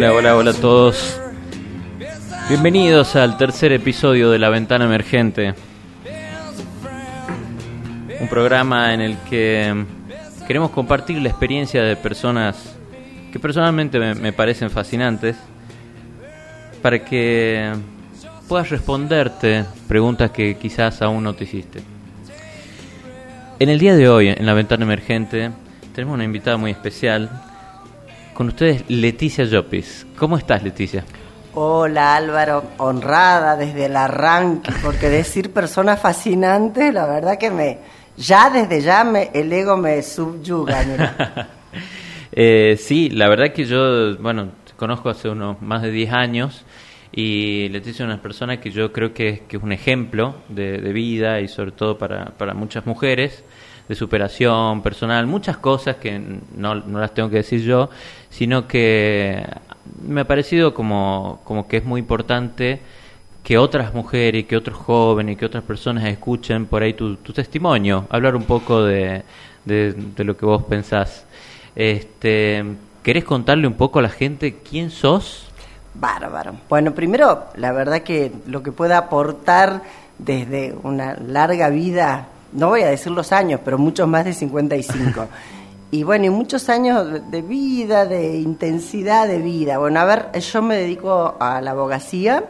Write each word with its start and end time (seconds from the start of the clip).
Hola, 0.00 0.14
hola, 0.14 0.36
hola 0.36 0.50
a 0.52 0.54
todos. 0.54 1.20
Bienvenidos 2.48 3.16
al 3.16 3.36
tercer 3.36 3.70
episodio 3.72 4.30
de 4.30 4.38
La 4.38 4.48
Ventana 4.48 4.86
Emergente. 4.86 5.52
Un 8.18 8.26
programa 8.26 8.94
en 8.94 9.02
el 9.02 9.18
que 9.28 9.84
queremos 10.46 10.70
compartir 10.70 11.20
la 11.20 11.28
experiencia 11.28 11.82
de 11.82 11.96
personas 11.96 12.78
que 13.30 13.38
personalmente 13.38 13.98
me, 13.98 14.14
me 14.14 14.32
parecen 14.32 14.70
fascinantes 14.70 15.36
para 16.80 17.04
que 17.04 17.70
puedas 18.48 18.70
responderte 18.70 19.66
preguntas 19.86 20.30
que 20.30 20.56
quizás 20.56 21.02
aún 21.02 21.24
no 21.24 21.34
te 21.34 21.44
hiciste. 21.44 21.82
En 23.58 23.68
el 23.68 23.78
día 23.78 23.94
de 23.94 24.08
hoy, 24.08 24.28
en 24.28 24.46
La 24.46 24.54
Ventana 24.54 24.82
Emergente, 24.82 25.50
tenemos 25.94 26.14
una 26.14 26.24
invitada 26.24 26.56
muy 26.56 26.70
especial. 26.70 27.28
Con 28.40 28.48
ustedes, 28.48 28.86
Leticia 28.88 29.44
Llopis. 29.44 30.06
¿Cómo 30.16 30.38
estás, 30.38 30.62
Leticia? 30.62 31.04
Hola 31.52 32.16
Álvaro, 32.16 32.64
honrada 32.78 33.54
desde 33.54 33.84
el 33.84 33.94
arranque, 33.94 34.72
porque 34.82 35.10
decir 35.10 35.52
personas 35.52 36.00
fascinantes, 36.00 36.94
la 36.94 37.04
verdad 37.04 37.36
que 37.36 37.50
me, 37.50 37.80
ya 38.16 38.48
desde 38.48 38.80
ya 38.80 39.04
me, 39.04 39.30
el 39.34 39.52
ego 39.52 39.76
me 39.76 40.02
subyuga. 40.02 40.82
Mira. 40.84 41.48
eh, 42.32 42.78
sí, 42.80 43.10
la 43.10 43.28
verdad 43.28 43.52
que 43.52 43.66
yo, 43.66 44.16
bueno, 44.16 44.48
te 44.64 44.72
conozco 44.72 45.10
hace 45.10 45.28
unos 45.28 45.60
más 45.60 45.82
de 45.82 45.90
10 45.90 46.10
años 46.10 46.64
y 47.12 47.68
Leticia 47.68 48.04
es 48.04 48.08
una 48.10 48.22
persona 48.22 48.58
que 48.58 48.70
yo 48.70 48.90
creo 48.90 49.12
que 49.12 49.28
es, 49.28 49.40
que 49.40 49.58
es 49.58 49.62
un 49.62 49.72
ejemplo 49.72 50.36
de, 50.48 50.78
de 50.78 50.92
vida 50.94 51.42
y 51.42 51.48
sobre 51.48 51.72
todo 51.72 51.98
para, 51.98 52.30
para 52.38 52.54
muchas 52.54 52.86
mujeres 52.86 53.44
de 53.90 53.96
superación 53.96 54.82
personal, 54.82 55.26
muchas 55.26 55.56
cosas 55.56 55.96
que 55.96 56.16
no, 56.16 56.76
no, 56.76 57.00
las 57.00 57.12
tengo 57.12 57.28
que 57.28 57.38
decir 57.38 57.60
yo, 57.62 57.90
sino 58.28 58.68
que 58.68 59.44
me 60.06 60.20
ha 60.20 60.28
parecido 60.28 60.74
como, 60.74 61.40
como 61.42 61.66
que 61.66 61.78
es 61.78 61.84
muy 61.84 61.98
importante 61.98 62.78
que 63.42 63.58
otras 63.58 63.92
mujeres, 63.92 64.46
que 64.46 64.56
otros 64.56 64.78
jóvenes, 64.78 65.36
que 65.36 65.44
otras 65.44 65.64
personas 65.64 66.04
escuchen 66.04 66.66
por 66.66 66.84
ahí 66.84 66.94
tu, 66.94 67.16
tu 67.16 67.32
testimonio, 67.32 68.06
hablar 68.10 68.36
un 68.36 68.44
poco 68.44 68.84
de, 68.84 69.24
de, 69.64 69.92
de, 69.92 70.22
lo 70.22 70.36
que 70.36 70.46
vos 70.46 70.62
pensás. 70.62 71.26
Este, 71.74 72.64
¿Querés 73.02 73.24
contarle 73.24 73.66
un 73.66 73.74
poco 73.74 73.98
a 73.98 74.02
la 74.02 74.08
gente 74.08 74.58
quién 74.62 74.90
sos? 74.90 75.48
Bárbaro. 75.94 76.54
Bueno, 76.68 76.94
primero, 76.94 77.46
la 77.56 77.72
verdad 77.72 78.02
que 78.02 78.30
lo 78.46 78.62
que 78.62 78.70
pueda 78.70 78.98
aportar 78.98 79.82
desde 80.16 80.76
una 80.84 81.14
larga 81.14 81.70
vida 81.70 82.28
no 82.52 82.68
voy 82.68 82.82
a 82.82 82.88
decir 82.88 83.12
los 83.12 83.32
años, 83.32 83.60
pero 83.64 83.78
muchos 83.78 84.08
más 84.08 84.24
de 84.24 84.32
55. 84.32 85.26
y 85.90 86.02
bueno, 86.02 86.26
y 86.26 86.30
muchos 86.30 86.68
años 86.68 87.30
de 87.30 87.42
vida, 87.42 88.06
de 88.06 88.36
intensidad 88.36 89.26
de 89.28 89.38
vida. 89.38 89.78
Bueno, 89.78 90.00
a 90.00 90.04
ver, 90.04 90.40
yo 90.40 90.62
me 90.62 90.76
dedico 90.76 91.36
a 91.38 91.60
la 91.60 91.72
abogacía, 91.72 92.44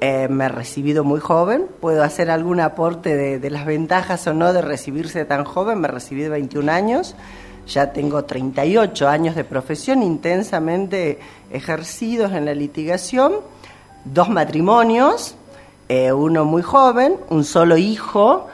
eh, 0.00 0.28
me 0.28 0.46
he 0.46 0.48
recibido 0.48 1.04
muy 1.04 1.20
joven, 1.20 1.66
puedo 1.80 2.02
hacer 2.02 2.30
algún 2.30 2.60
aporte 2.60 3.16
de, 3.16 3.38
de, 3.38 3.50
las 3.50 3.66
ventajas 3.66 4.26
o 4.26 4.34
no 4.34 4.52
de 4.52 4.62
recibirse 4.62 5.24
tan 5.24 5.44
joven, 5.44 5.80
me 5.80 5.88
recibí 5.88 6.22
de 6.22 6.30
21 6.30 6.72
años, 6.72 7.14
ya 7.66 7.92
tengo 7.92 8.24
38 8.24 9.08
años 9.08 9.36
de 9.36 9.44
profesión 9.44 10.02
intensamente 10.02 11.18
ejercidos 11.50 12.32
en 12.32 12.46
la 12.46 12.54
litigación, 12.54 13.34
dos 14.04 14.28
matrimonios, 14.28 15.36
eh, 15.88 16.12
uno 16.12 16.44
muy 16.44 16.62
joven, 16.62 17.16
un 17.30 17.44
solo 17.44 17.76
hijo, 17.76 18.46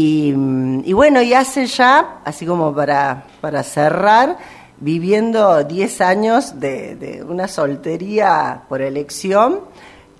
y, 0.00 0.92
bueno, 0.92 1.20
y 1.22 1.34
hace 1.34 1.66
ya, 1.66 2.20
así 2.24 2.46
como 2.46 2.72
para, 2.72 3.24
para 3.40 3.64
cerrar, 3.64 4.38
viviendo 4.78 5.64
10 5.64 6.00
años 6.02 6.60
de, 6.60 7.24
una 7.28 7.48
soltería 7.48 8.62
por 8.68 8.80
elección. 8.80 9.58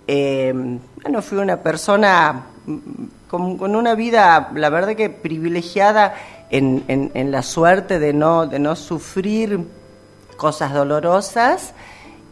Eh, 0.09 0.53
bueno, 1.00 1.22
fui 1.22 1.39
una 1.39 1.59
persona 1.59 2.47
con, 3.28 3.56
con, 3.56 3.77
una 3.77 3.94
vida, 3.94 4.50
la 4.53 4.69
verdad 4.69 4.97
que 4.97 5.11
privilegiada 5.11 6.12
en, 6.50 7.31
la 7.31 7.43
suerte 7.45 8.00
de 8.00 8.12
no, 8.12 8.49
de 8.49 8.59
no 8.59 8.75
sufrir 8.75 9.60
cosas 10.37 10.75
dolorosas. 10.75 11.72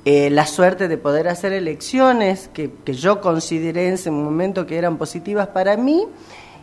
Eh, 0.05 0.31
la 0.31 0.47
suerte 0.47 0.89
de 0.89 0.99
poder 0.99 1.28
hacer 1.28 1.53
elecciones 1.53 2.51
que 2.53 2.73
yo 2.87 3.21
consideré 3.21 3.87
en 3.87 3.95
ese 3.95 4.11
momento 4.11 4.67
que 4.67 4.78
eran 4.78 4.99
positivas 4.99 5.47
para 5.49 5.77
mí 5.77 6.09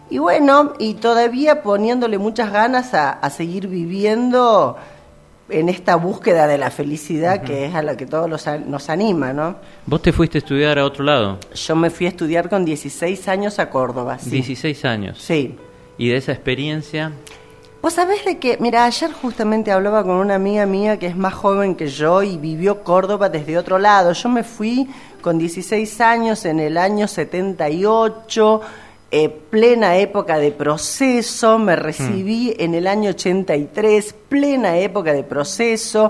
y 0.10 0.18
bueno, 0.18 0.74
y 0.80 0.96
todavía 0.96 1.64
poniéndole 1.64 2.18
muchas 2.18 2.52
ganas 2.52 2.94
a, 2.94 3.12
a 3.12 3.30
seguir 3.30 3.68
viviendo 3.68 4.78
en 5.50 5.70
esta 5.70 5.96
búsqueda 5.96 6.48
de 6.48 6.58
la 6.58 6.72
felicidad 6.72 7.36
uh 7.36 7.44
-huh. 7.44 7.46
que 7.46 7.66
es 7.66 7.76
a 7.76 7.82
la 7.82 7.98
que 7.98 8.06
todos 8.06 8.30
los, 8.30 8.46
nos 8.66 8.90
anima, 8.90 9.34
¿no? 9.34 9.56
¿Vos 9.86 10.02
te 10.02 10.12
fuiste 10.12 10.38
a 10.38 10.40
estudiar 10.40 10.80
a 10.80 10.86
otro 10.86 11.04
lado? 11.04 11.38
Yo 11.54 11.76
me 11.76 11.90
fui 11.90 12.06
a 12.06 12.10
estudiar 12.10 12.50
con 12.50 12.66
16 12.66 13.28
años 13.28 13.60
a 13.60 13.70
Córdoba, 13.70 14.18
sí. 14.20 14.30
16 14.30 14.86
años. 14.86 15.18
Sí. 15.22 15.56
¿Y 15.98 16.10
de 16.10 16.18
esa 16.18 16.32
experiencia? 16.32 17.12
Vos 17.82 17.94
sabés 17.94 18.24
de 18.24 18.40
que, 18.40 18.58
mira, 18.62 18.86
ayer 18.86 19.12
justamente 19.12 19.70
hablaba 19.70 20.04
con 20.04 20.16
una 20.16 20.36
amiga 20.36 20.66
mía 20.66 20.98
que 20.98 21.08
es 21.08 21.18
más 21.18 21.34
joven 21.34 21.76
que 21.76 21.88
yo 21.88 22.24
y 22.24 22.38
vivió 22.38 22.82
Córdoba 22.82 23.28
desde 23.28 23.58
otro 23.58 23.78
lado. 23.78 24.14
Yo 24.14 24.30
me 24.30 24.44
fui 24.44 24.88
con 25.22 25.38
16 25.38 26.00
años 26.00 26.46
en 26.46 26.62
el 26.62 26.78
año 26.78 27.10
78 27.10 28.62
eh, 29.16 29.30
plena 29.30 29.98
época 29.98 30.40
de 30.40 30.52
proceso, 30.52 31.60
me 31.60 31.76
recibí 31.76 32.48
mm. 32.58 32.64
en 32.64 32.74
el 32.74 32.88
año 32.88 33.12
83, 33.12 34.16
plena 34.28 34.76
época 34.78 35.14
de 35.14 35.24
proceso, 35.24 36.10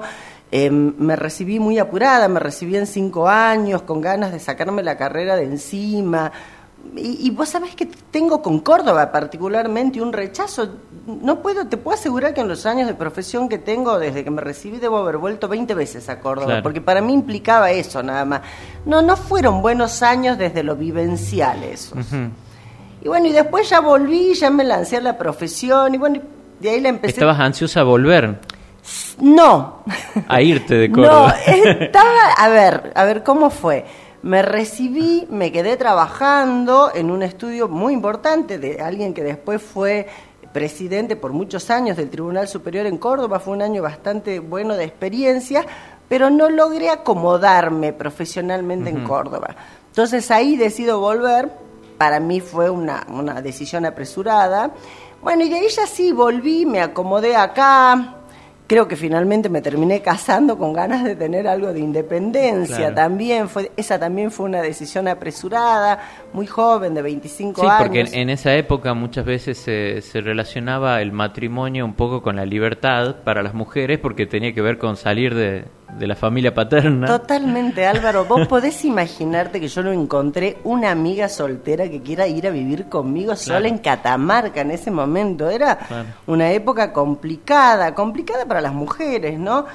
eh, 0.49 0.69
me 0.71 1.17
recibí 1.17 1.59
muy 1.59 1.79
apurada, 1.79 2.29
me 2.29 2.39
recibí 2.39 2.77
en 2.77 2.87
cinco 2.87 3.27
años, 3.27 3.81
con 3.81 3.99
ganas 3.99 4.31
de 4.31 4.39
sacarme 4.39 4.83
la 4.83 4.95
carrera 4.95 5.35
de 5.35 5.43
encima. 5.43 6.31
Y, 6.95 7.27
y, 7.27 7.29
vos 7.31 7.49
sabés 7.49 7.75
que 7.75 7.87
tengo 8.09 8.41
con 8.41 8.61
Córdoba 8.61 9.11
particularmente 9.11 10.01
un 10.01 10.13
rechazo. 10.13 10.69
No 11.05 11.41
puedo, 11.41 11.67
te 11.67 11.75
puedo 11.75 11.97
asegurar 11.97 12.33
que 12.33 12.39
en 12.39 12.47
los 12.47 12.65
años 12.65 12.87
de 12.87 12.93
profesión 12.93 13.49
que 13.49 13.57
tengo, 13.57 13.99
desde 13.99 14.23
que 14.23 14.31
me 14.31 14.41
recibí, 14.41 14.77
debo 14.77 14.99
haber 14.99 15.17
vuelto 15.17 15.49
20 15.49 15.73
veces 15.73 16.07
a 16.07 16.21
Córdoba, 16.21 16.45
claro. 16.45 16.63
porque 16.63 16.79
para 16.79 17.01
mí 17.01 17.11
implicaba 17.11 17.69
eso 17.71 18.01
nada 18.01 18.23
más. 18.23 18.41
No, 18.85 19.01
no 19.01 19.17
fueron 19.17 19.61
buenos 19.61 20.01
años 20.01 20.37
desde 20.37 20.63
lo 20.63 20.77
vivencial 20.77 21.65
esos. 21.65 21.97
Uh 21.97 22.15
-huh. 22.15 22.29
Y 23.03 23.07
bueno, 23.09 23.27
y 23.27 23.33
después 23.33 23.69
ya 23.69 23.81
volví, 23.81 24.33
ya 24.33 24.49
me 24.49 24.63
lancé 24.63 24.97
a 24.97 25.01
la 25.01 25.17
profesión 25.17 25.93
y 25.93 25.97
bueno, 25.97 26.21
de 26.59 26.69
ahí 26.69 26.79
la 26.79 26.87
empecé. 26.87 27.15
¿Estabas 27.15 27.37
ansiosa 27.37 27.81
a 27.81 27.83
volver? 27.83 28.39
No. 29.19 29.83
A 30.25 30.41
irte 30.41 30.75
de 30.75 30.89
Córdoba. 30.91 31.35
No, 31.45 31.69
estaba, 31.83 32.31
a 32.37 32.47
ver, 32.47 32.93
a 32.95 33.03
ver 33.03 33.21
cómo 33.23 33.49
fue. 33.49 33.85
Me 34.21 34.41
recibí, 34.41 35.27
me 35.29 35.51
quedé 35.51 35.75
trabajando 35.75 36.91
en 36.95 37.11
un 37.11 37.23
estudio 37.23 37.67
muy 37.67 37.91
importante 37.91 38.57
de 38.57 38.79
alguien 38.79 39.13
que 39.13 39.21
después 39.21 39.61
fue 39.61 40.07
presidente 40.53 41.17
por 41.17 41.33
muchos 41.33 41.69
años 41.69 41.97
del 41.97 42.09
Tribunal 42.09 42.47
Superior 42.47 42.85
en 42.85 42.97
Córdoba, 42.99 43.41
fue 43.41 43.53
un 43.53 43.63
año 43.63 43.81
bastante 43.81 44.39
bueno 44.39 44.75
de 44.75 44.85
experiencia, 44.85 45.65
pero 46.07 46.29
no 46.29 46.49
logré 46.49 46.89
acomodarme 46.89 47.91
profesionalmente 47.91 48.91
uh 48.91 48.93
-huh. 48.93 48.99
en 48.99 49.03
Córdoba. 49.03 49.55
Entonces 49.89 50.31
ahí 50.31 50.55
decido 50.55 50.99
volver 51.01 51.62
para 51.97 52.19
mí 52.19 52.39
fue 52.41 52.69
una, 52.69 53.05
una, 53.09 53.41
decisión 53.41 53.85
apresurada. 53.85 54.71
Bueno, 55.21 55.43
y 55.43 55.49
de 55.49 55.55
ahí 55.55 55.67
ya 55.69 55.85
sí 55.87 56.11
volví, 56.11 56.65
me 56.65 56.81
acomodé 56.81 57.35
acá. 57.35 58.15
Creo 58.65 58.87
que 58.87 58.95
finalmente 58.95 59.49
me 59.49 59.61
terminé 59.61 60.01
casando 60.01 60.57
con 60.57 60.71
ganas 60.73 61.03
de 61.03 61.15
tener 61.17 61.47
algo 61.47 61.73
de 61.73 61.79
independencia 61.81 62.77
Claro. 62.77 62.95
también. 62.95 63.49
Fue, 63.49 63.71
esa 63.75 63.99
también 63.99 64.31
fue 64.31 64.45
una 64.45 64.61
decisión 64.61 65.07
apresurada, 65.09 65.99
muy 66.31 66.47
joven, 66.47 66.93
de 66.93 67.01
25 67.01 67.61
Sí, 67.61 67.67
años. 67.67 67.77
porque 67.81 67.99
en, 68.01 68.13
en 68.13 68.29
esa 68.29 68.55
época 68.55 68.93
muchas 68.93 69.25
veces 69.25 69.57
se, 69.57 70.01
se 70.01 70.21
relacionaba 70.21 71.01
el 71.01 71.11
matrimonio 71.11 71.83
un 71.85 71.93
poco 71.93 72.21
con 72.23 72.37
la 72.37 72.45
libertad 72.45 73.17
para 73.23 73.43
las 73.43 73.53
mujeres 73.53 73.99
porque 73.99 74.25
tenía 74.25 74.53
que 74.53 74.61
ver 74.61 74.77
con 74.77 74.95
salir 74.95 75.35
de, 75.35 75.65
de 75.97 76.07
la 76.07 76.15
familia 76.15 76.53
paterna. 76.53 77.07
Totalmente, 77.07 77.85
Álvaro. 77.85 78.25
Vos 78.25 78.47
podés 78.49 78.83
imaginarte 78.85 79.59
que 79.59 79.67
yo 79.67 79.83
no 79.83 79.91
encontré 79.91 80.57
una 80.63 80.91
amiga 80.91 81.29
soltera 81.29 81.89
que 81.89 82.01
quiera 82.01 82.27
ir 82.27 82.47
a 82.47 82.49
vivir 82.51 82.89
conmigo 82.89 83.35
sola 83.35 83.67
en 83.67 83.77
Catamarca 83.77 84.61
en 84.61 84.71
ese 84.71 84.91
momento. 84.91 85.49
Era 85.49 85.77
Claro. 85.77 86.09
una 86.27 86.51
época 86.51 86.91
complicada, 86.93 87.93
complicada 87.95 88.45
para 88.45 88.61
las 88.61 88.73
mujeres, 88.73 89.37
¿no? 89.39 89.65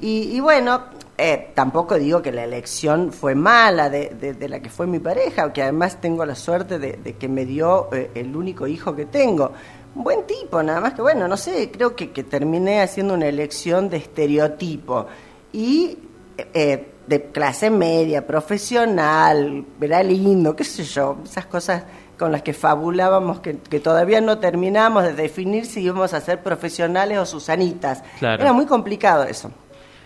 Y, 0.00 0.36
y 0.36 0.40
bueno, 0.40 0.82
eh, 1.16 1.50
tampoco 1.54 1.96
digo 1.96 2.22
que 2.22 2.30
la 2.30 2.44
elección 2.44 3.12
fue 3.12 3.34
mala 3.34 3.90
de, 3.90 4.10
de- 4.20 4.34
de 4.34 4.48
la 4.48 4.60
que 4.60 4.68
fue 4.70 4.86
mi 4.86 5.00
pareja, 5.00 5.52
que 5.52 5.62
además 5.62 6.00
tengo 6.00 6.24
la 6.24 6.36
suerte 6.36 6.78
de, 6.78 6.92
de 7.02 7.14
que 7.14 7.28
me 7.28 7.44
dio 7.44 7.88
eh, 7.92 8.10
el 8.14 8.36
único 8.36 8.66
hijo 8.68 8.94
que 8.94 9.06
tengo. 9.06 9.52
Un 9.96 10.04
buen 10.04 10.24
tipo, 10.26 10.62
nada 10.62 10.80
más 10.80 10.94
que 10.94 11.02
bueno, 11.02 11.26
no 11.26 11.36
sé, 11.36 11.70
creo 11.72 11.96
que, 11.96 12.10
que 12.12 12.22
terminé 12.22 12.80
haciendo 12.80 13.14
una 13.14 13.26
elección 13.26 13.90
de 13.90 13.96
estereotipo 13.96 15.06
y 15.52 15.98
eh, 16.36 16.92
de 17.06 17.22
clase 17.30 17.70
media, 17.70 18.26
profesional, 18.26 19.64
era 19.80 20.02
lindo, 20.02 20.54
qué 20.54 20.64
sé 20.64 20.84
yo, 20.84 21.18
esas 21.24 21.46
cosas 21.46 21.84
con 22.18 22.32
las 22.32 22.42
que 22.42 22.52
fabulábamos 22.52 23.40
que, 23.40 23.58
que 23.58 23.80
todavía 23.80 24.20
no 24.20 24.38
terminamos 24.38 25.04
de 25.04 25.14
definir 25.14 25.66
si 25.66 25.80
íbamos 25.80 26.12
a 26.12 26.20
ser 26.20 26.42
profesionales 26.42 27.16
o 27.18 27.24
susanitas. 27.24 28.02
Claro. 28.18 28.42
Era 28.42 28.52
muy 28.52 28.66
complicado 28.66 29.24
eso. 29.24 29.50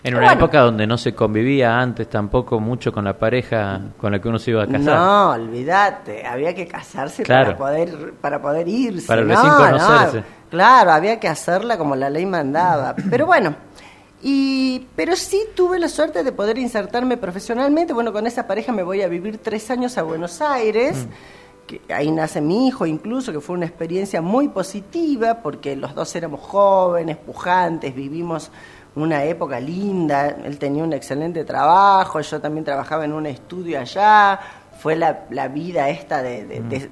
En 0.03 0.15
una 0.15 0.33
época 0.33 0.59
donde 0.59 0.85
no 0.85 0.97
se 0.97 1.15
convivía 1.15 1.79
antes 1.79 2.09
tampoco 2.09 2.59
mucho 2.59 2.91
con 2.91 3.05
la 3.05 3.17
pareja 3.17 3.79
con 3.97 4.11
la 4.11 4.19
que 4.19 4.27
uno 4.27 4.37
se 4.37 4.51
iba 4.51 4.63
a 4.63 4.67
casar. 4.67 4.81
No, 4.81 5.29
olvídate, 5.31 6.27
había 6.27 6.53
que 6.53 6.67
casarse 6.67 7.23
para 7.23 7.55
poder 7.55 8.13
para 8.19 8.41
poder 8.41 8.67
irse. 8.67 9.07
Para 9.07 9.21
recién 9.21 9.53
conocerse. 9.53 10.23
claro, 10.49 10.91
había 10.91 11.21
que 11.21 11.29
hacerla 11.29 11.77
como 11.77 11.95
la 11.95 12.09
ley 12.09 12.25
mandaba. 12.25 12.93
Pero 13.09 13.25
bueno, 13.25 13.55
y, 14.23 14.87
pero 14.95 15.17
sí 15.17 15.43
tuve 15.53 15.79
la 15.79 15.89
suerte 15.89 16.23
de 16.23 16.31
poder 16.31 16.57
insertarme 16.57 17.17
profesionalmente. 17.17 17.91
Bueno, 17.91 18.13
con 18.13 18.25
esa 18.25 18.47
pareja 18.47 18.71
me 18.71 18.81
voy 18.81 19.01
a 19.01 19.09
vivir 19.09 19.37
tres 19.37 19.69
años 19.69 19.97
a 19.97 20.03
Buenos 20.03 20.41
Aires. 20.41 21.05
Mm. 21.05 21.09
Que 21.67 21.93
ahí 21.93 22.09
nace 22.09 22.41
mi 22.41 22.67
hijo 22.67 22.85
incluso, 22.85 23.31
que 23.31 23.41
fue 23.41 23.55
una 23.55 23.65
experiencia 23.65 24.21
muy 24.21 24.47
positiva 24.47 25.41
porque 25.41 25.75
los 25.75 25.93
dos 25.93 26.15
éramos 26.15 26.41
jóvenes, 26.41 27.17
pujantes, 27.17 27.93
vivimos 27.93 28.49
una 28.95 29.23
época 29.23 29.59
linda, 29.59 30.29
él 30.29 30.57
tenía 30.57 30.83
un 30.83 30.93
excelente 30.93 31.43
trabajo, 31.43 32.19
yo 32.21 32.39
también 32.39 32.63
trabajaba 32.63 33.05
en 33.05 33.13
un 33.13 33.25
estudio 33.25 33.79
allá, 33.79 34.39
fue 34.77 34.95
la, 34.95 35.25
la 35.29 35.47
vida 35.47 35.89
esta 35.89 36.21
de, 36.21 36.45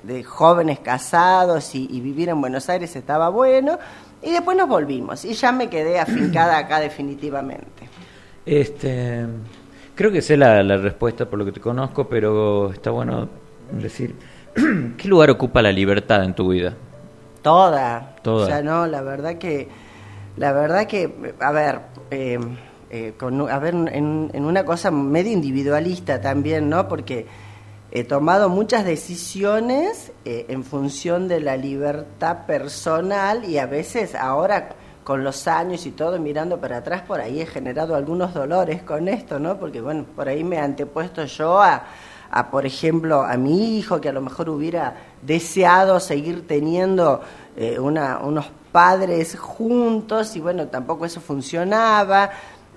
de, 0.03 0.23
jóvenes 0.23 0.79
casados 0.79 1.75
y, 1.75 1.99
vivir 1.99 2.29
en 2.29 2.39
Buenos 2.41 2.69
Aires 2.69 2.95
estaba 2.95 3.29
bueno, 3.29 3.77
y 4.21 4.31
después 4.31 4.57
nos 4.57 4.67
volvimos, 4.67 5.25
y 5.25 5.33
ya 5.33 5.51
me 5.51 5.69
quedé 5.69 5.99
afincada 5.99 6.57
acá 6.57 6.79
definitivamente. 6.79 7.89
Este, 8.45 9.25
creo 9.95 10.11
que 10.11 10.21
sé 10.21 10.37
la, 10.37 10.63
la 10.63 10.77
respuesta 10.77 11.29
por 11.29 11.39
lo 11.39 11.45
que 11.45 11.51
te 11.51 11.59
conozco, 11.59 12.07
pero 12.07 12.71
está 12.71 12.91
bueno 12.91 13.29
decir, 13.71 14.15
¿qué 14.97 15.07
lugar 15.07 15.29
ocupa 15.29 15.61
la 15.61 15.71
libertad 15.71 16.23
en 16.23 16.33
tu 16.33 16.49
vida? 16.49 16.73
Toda. 17.41 18.15
Toda. 18.21 18.43
O 18.43 18.47
sea, 18.47 18.61
no, 18.61 18.85
la 18.87 19.01
verdad 19.01 19.37
que 19.37 19.69
la 20.37 20.53
verdad 20.53 20.87
que, 20.87 21.33
a 21.39 21.51
ver, 21.51 21.79
eh, 22.09 22.39
eh, 22.89 23.13
con, 23.17 23.49
a 23.49 23.59
ver 23.59 23.73
en, 23.73 24.31
una 24.33 24.63
cosa 24.63 24.91
medio 24.91 25.31
individualista 25.31 26.21
también, 26.21 26.69
¿no? 26.69 26.87
Porque 26.87 27.25
he 27.91 28.05
tomado 28.05 28.47
muchas 28.47 28.85
decisiones 28.85 30.13
eh, 30.23 30.45
en 30.47 30.63
función 30.63 31.27
de 31.27 31.41
la 31.41 31.57
libertad 31.57 32.45
personal 32.45 33.43
y 33.43 33.57
a 33.57 33.65
veces 33.65 34.15
ahora 34.15 34.69
con 35.03 35.23
los 35.23 35.47
años 35.47 35.85
y 35.85 35.91
todo 35.91 36.17
mirando 36.19 36.61
para 36.61 36.77
atrás 36.77 37.01
por 37.01 37.19
ahí 37.19 37.41
he 37.41 37.45
generado 37.45 37.95
algunos 37.95 38.33
dolores 38.33 38.81
con 38.81 39.09
esto, 39.09 39.39
¿no? 39.39 39.57
Porque 39.57 39.81
bueno, 39.81 40.05
por 40.15 40.29
ahí 40.29 40.43
me 40.43 40.55
he 40.55 40.59
antepuesto 40.59 41.25
yo 41.25 41.61
a, 41.61 41.83
a 42.29 42.49
por 42.49 42.65
ejemplo, 42.65 43.23
a 43.23 43.35
mi 43.35 43.77
hijo 43.77 43.99
que 43.99 44.09
a 44.09 44.13
lo 44.13 44.21
mejor 44.21 44.49
hubiera 44.49 44.95
deseado 45.21 45.99
seguir 45.99 46.47
teniendo 46.47 47.21
una, 47.79 48.19
unos 48.19 48.45
padres 48.71 49.37
juntos 49.37 50.35
y 50.35 50.39
bueno, 50.39 50.67
tampoco 50.67 51.05
eso 51.05 51.19
funcionaba. 51.19 52.29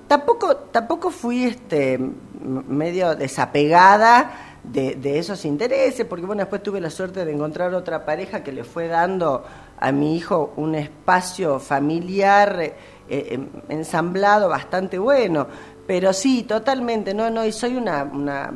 Tampoco, 0.09 0.57
tampoco 0.57 1.11
fui 1.11 1.45
este 1.45 1.99
medio 2.41 3.15
desapegada 3.15 4.54
de, 4.65 5.19
esos 5.19 5.45
intereses, 5.45 6.07
porque 6.07 6.25
bueno, 6.25 6.41
después 6.41 6.63
tuve 6.63 6.81
la 6.81 6.91
suerte 6.91 7.25
de 7.25 7.33
encontrar 7.33 7.75
otra 7.75 8.05
pareja 8.05 8.43
que 8.43 8.53
le 8.53 8.65
fue 8.65 8.89
dando 8.89 9.45
a 9.79 9.93
mi 9.93 10.17
hijo 10.17 10.55
un 10.57 10.75
espacio 10.75 11.59
familiar 11.59 12.61
eh, 12.61 12.75
em, 13.09 13.49
ensamblado 13.69 14.49
bastante 14.49 14.99
bueno. 14.99 15.47
Pero 15.87 16.15
sí, 16.15 16.45
totalmente, 16.45 17.13
no, 17.13 17.29
no, 17.29 17.45
y 17.45 17.53
soy 17.53 17.77
una, 17.77 18.05
una 18.05 18.51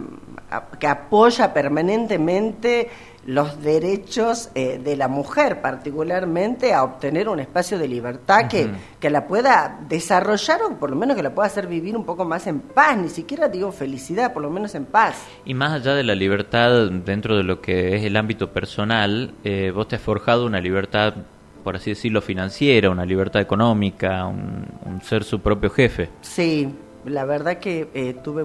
que 0.78 0.86
apoya 0.86 1.52
permanentemente 1.52 2.88
los 3.26 3.62
derechos 3.62 4.50
eh, 4.54 4.80
de 4.82 4.96
la 4.96 5.08
mujer, 5.08 5.60
particularmente 5.60 6.72
a 6.72 6.82
obtener 6.82 7.28
un 7.28 7.40
espacio 7.40 7.78
de 7.78 7.86
libertad 7.86 8.48
que, 8.48 8.70
que 8.98 9.10
la 9.10 9.26
pueda 9.26 9.80
desarrollar 9.88 10.62
o 10.62 10.76
por 10.76 10.90
lo 10.90 10.96
menos 10.96 11.16
que 11.16 11.22
la 11.22 11.34
pueda 11.34 11.46
hacer 11.46 11.66
vivir 11.66 11.96
un 11.96 12.04
poco 12.04 12.24
más 12.24 12.46
en 12.46 12.60
paz, 12.60 12.96
ni 12.96 13.08
siquiera 13.08 13.48
digo 13.48 13.70
felicidad, 13.70 14.32
por 14.32 14.42
lo 14.42 14.50
menos 14.50 14.74
en 14.74 14.86
paz. 14.86 15.26
Y 15.44 15.54
más 15.54 15.72
allá 15.72 15.94
de 15.94 16.04
la 16.04 16.14
libertad 16.14 16.90
dentro 16.90 17.36
de 17.36 17.42
lo 17.42 17.60
que 17.60 17.96
es 17.96 18.04
el 18.04 18.16
ámbito 18.16 18.50
personal, 18.50 19.34
eh, 19.44 19.72
vos 19.74 19.88
te 19.88 19.96
has 19.96 20.02
forjado 20.02 20.46
una 20.46 20.60
libertad, 20.60 21.14
por 21.64 21.76
así 21.76 21.90
decirlo, 21.90 22.22
financiera, 22.22 22.88
una 22.88 23.04
libertad 23.04 23.42
económica, 23.42 24.24
un, 24.26 25.00
ser 25.02 25.22
su 25.22 25.40
propio 25.40 25.70
jefe. 25.70 26.08
Sí, 26.22 26.68
la 27.04 27.24
verdad 27.24 27.58
que 27.58 27.88
eh, 27.94 28.16
tuve, 28.24 28.44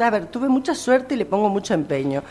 a 0.00 0.10
ver, 0.10 0.26
tuve 0.26 0.48
mucha 0.48 0.74
suerte 0.74 1.14
y 1.14 1.18
le 1.18 1.26
pongo 1.26 1.48
mucho 1.48 1.74
empeño 1.74 2.22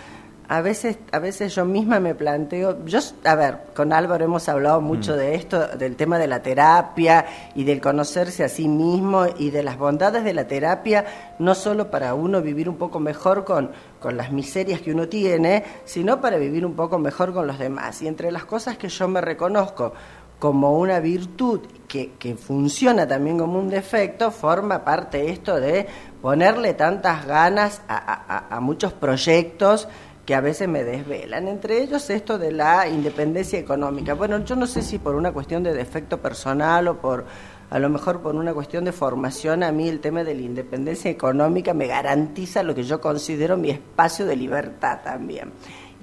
a 0.49 0.61
veces, 0.61 0.97
a 1.11 1.19
veces 1.19 1.53
yo 1.53 1.63
misma 1.63 1.99
me 1.99 2.15
planteo, 2.15 2.83
yo, 2.83 2.99
a 3.23 3.35
ver, 3.35 3.59
con 3.75 3.93
Álvaro 3.93 4.25
hemos 4.25 4.49
hablado 4.49 4.81
mucho 4.81 5.13
mm. 5.13 5.17
de 5.17 5.35
esto, 5.35 5.67
del 5.77 5.95
tema 5.95 6.17
de 6.17 6.25
la 6.25 6.41
terapia 6.41 7.23
y 7.53 7.63
del 7.65 7.79
conocerse 7.79 8.43
a 8.43 8.49
sí 8.49 8.67
mismo 8.67 9.27
y 9.37 9.51
de 9.51 9.61
las 9.61 9.77
bondades 9.77 10.23
de 10.23 10.33
la 10.33 10.47
terapia, 10.47 11.05
no 11.37 11.53
solo 11.53 11.91
para 11.91 12.15
uno 12.15 12.41
vivir 12.41 12.67
un 12.67 12.77
poco 12.77 12.99
mejor 12.99 13.45
con, 13.45 13.69
con 13.99 14.17
las 14.17 14.31
miserias 14.31 14.81
que 14.81 14.91
uno 14.91 15.07
tiene, 15.07 15.63
sino 15.85 16.19
para 16.19 16.37
vivir 16.37 16.65
un 16.65 16.73
poco 16.73 16.97
mejor 16.97 17.31
con 17.31 17.45
los 17.45 17.59
demás. 17.59 18.01
Y 18.01 18.07
entre 18.07 18.31
las 18.31 18.45
cosas 18.45 18.75
que 18.75 18.89
yo 18.89 19.07
me 19.07 19.21
reconozco 19.21 19.93
como 20.39 20.79
una 20.79 20.99
virtud 20.99 21.59
que, 21.87 22.13
que 22.17 22.35
funciona 22.35 23.07
también 23.07 23.37
como 23.37 23.59
un 23.59 23.69
defecto, 23.69 24.31
forma 24.31 24.83
parte 24.83 25.29
esto 25.29 25.59
de 25.59 25.85
ponerle 26.23 26.73
tantas 26.73 27.27
ganas 27.27 27.81
a, 27.87 27.97
a, 27.97 28.55
a 28.55 28.59
muchos 28.59 28.93
proyectos 28.93 29.87
que 30.29 30.35
a 30.35 30.41
veces 30.41 30.67
me 30.67 30.83
desvelan, 30.83 31.47
entre 31.47 31.81
ellos 31.81 32.07
esto 32.11 32.37
de 32.37 32.51
la 32.51 32.87
independencia 32.87 33.57
económica. 33.57 34.13
Bueno, 34.13 34.45
yo 34.45 34.55
no 34.55 34.67
sé 34.67 34.83
si 34.83 34.99
por 34.99 35.15
una 35.15 35.31
cuestión 35.31 35.63
de 35.63 35.73
defecto 35.73 36.19
personal 36.19 36.87
o 36.87 36.97
por 36.97 37.25
a 37.71 37.79
lo 37.79 37.89
mejor 37.89 38.21
por 38.21 38.35
una 38.35 38.53
cuestión 38.53 38.85
de 38.85 38.91
formación, 38.91 39.63
a 39.63 39.71
mí 39.71 39.89
el 39.89 39.99
tema 39.99 40.23
de 40.23 40.35
la 40.35 40.43
independencia 40.43 41.09
económica 41.09 41.73
me 41.73 41.87
garantiza 41.87 42.61
lo 42.61 42.75
que 42.75 42.83
yo 42.83 43.01
considero 43.01 43.57
mi 43.57 43.71
espacio 43.71 44.27
de 44.27 44.35
libertad 44.35 44.99
también. 45.03 45.51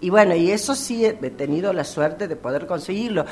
Y 0.00 0.11
bueno, 0.11 0.34
y 0.34 0.50
eso 0.50 0.75
sí 0.75 1.06
he 1.06 1.12
tenido 1.12 1.73
la 1.73 1.84
suerte 1.84 2.26
de 2.26 2.34
poder 2.34 2.67
conseguirlo. 2.67 3.26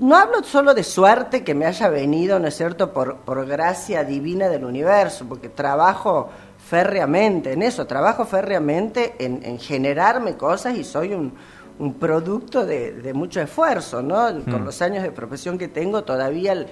No 0.00 0.16
hablo 0.16 0.42
solo 0.42 0.74
de 0.74 0.84
suerte 0.84 1.44
que 1.44 1.54
me 1.54 1.64
haya 1.64 1.88
venido, 1.88 2.38
¿no 2.38 2.48
es 2.48 2.58
cierto?, 2.58 2.92
por, 2.92 3.20
por 3.20 3.46
gracia 3.46 4.04
divina 4.04 4.50
del 4.50 4.66
universo, 4.66 5.24
porque 5.26 5.48
trabajo 5.48 6.28
férreamente 6.68 7.52
en 7.52 7.62
eso, 7.62 7.86
trabajo 7.86 8.24
férreamente 8.24 9.14
en, 9.18 9.58
generarme 9.58 10.36
cosas 10.36 10.76
y 10.76 10.84
soy 10.84 11.14
un, 11.14 11.32
un 11.78 11.94
producto 11.94 12.64
de, 12.66 13.12
mucho 13.14 13.40
esfuerzo, 13.40 14.02
¿no? 14.02 14.26
Con 14.44 14.62
mm. 14.62 14.64
los 14.64 14.82
años 14.82 15.02
de 15.02 15.10
profesión 15.10 15.58
que 15.58 15.68
tengo 15.68 16.04
todavía 16.04 16.66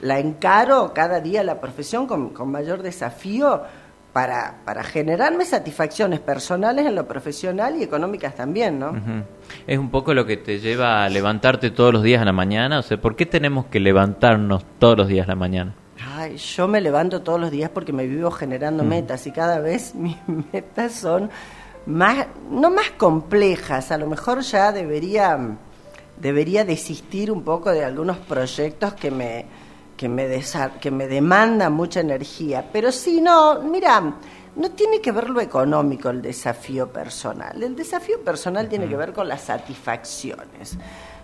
la 0.00 0.18
encaro 0.18 0.92
cada 0.92 1.20
día 1.20 1.42
la 1.42 1.60
profesión 1.60 2.06
con, 2.06 2.30
con 2.30 2.50
mayor 2.50 2.82
desafío 2.82 3.62
para, 4.12 4.60
para, 4.64 4.84
generarme 4.84 5.44
satisfacciones 5.44 6.20
personales 6.20 6.86
en 6.86 6.94
lo 6.94 7.06
profesional 7.06 7.76
y 7.76 7.82
económicas 7.82 8.34
también, 8.34 8.78
¿no? 8.78 8.94
Es 9.66 9.76
un 9.76 9.90
poco 9.90 10.14
lo 10.14 10.24
que 10.24 10.36
te 10.36 10.60
lleva 10.60 11.04
a 11.04 11.08
levantarte 11.08 11.70
todos 11.70 11.92
los 11.92 12.02
días 12.04 12.22
a 12.22 12.24
la 12.24 12.32
mañana, 12.32 12.78
o 12.78 12.82
sea, 12.82 13.00
¿por 13.00 13.16
qué 13.16 13.26
tenemos 13.26 13.66
que 13.66 13.80
levantarnos 13.80 14.64
todos 14.78 14.96
los 14.96 15.08
días 15.08 15.26
a 15.26 15.30
la 15.30 15.36
mañana? 15.36 15.74
Ay, 16.06 16.36
yo 16.36 16.68
me 16.68 16.80
levanto 16.80 17.22
todos 17.22 17.40
los 17.40 17.50
días 17.50 17.70
porque 17.70 17.92
me 17.92 18.06
vivo 18.06 18.30
generando 18.30 18.84
mm. 18.84 18.88
metas 18.88 19.26
y 19.26 19.32
cada 19.32 19.58
vez 19.58 19.94
mis 19.94 20.16
metas 20.52 20.92
son 20.92 21.30
más, 21.86 22.26
no 22.50 22.70
más 22.70 22.90
complejas, 22.92 23.90
a 23.90 23.98
lo 23.98 24.06
mejor 24.06 24.40
ya 24.40 24.72
debería, 24.72 25.38
debería 26.18 26.64
desistir 26.64 27.30
un 27.30 27.42
poco 27.42 27.70
de 27.70 27.84
algunos 27.84 28.18
proyectos 28.18 28.94
que 28.94 29.10
me, 29.10 29.46
que 29.96 30.08
me, 30.08 30.42
que 30.80 30.90
me 30.90 31.06
demandan 31.06 31.72
mucha 31.72 32.00
energía, 32.00 32.68
pero 32.72 32.90
sí, 32.90 33.20
no, 33.20 33.60
mira, 33.60 34.00
no 34.56 34.70
tiene 34.70 35.00
que 35.00 35.12
ver 35.12 35.28
lo 35.28 35.40
económico 35.40 36.10
el 36.10 36.22
desafío 36.22 36.90
personal, 36.90 37.62
el 37.62 37.76
desafío 37.76 38.20
personal 38.22 38.68
tiene 38.68 38.88
que 38.88 38.96
ver 38.96 39.12
con 39.12 39.28
las 39.28 39.42
satisfacciones. 39.42 40.78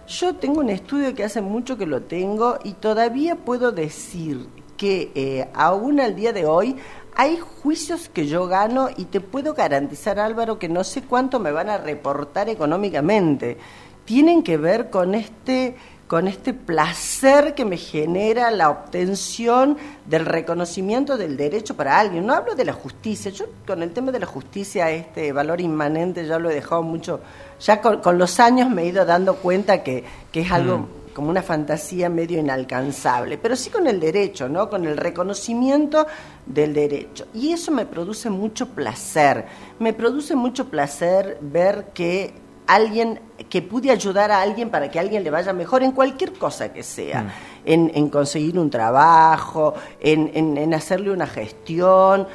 Yo 0.09 0.35
tengo 0.35 0.61
un 0.61 0.71
estudio 0.71 1.15
que 1.15 1.23
hace 1.23 1.41
mucho 1.41 1.79
que 1.79 1.87
lo 1.87 2.03
tengo 2.03 2.59
y 2.65 2.73
todavía 2.73 3.37
puedo 3.37 3.71
decir 3.71 4.49
que 4.81 5.13
eh, 5.15 5.47
aún 5.53 6.01
al 6.01 6.17
día 6.17 6.33
de 6.33 6.47
hoy 6.47 6.75
hay 7.15 7.39
juicios 7.39 8.09
que 8.09 8.27
yo 8.27 8.47
gano 8.47 8.89
y 8.97 9.05
te 9.05 9.21
puedo 9.21 9.53
garantizar, 9.53 10.19
Álvaro, 10.19 10.59
que 10.59 10.71
no 10.71 10.85
sé 10.85 11.03
cuánto 11.03 11.39
me 11.39 11.53
van 11.53 11.69
a 11.69 11.77
reportar 11.77 12.49
económicamente. 12.49 13.59
Tienen 14.07 14.43
que 14.43 14.57
ver 14.57 14.89
con 14.89 15.15
este 15.15 15.77
con 16.07 16.27
este 16.27 16.55
placer 16.55 17.55
que 17.55 17.65
me 17.65 17.77
genera 17.77 18.51
la 18.51 18.71
obtención 18.71 19.77
del 20.07 20.25
reconocimiento 20.25 21.19
del 21.19 21.37
derecho 21.37 21.77
para 21.77 22.01
alguien. 22.01 22.27
No 22.27 22.35
hablo 22.35 22.55
de 22.55 22.65
la 22.65 22.73
justicia, 22.73 23.31
yo 23.31 23.45
con 23.67 23.83
el 23.83 23.93
tema 23.93 24.11
de 24.11 24.19
la 24.19 24.27
justicia, 24.27 24.91
este 24.91 25.31
valor 25.33 25.61
inmanente, 25.61 26.27
ya 26.27 26.39
lo 26.39 26.51
he 26.51 26.55
dejado 26.55 26.83
mucho, 26.83 27.21
ya 27.61 27.81
con, 27.81 28.19
los 28.19 28.41
años 28.41 28.71
me 28.71 28.83
he 28.83 28.87
ido 28.87 29.05
dando 29.05 29.37
cuenta 29.37 29.83
que, 29.83 30.05
que 30.33 30.41
es 30.41 30.51
algo... 30.51 30.79
Mm 30.79 31.00
como 31.21 31.33
una 31.33 31.43
fantasía 31.43 32.09
medio 32.09 32.41
inalcanzable, 32.41 33.37
pero 33.37 33.55
sí 33.55 33.69
con 33.69 33.87
el 33.87 34.01
derecho, 34.01 34.49
¿no? 34.49 34.71
Con 34.71 34.87
el 34.87 34.97
reconocimiento 34.97 36.07
del 36.47 36.73
derecho. 36.73 37.27
Y 37.35 37.53
eso 37.53 37.71
me 37.73 37.85
produce 37.85 38.31
mucho 38.31 38.71
placer. 38.71 39.45
Me 39.81 39.93
produce 39.93 40.35
mucho 40.35 40.71
placer 40.71 41.37
ver 41.43 41.89
que 41.93 42.33
alguien 42.67 43.21
que 43.51 43.61
pude 43.61 43.91
ayudar 43.91 44.31
a 44.31 44.41
alguien 44.41 44.71
para 44.71 44.91
que 44.91 44.99
a 44.99 45.03
alguien 45.03 45.23
le 45.23 45.31
vaya 45.31 45.53
mejor 45.53 45.83
en 45.83 45.93
cualquier 45.93 46.33
cosa 46.33 46.73
que 46.73 46.83
sea. 46.83 47.25
Mm. 47.67 47.91
en, 47.95 48.09
conseguir 48.09 48.59
un 48.59 48.71
trabajo, 48.71 49.75
en, 50.01 50.57
en 50.57 50.73
hacerle 50.73 51.11
una 51.11 51.27
gestión. 51.27 52.27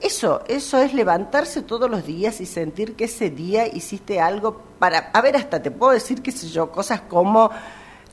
Eso, 0.00 0.42
eso 0.48 0.78
es 0.78 0.92
levantarse 0.92 1.62
todos 1.62 1.88
los 1.88 2.04
días 2.04 2.40
y 2.40 2.46
sentir 2.46 2.96
que 2.96 3.04
ese 3.04 3.30
día 3.30 3.68
hiciste 3.68 4.20
algo 4.20 4.60
para, 4.80 5.10
a 5.12 5.20
ver, 5.20 5.36
hasta 5.36 5.62
te 5.62 5.70
puedo 5.70 5.92
decir, 5.92 6.20
qué 6.20 6.32
sé 6.32 6.48
yo, 6.48 6.72
cosas 6.72 7.02
como 7.02 7.50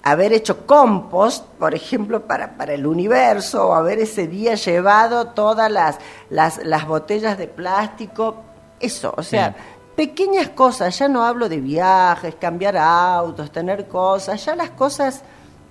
haber 0.03 0.33
hecho 0.33 0.65
compost, 0.65 1.45
por 1.59 1.75
ejemplo, 1.75 2.25
para, 2.25 2.57
para 2.57 2.73
el 2.73 2.85
universo, 2.85 3.69
o 3.69 3.73
haber 3.73 3.99
ese 3.99 4.27
día 4.27 4.55
llevado 4.55 5.27
todas 5.27 5.71
las, 5.71 5.97
las, 6.29 6.63
las 6.65 6.87
botellas 6.87 7.37
de 7.37 7.47
plástico, 7.47 8.37
eso, 8.79 9.13
o 9.15 9.23
sea, 9.23 9.55
pequeñas 9.95 10.49
cosas, 10.49 10.97
ya 10.97 11.07
no 11.07 11.23
hablo 11.23 11.47
de 11.49 11.59
viajes, 11.59 12.35
cambiar 12.35 12.77
autos, 12.77 13.51
tener 13.51 13.87
cosas, 13.87 14.43
ya 14.43 14.55
las 14.55 14.71
cosas 14.71 15.21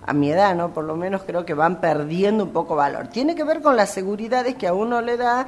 a 0.07 0.13
mi 0.13 0.31
edad, 0.31 0.55
¿no? 0.55 0.73
Por 0.73 0.85
lo 0.85 0.97
menos 0.97 1.23
creo 1.27 1.45
que 1.45 1.55
van 1.55 1.81
perdiendo 1.81 2.45
un 2.45 2.51
poco 2.51 2.77
valor. 2.77 3.09
Tiene 3.09 3.35
que 3.35 3.45
ver 3.45 3.61
con 3.61 3.77
las 3.77 3.91
seguridades 3.91 4.55
que 4.55 4.67
a 4.67 4.73
uno 4.73 5.01
le 5.01 5.17
da, 5.17 5.47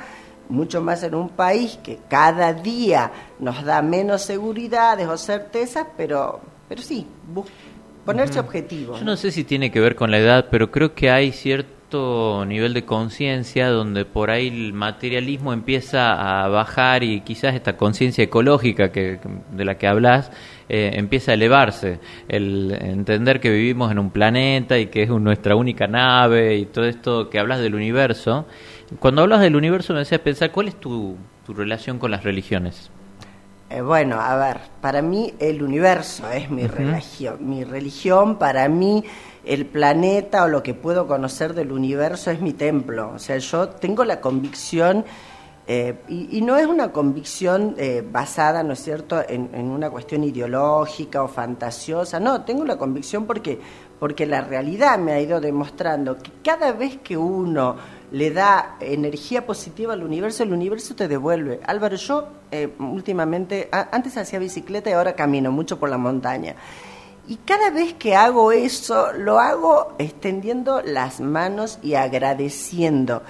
mucho 0.49 0.81
más 0.81 1.03
en 1.03 1.15
un 1.15 1.31
país 1.31 1.79
que 1.83 1.99
cada 2.09 2.53
día 2.53 3.11
nos 3.39 3.65
da 3.65 3.83
menos 3.83 4.23
seguridades 4.23 5.09
o 5.09 5.17
certezas, 5.17 5.87
pero, 5.97 6.41
pero 6.69 6.83
sí, 6.83 7.07
ponerse 8.05 8.41
objetivos. 8.41 8.99
Yo 8.99 9.05
no 9.05 9.17
sé 9.17 9.31
si 9.31 9.45
tiene 9.45 9.71
que 9.71 9.81
ver 9.81 9.95
con 9.95 10.11
la 10.11 10.19
edad, 10.19 10.47
pero 10.51 10.71
creo 10.71 10.95
que 10.95 11.11
hay 11.11 11.33
cierto 11.33 12.45
nivel 12.47 12.73
de 12.73 12.85
conciencia 12.85 13.69
donde 13.69 14.05
por 14.07 14.31
ahí 14.31 14.49
el 14.49 14.73
materialismo 14.73 15.53
empieza 15.53 16.45
a 16.45 16.49
bajar 16.49 17.03
y 17.03 17.21
quizás 17.21 17.55
esta 17.55 17.77
conciencia 17.77 18.25
ecológica 18.25 18.91
que, 18.91 19.21
de 19.51 19.65
la 19.65 19.77
que 19.77 19.87
hablas 19.87 20.31
eh, 20.69 20.93
empieza 20.95 21.33
a 21.33 21.35
elevarse. 21.35 22.01
El 22.29 22.73
entender 22.81 23.41
que 23.41 23.51
vivimos 23.51 23.93
en 23.93 23.99
un 23.99 24.11
planeta 24.11 24.79
y 24.79 24.87
que 24.87 25.03
es 25.03 25.11
nuestra 25.11 25.55
única 25.55 25.87
nave 25.87 26.57
y 26.57 26.65
todo 26.65 26.87
esto 26.87 27.29
que 27.29 27.39
hablas 27.39 27.61
del 27.61 27.75
universo. 27.75 28.47
Cuando 28.99 29.23
hablas 29.23 29.41
del 29.41 29.57
universo 29.57 29.93
me 29.93 30.01
hacías 30.01 30.21
pensar, 30.23 30.51
¿cuál 30.51 30.69
es 30.69 30.81
tu, 30.81 31.17
tu 31.45 31.53
relación 31.53 31.99
con 31.99 32.11
las 32.11 32.25
religiones? 32.25 32.91
Eh, 33.75 33.81
bueno, 33.81 34.21
a 34.21 34.37
ver, 34.37 34.61
para 34.83 35.01
mí 35.01 35.33
el 35.39 35.63
universo 35.63 36.31
es 36.31 36.51
mi 36.51 36.67
religión. 36.67 37.39
Mi 37.41 37.65
religión, 37.65 38.37
para 38.37 38.69
mí, 38.69 39.03
el 39.47 39.65
planeta 39.65 40.45
o 40.45 40.49
lo 40.49 40.63
que 40.63 40.75
puedo 40.75 41.07
conocer 41.07 41.55
del 41.55 41.73
universo 41.73 42.31
es 42.31 42.43
mi 42.43 42.53
templo. 42.53 43.13
O 43.15 43.19
sea, 43.19 43.39
yo 43.39 43.71
tengo 43.71 44.05
la 44.05 44.21
convicción, 44.21 45.07
eh, 45.67 45.95
y, 46.07 46.43
no 46.43 46.59
es 46.59 46.67
una 46.67 46.93
convicción 46.93 47.75
eh, 47.79 48.07
basada, 48.07 48.63
¿no 48.63 48.75
es 48.75 48.83
cierto?, 48.83 49.23
en, 49.27 49.49
en, 49.55 49.71
una 49.71 49.89
cuestión 49.89 50.23
ideológica 50.23 51.23
o 51.23 51.29
fantasiosa. 51.29 52.21
No, 52.21 52.43
tengo 52.43 52.67
la 52.67 52.77
convicción 52.77 53.25
porque, 53.25 53.59
porque 53.99 54.27
la 54.27 54.43
realidad 54.43 54.99
me 54.99 55.13
ha 55.13 55.21
ido 55.21 55.41
demostrando 55.41 56.19
que 56.19 56.31
cada 56.45 56.73
vez 56.73 56.99
que 56.99 57.17
uno 57.17 57.77
le 58.13 58.31
da 58.31 58.77
energía 58.81 59.47
positiva 59.47 59.95
al 59.95 60.03
universo, 60.03 60.43
el 60.43 60.53
universo 60.53 60.95
te 60.95 61.09
devuelve. 61.09 61.61
Álvaro, 61.65 61.97
yo 61.97 62.29
eh, 62.51 62.69
últimamente, 62.79 63.69
antes 63.73 64.17
hacía 64.19 64.39
bicicleta 64.39 64.91
y 64.91 64.93
ahora 64.93 65.15
camino 65.15 65.51
mucho 65.51 65.79
por 65.81 65.89
la 65.89 65.97
montaña. 65.97 66.55
Y 67.27 67.37
cada 67.37 67.71
vez 67.71 67.95
que 67.95 68.15
hago 68.15 68.53
eso, 68.53 69.13
lo 69.13 69.39
hago 69.39 69.95
extendiendo 69.99 70.83
las 70.83 71.21
manos 71.21 71.79
y 71.83 71.95
agradeciendo. 71.95 73.23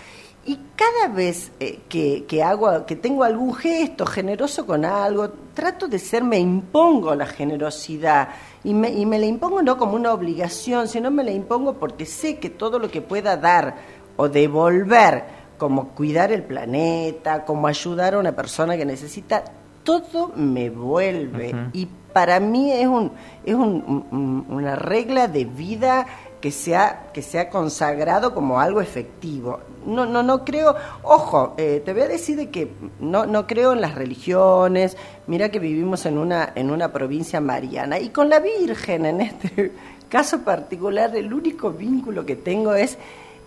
Y 0.45 0.59
cada 0.75 1.15
vez 1.15 1.53
eh, 1.61 1.79
que, 1.89 2.25
que, 2.27 2.43
hago, 2.43 2.85
que 2.85 2.97
tengo 2.97 3.23
algún 3.23 3.55
gesto 3.55 4.05
generoso 4.05 4.67
con 4.67 4.85
algo, 4.85 5.31
trato 5.55 5.87
de 5.87 6.01
ser, 6.01 6.25
me 6.25 6.41
impongo 6.41 7.15
la 7.15 7.27
generosidad. 7.27 8.31
Y 8.65 8.75
me, 8.75 8.91
y 8.91 9.07
me 9.07 9.21
la 9.21 9.27
impongo 9.27 9.63
no 9.63 9.79
como 9.79 9.95
una 9.95 10.13
obligación, 10.13 10.89
sino 10.89 11.13
me 11.13 11.23
la 11.23 11.31
impongo 11.31 11.75
porque 11.75 12.07
sé 12.07 12.39
que 12.39 12.51
todo 12.51 12.81
lo 12.81 12.91
que 12.91 13.03
pueda 13.03 13.37
dar 13.37 14.02
o 14.17 14.29
devolver, 14.29 15.25
como 15.59 15.89
cuidar 15.91 16.33
el 16.33 16.43
planeta, 16.43 17.45
como 17.45 17.67
ayudar 17.67 18.15
a 18.15 18.19
una 18.19 18.33
persona 18.33 18.77
que 18.77 18.85
necesita, 18.85 19.45
todo 19.85 20.33
me 20.35 20.71
vuelve. 20.71 21.55
Y 21.73 21.87
para 22.13 22.41
mí 22.41 22.73
es, 22.73 22.87
un, 22.87 23.13
es 23.45 23.55
un, 23.55 24.47
una 24.49 24.77
regla 24.77 25.29
de 25.29 25.45
vida 25.45 26.07
que 26.43 26.51
se 26.51 26.75
ha, 26.77 27.13
que 27.15 27.23
se 27.23 27.39
ha 27.39 27.49
consagrado 27.49 28.35
como 28.35 28.61
algo 28.61 28.81
efectivo. 28.81 29.61
No, 29.87 30.05
no, 30.07 30.25
no 30.25 30.45
creo, 30.45 30.75
ojo, 31.05 31.55
eh, 31.57 31.81
te 31.85 31.93
voy 31.93 32.03
a 32.03 32.09
decir 32.09 32.37
de 32.37 32.51
que 32.51 32.73
no, 32.99 33.27
no 33.27 33.47
creo 33.47 33.73
en 33.73 33.81
las 33.81 33.95
religiones, 33.95 34.97
mira 35.29 35.51
que 35.51 35.61
vivimos 35.61 36.05
en 36.05 36.19
una, 36.19 36.53
en 36.57 36.71
una 36.71 36.93
provincia 36.93 37.41
mariana, 37.41 38.01
y 38.01 38.09
con 38.09 38.29
la 38.29 38.41
Virgen 38.41 39.07
en 39.07 39.21
este 39.21 39.73
caso 40.09 40.41
particular, 40.41 41.15
el 41.17 41.33
único 41.33 41.71
vínculo 41.71 42.27
que 42.27 42.35
tengo 42.35 42.75
es 42.75 42.99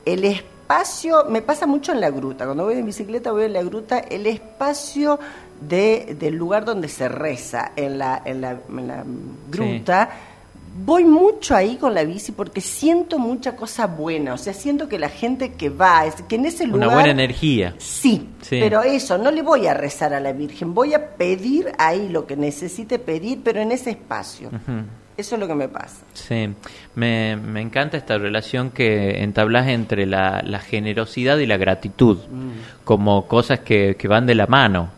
el 0.05 0.24
espacio, 0.65 1.25
me 1.29 1.43
pasa 1.43 1.67
mucho 1.67 1.91
en 1.91 2.01
la 2.01 2.10
gruta, 2.10 2.45
cuando 2.45 2.63
voy 2.63 2.75
en 2.75 2.86
bicicleta 2.88 3.31
voy 3.31 3.43
en 3.43 3.53
la 3.53 3.62
gruta, 3.62 4.00
el 4.00 4.25
espacio 4.25 5.19
de, 5.62 6.17
del 6.19 6.36
lugar 6.36 6.65
donde 6.65 6.88
se 6.88 7.07
reza, 7.07 7.72
en 7.75 8.00
la, 8.00 8.22
en 8.25 8.41
la, 8.41 8.57
gruta. 9.51 10.10
Voy 10.77 11.05
mucho 11.05 11.55
ahí 11.55 11.77
con 11.77 11.93
la 11.93 12.03
bici 12.03 12.34
porque 12.34 12.60
siento 12.62 13.19
mucha 13.19 13.55
cosa 13.55 13.86
buena, 13.86 14.34
o 14.34 14.38
sea, 14.38 14.53
siento 14.53 14.89
que 14.89 14.98
la 14.98 15.07
gente 15.07 15.53
que 15.53 15.69
va, 15.69 16.03
que 16.27 16.36
en 16.36 16.45
ese 16.45 16.65
lugar... 16.65 16.88
Una 16.88 16.95
buena 16.95 17.12
energía. 17.12 17.75
Sí, 17.77 18.27
pero 18.50 18.81
eso, 18.81 19.19
no 19.19 19.29
le 19.29 19.43
voy 19.43 19.67
a 19.67 19.75
rezar 19.75 20.15
a 20.15 20.19
la 20.19 20.34
Virgen, 20.34 20.74
voy 20.74 20.95
a 20.95 21.12
pedir 21.15 21.72
ahí 21.77 22.10
lo 22.10 22.25
que 22.25 22.36
necesite 22.36 22.98
pedir, 22.98 23.41
pero 23.43 23.62
en 23.62 23.72
ese 23.72 23.91
espacio. 23.91 24.50
Eso 25.17 25.36
es 25.36 25.41
lo 25.41 25.48
que 25.48 25.55
me 25.55 25.69
pasa. 25.69 26.05
Sí, 26.13 26.50
me, 26.95 27.38
me 27.38 27.62
encanta 27.62 27.95
esta 27.95 28.17
relación 28.17 28.72
que 28.72 29.24
entablas 29.24 29.67
entre 29.67 30.05
la, 30.05 30.41
la 30.45 30.60
generosidad 30.60 31.38
y 31.38 31.45
la 31.45 31.57
gratitud, 31.57 32.17
mm. 32.17 32.84
como 32.84 33.25
cosas 33.27 33.62
que, 33.62 33.95
que, 33.95 34.07
van 34.07 34.25
de 34.25 34.36
la 34.36 34.48
mano. 34.48 34.89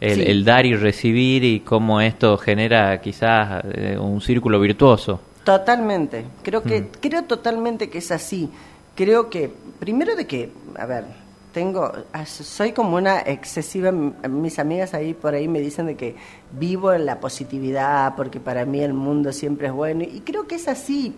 El, 0.00 0.44
dar 0.44 0.64
y 0.64 0.76
recibir 0.76 1.42
y 1.42 1.60
cómo 1.60 2.00
esto 2.00 2.38
genera 2.38 3.00
quizás 3.00 3.64
eh, 3.64 3.98
un 3.98 4.20
círculo 4.20 4.60
virtuoso. 4.60 5.20
Totalmente, 5.42 6.24
creo 6.44 6.62
que 6.62 6.82
mm. 6.82 6.88
creo 7.00 7.24
totalmente 7.24 7.90
que 7.90 7.98
es 7.98 8.12
así. 8.12 8.48
Creo 8.94 9.28
que 9.28 9.50
primero 9.80 10.14
de 10.14 10.26
que, 10.26 10.50
a 10.76 10.86
ver, 10.86 11.04
tengo, 11.52 11.92
ah, 12.12 12.26
soy 12.26 12.72
como 12.72 12.96
una 12.96 13.20
excesiva, 13.20 13.90
mis 13.90 14.58
amigas 14.58 14.94
ahí 14.94 15.14
por 15.14 15.34
ahí 15.34 15.48
me 15.48 15.60
dicen 15.60 15.86
de 15.86 15.96
que 15.96 16.16
vivo 16.52 16.92
en 16.92 17.06
la 17.06 17.20
positividad 17.20 18.14
porque 18.16 18.40
para 18.40 18.64
mí 18.64 18.80
el 18.80 18.94
mundo 18.94 19.32
siempre 19.32 19.68
es 19.68 19.72
bueno 19.72 20.04
y 20.04 20.20
creo 20.20 20.46
que 20.46 20.56
es 20.56 20.68
así, 20.68 21.14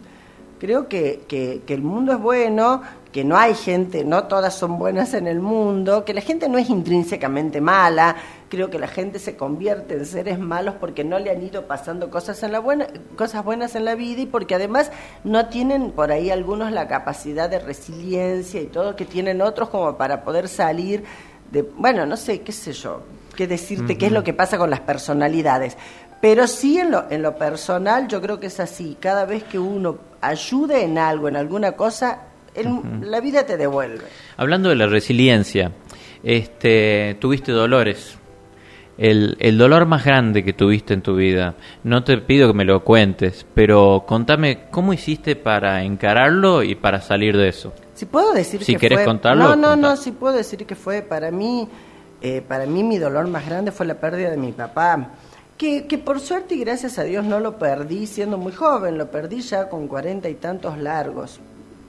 creo 0.58 0.88
que, 0.88 1.24
que, 1.26 1.62
que 1.66 1.74
el 1.74 1.82
mundo 1.82 2.12
es 2.12 2.20
bueno, 2.20 2.82
que 3.12 3.24
no 3.24 3.36
hay 3.36 3.54
gente, 3.54 4.04
no 4.04 4.24
todas 4.24 4.54
son 4.54 4.78
buenas 4.78 5.14
en 5.14 5.26
el 5.26 5.40
mundo, 5.40 6.04
que 6.04 6.14
la 6.14 6.20
gente 6.20 6.48
no 6.48 6.58
es 6.58 6.70
intrínsecamente 6.70 7.60
mala, 7.60 8.16
creo 8.50 8.68
que 8.68 8.78
la 8.78 8.88
gente 8.88 9.18
se 9.18 9.36
convierte 9.36 9.94
en 9.94 10.04
seres 10.04 10.38
malos 10.38 10.74
porque 10.78 11.04
no 11.04 11.18
le 11.18 11.30
han 11.30 11.42
ido 11.42 11.66
pasando 11.66 12.10
cosas 12.10 12.42
en 12.42 12.52
la 12.52 12.58
buena, 12.58 12.88
cosas 13.16 13.44
buenas 13.44 13.76
en 13.76 13.84
la 13.86 13.94
vida 13.94 14.20
y 14.22 14.26
porque 14.26 14.56
además 14.56 14.90
no 15.24 15.46
tienen 15.46 15.92
por 15.92 16.10
ahí 16.10 16.30
algunos 16.30 16.72
la 16.72 16.88
capacidad 16.88 17.48
de 17.48 17.60
resiliencia 17.60 18.60
y 18.60 18.66
todo 18.66 18.96
que 18.96 19.06
tienen 19.06 19.40
otros 19.40 19.70
como 19.70 19.96
para 19.96 20.24
poder 20.24 20.48
salir 20.48 21.04
de, 21.50 21.62
bueno, 21.62 22.04
no 22.06 22.16
sé, 22.16 22.42
qué 22.42 22.52
sé 22.52 22.72
yo, 22.72 23.04
qué 23.36 23.46
decirte, 23.46 23.96
qué 23.96 24.06
es 24.06 24.12
lo 24.12 24.24
que 24.24 24.34
pasa 24.34 24.58
con 24.58 24.68
las 24.68 24.80
personalidades. 24.80 25.76
Pero 26.20 26.46
sí 26.46 26.78
en 26.78 26.90
lo, 26.90 27.10
en 27.10 27.22
lo 27.22 27.36
personal 27.36 28.08
yo 28.08 28.20
creo 28.20 28.40
que 28.40 28.48
es 28.48 28.60
así, 28.60 28.96
cada 29.00 29.24
vez 29.24 29.44
que 29.44 29.58
uno 29.58 29.98
ayude 30.20 30.82
en 30.82 30.98
algo, 30.98 31.28
en 31.28 31.36
alguna 31.36 31.72
cosa, 31.72 32.22
la 33.02 33.20
vida 33.20 33.46
te 33.46 33.56
devuelve. 33.56 34.04
Hablando 34.36 34.68
de 34.68 34.74
la 34.74 34.86
resiliencia, 34.86 35.72
este, 36.22 37.16
tuviste 37.20 37.52
dolores. 37.52 38.19
El, 39.00 39.38
el, 39.40 39.56
dolor 39.56 39.86
más 39.86 40.04
grande 40.04 40.44
que 40.44 40.52
tuviste 40.52 40.92
en 40.92 41.00
tu 41.00 41.16
vida, 41.16 41.54
no 41.84 42.04
te 42.04 42.18
pido 42.18 42.48
que 42.48 42.52
me 42.52 42.66
lo 42.66 42.84
cuentes, 42.84 43.46
pero 43.54 44.04
contame 44.06 44.66
cómo 44.70 44.92
hiciste 44.92 45.36
para 45.36 45.82
encararlo 45.84 46.62
y 46.62 46.74
para 46.74 47.00
salir 47.00 47.34
de 47.34 47.48
eso. 47.48 47.72
Si 47.94 48.04
puedo 48.04 48.34
decir 48.34 48.62
si 48.62 48.74
que 48.74 48.78
querés 48.78 49.06
contarlo. 49.06 49.42
No, 49.42 49.56
no, 49.56 49.74
no, 49.74 49.96
si 49.96 50.12
puedo 50.12 50.34
decir 50.34 50.66
que 50.66 50.74
fue 50.74 51.00
para 51.00 51.30
mí, 51.30 51.66
eh, 52.20 52.42
para 52.46 52.66
mí 52.66 52.84
mi 52.84 52.98
dolor 52.98 53.26
más 53.26 53.46
grande 53.46 53.72
fue 53.72 53.86
la 53.86 53.94
pérdida 53.94 54.30
de 54.30 54.36
mi 54.36 54.52
papá. 54.52 55.12
Que, 55.56 55.86
que, 55.86 55.96
por 55.96 56.20
suerte 56.20 56.54
y 56.54 56.60
gracias 56.60 56.98
a 56.98 57.04
Dios 57.04 57.24
no 57.24 57.40
lo 57.40 57.58
perdí 57.58 58.06
siendo 58.06 58.36
muy 58.36 58.52
joven, 58.52 58.98
lo 58.98 59.10
perdí 59.10 59.40
ya 59.40 59.70
con 59.70 59.88
cuarenta 59.88 60.28
y 60.28 60.34
tantos 60.34 60.76
largos 60.76 61.40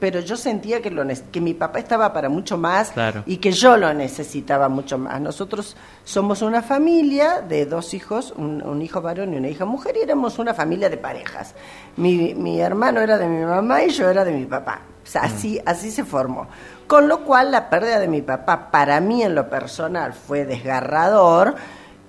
pero 0.01 0.19
yo 0.19 0.35
sentía 0.35 0.81
que, 0.81 0.89
lo, 0.89 1.03
que 1.31 1.39
mi 1.39 1.53
papá 1.53 1.77
estaba 1.77 2.11
para 2.11 2.27
mucho 2.27 2.57
más 2.57 2.91
y 3.27 3.37
que 3.37 3.51
yo 3.51 3.77
lo 3.77 3.93
necesitaba 3.93 4.67
mucho 4.67 4.97
más. 4.97 5.21
Nosotros 5.21 5.77
somos 6.03 6.41
una 6.41 6.63
familia 6.63 7.41
de 7.41 7.67
dos 7.67 7.93
hijos, 7.93 8.33
un, 8.35 8.81
hijo 8.81 8.99
varón 8.99 9.31
y 9.35 9.37
una 9.37 9.47
hija 9.47 9.63
mujer, 9.63 9.95
y 9.97 10.01
éramos 10.01 10.39
una 10.39 10.55
familia 10.55 10.89
de 10.89 10.97
parejas. 10.97 11.53
Mi, 11.97 12.33
mi 12.33 12.59
hermano 12.59 12.99
era 12.99 13.19
de 13.19 13.27
mi 13.27 13.45
mamá 13.45 13.83
y 13.83 13.91
yo 13.91 14.09
era 14.09 14.25
de 14.25 14.31
mi 14.31 14.45
papá. 14.45 14.81
O 15.03 15.07
sea, 15.07 15.21
así, 15.21 15.59
mm. 15.59 15.69
así 15.69 15.91
se 15.91 16.03
formó. 16.03 16.47
Con 16.87 17.07
lo 17.07 17.23
cual 17.23 17.51
la 17.51 17.69
pérdida 17.69 17.99
de 17.99 18.07
mi 18.07 18.23
papá 18.23 18.71
para 18.71 18.99
mí 19.01 19.21
en 19.21 19.35
lo 19.35 19.51
personal 19.51 20.13
fue 20.13 20.45
desgarrador, 20.45 21.53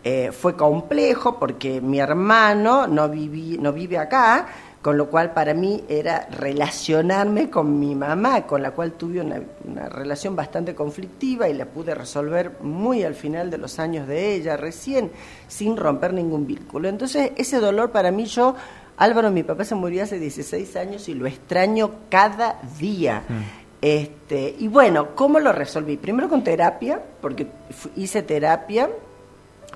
eh, 0.02 0.32
fue 0.32 0.56
complejo 0.56 1.38
porque 1.38 1.82
mi 1.82 2.00
hermano 2.00 2.86
no, 2.86 3.10
viví, 3.10 3.58
no 3.58 3.70
vive 3.70 3.98
acá, 3.98 4.46
con 4.82 4.98
lo 4.98 5.08
cual 5.08 5.32
para 5.32 5.54
mí 5.54 5.84
era 5.88 6.26
relacionarme 6.28 7.48
con 7.48 7.78
mi 7.78 7.94
mamá, 7.94 8.42
con 8.48 8.62
la 8.62 8.72
cual 8.72 8.92
tuve 8.92 9.20
una, 9.20 9.40
una, 9.64 9.88
relación 9.88 10.34
bastante 10.34 10.74
conflictiva 10.74 11.48
y 11.48 11.54
la 11.54 11.66
pude 11.66 11.94
resolver 11.94 12.56
muy 12.60 13.04
al 13.04 13.14
final 13.14 13.48
de 13.48 13.58
los 13.58 13.78
años 13.78 14.08
de 14.08 14.34
ella, 14.34 14.56
recién, 14.56 15.12
sin 15.46 15.76
romper 15.76 16.12
ningún 16.12 16.48
vínculo. 16.48 16.88
Entonces, 16.88 17.30
ese 17.36 17.60
dolor 17.60 17.92
para 17.92 18.10
mí, 18.10 18.24
yo, 18.24 18.56
Álvaro, 18.96 19.30
mi 19.30 19.44
papá 19.44 19.64
se 19.64 19.76
murió 19.76 20.02
hace 20.02 20.18
16 20.18 20.74
años 20.74 21.08
y 21.08 21.14
lo 21.14 21.26
extraño 21.26 21.92
cada 22.10 22.60
día. 22.80 23.22
Mm. 23.28 23.62
Este, 23.82 24.56
y 24.58 24.66
bueno, 24.66 25.14
¿cómo 25.14 25.38
lo 25.38 25.52
resolví? 25.52 25.96
Primero 25.96 26.28
con 26.28 26.42
terapia, 26.42 27.00
porque 27.20 27.46
hice 27.94 28.22
terapia 28.22 28.90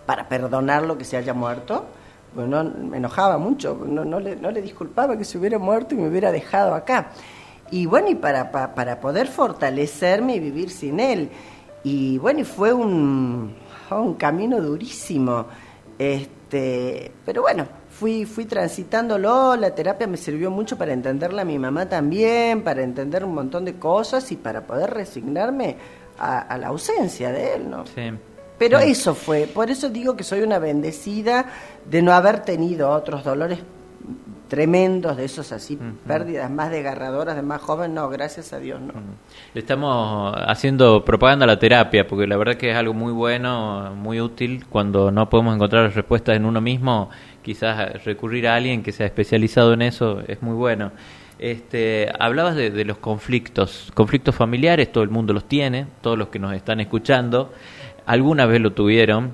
para 0.05 0.29
perdonar 0.29 0.83
lo 0.83 0.99
que 0.99 1.05
se 1.05 1.17
haya 1.17 1.33
muerto 1.33 1.87
bueno, 2.37 2.65
me 2.65 2.99
enojaba 2.99 3.39
mucho, 3.39 3.81
no, 3.87 4.05
no, 4.05 4.21
le, 4.21 4.37
no 4.37 4.51
le 4.51 4.61
disculpaba 4.61 5.17
que 5.17 5.25
se 5.25 5.39
hubiera 5.39 5.59
muerto 5.59 5.95
y 5.95 5.99
me 5.99 6.09
hubiera 6.09 6.31
dejado 6.31 6.75
acá. 6.75 7.13
Y 7.71 7.87
bueno, 7.87 8.11
y 8.11 8.15
para, 8.15 8.53
para, 8.53 9.01
poder 9.01 9.27
fortalecerme 9.27 10.37
y 10.37 10.41
vivir 10.41 10.71
sin 10.71 11.01
él. 11.01 11.31
Y 11.83 12.19
bueno, 12.19 12.41
y 12.41 12.45
fue 12.45 12.73
un, 12.73 13.55
un 13.91 14.15
camino 14.15 14.61
durísimo. 14.61 15.47
Este, 15.99 17.11
pero 17.25 17.43
bueno, 17.43 17.67
fui, 17.89 18.27
fui 18.27 18.45
transitándolo, 18.45 19.57
la 19.57 19.75
terapia 19.75 20.07
me 20.07 20.19
sirvió 20.19 20.51
mucho 20.51 20.77
para 20.77 20.93
entenderla 20.93 21.43
a 21.43 21.45
mi 21.47 21.59
mamá 21.59 21.89
también, 21.89 22.63
para 22.63 22.83
entender 22.83 23.25
un 23.25 23.35
montón 23.35 23.65
de 23.65 23.77
cosas 23.77 24.31
y 24.31 24.37
para 24.37 24.67
poder 24.67 24.91
resignarme 24.91 25.77
a, 26.19 26.41
a 26.41 26.59
la 26.59 26.69
ausencia 26.69 27.33
de 27.33 27.55
él, 27.55 27.71
¿no? 27.71 27.87
Sí. 27.87 28.13
Pero 28.59 28.79
eso 28.79 29.15
fue, 29.15 29.47
por 29.47 29.71
eso 29.71 29.91
digo 29.91 30.17
que 30.17 30.25
soy 30.25 30.41
una 30.41 30.59
bendecida 30.59 31.47
de 31.89 32.01
no 32.03 32.13
haber 32.13 32.41
tenido 32.41 32.91
otros 32.91 33.23
dolores 33.23 33.59
tremendos 34.49 35.17
de 35.17 35.25
esos 35.25 35.51
así, 35.53 35.79
pérdidas 36.07 36.51
más 36.51 36.71
desgarradoras 36.71 37.35
de 37.37 37.43
más 37.43 37.61
joven, 37.61 37.95
no, 37.95 38.09
gracias 38.09 38.53
a 38.53 38.59
Dios 38.59 38.81
no. 38.81 38.93
Le 39.55 39.61
estamos 39.61 40.35
haciendo 40.47 41.05
propaganda 41.05 41.45
a 41.45 41.47
la 41.49 41.59
terapia, 41.59 42.07
porque 42.07 42.27
la 42.27 42.37
verdad 42.37 42.55
que 42.55 42.71
es 42.71 42.77
algo 42.77 42.95
muy 42.95 43.13
bueno, 43.13 43.93
muy 43.97 44.21
útil, 44.21 44.65
cuando 44.69 45.11
no 45.11 45.29
podemos 45.29 45.55
encontrar 45.55 45.93
respuestas 45.93 46.37
en 46.37 46.45
uno 46.45 46.61
mismo, 46.61 47.11
quizás 47.43 48.05
recurrir 48.05 48.47
a 48.47 48.55
alguien 48.55 48.83
que 48.83 48.93
sea 48.93 49.07
especializado 49.07 49.73
en 49.73 49.83
eso 49.83 50.23
es 50.27 50.41
muy 50.43 50.55
bueno. 50.55 50.93
Este, 51.39 52.11
hablabas 52.19 52.55
de, 52.55 52.71
de 52.71 52.85
los 52.85 52.99
conflictos, 52.99 53.91
conflictos 53.95 54.35
familiares, 54.35 54.91
todo 54.91 55.05
el 55.05 55.11
mundo 55.11 55.33
los 55.35 55.47
tiene, 55.47 55.87
todos 56.01 56.17
los 56.17 56.29
que 56.29 56.39
nos 56.39 56.55
están 56.55 56.81
escuchando 56.81 57.53
alguna 58.07 58.47
vez 58.47 58.61
lo 58.61 58.73
tuvieron. 58.73 59.33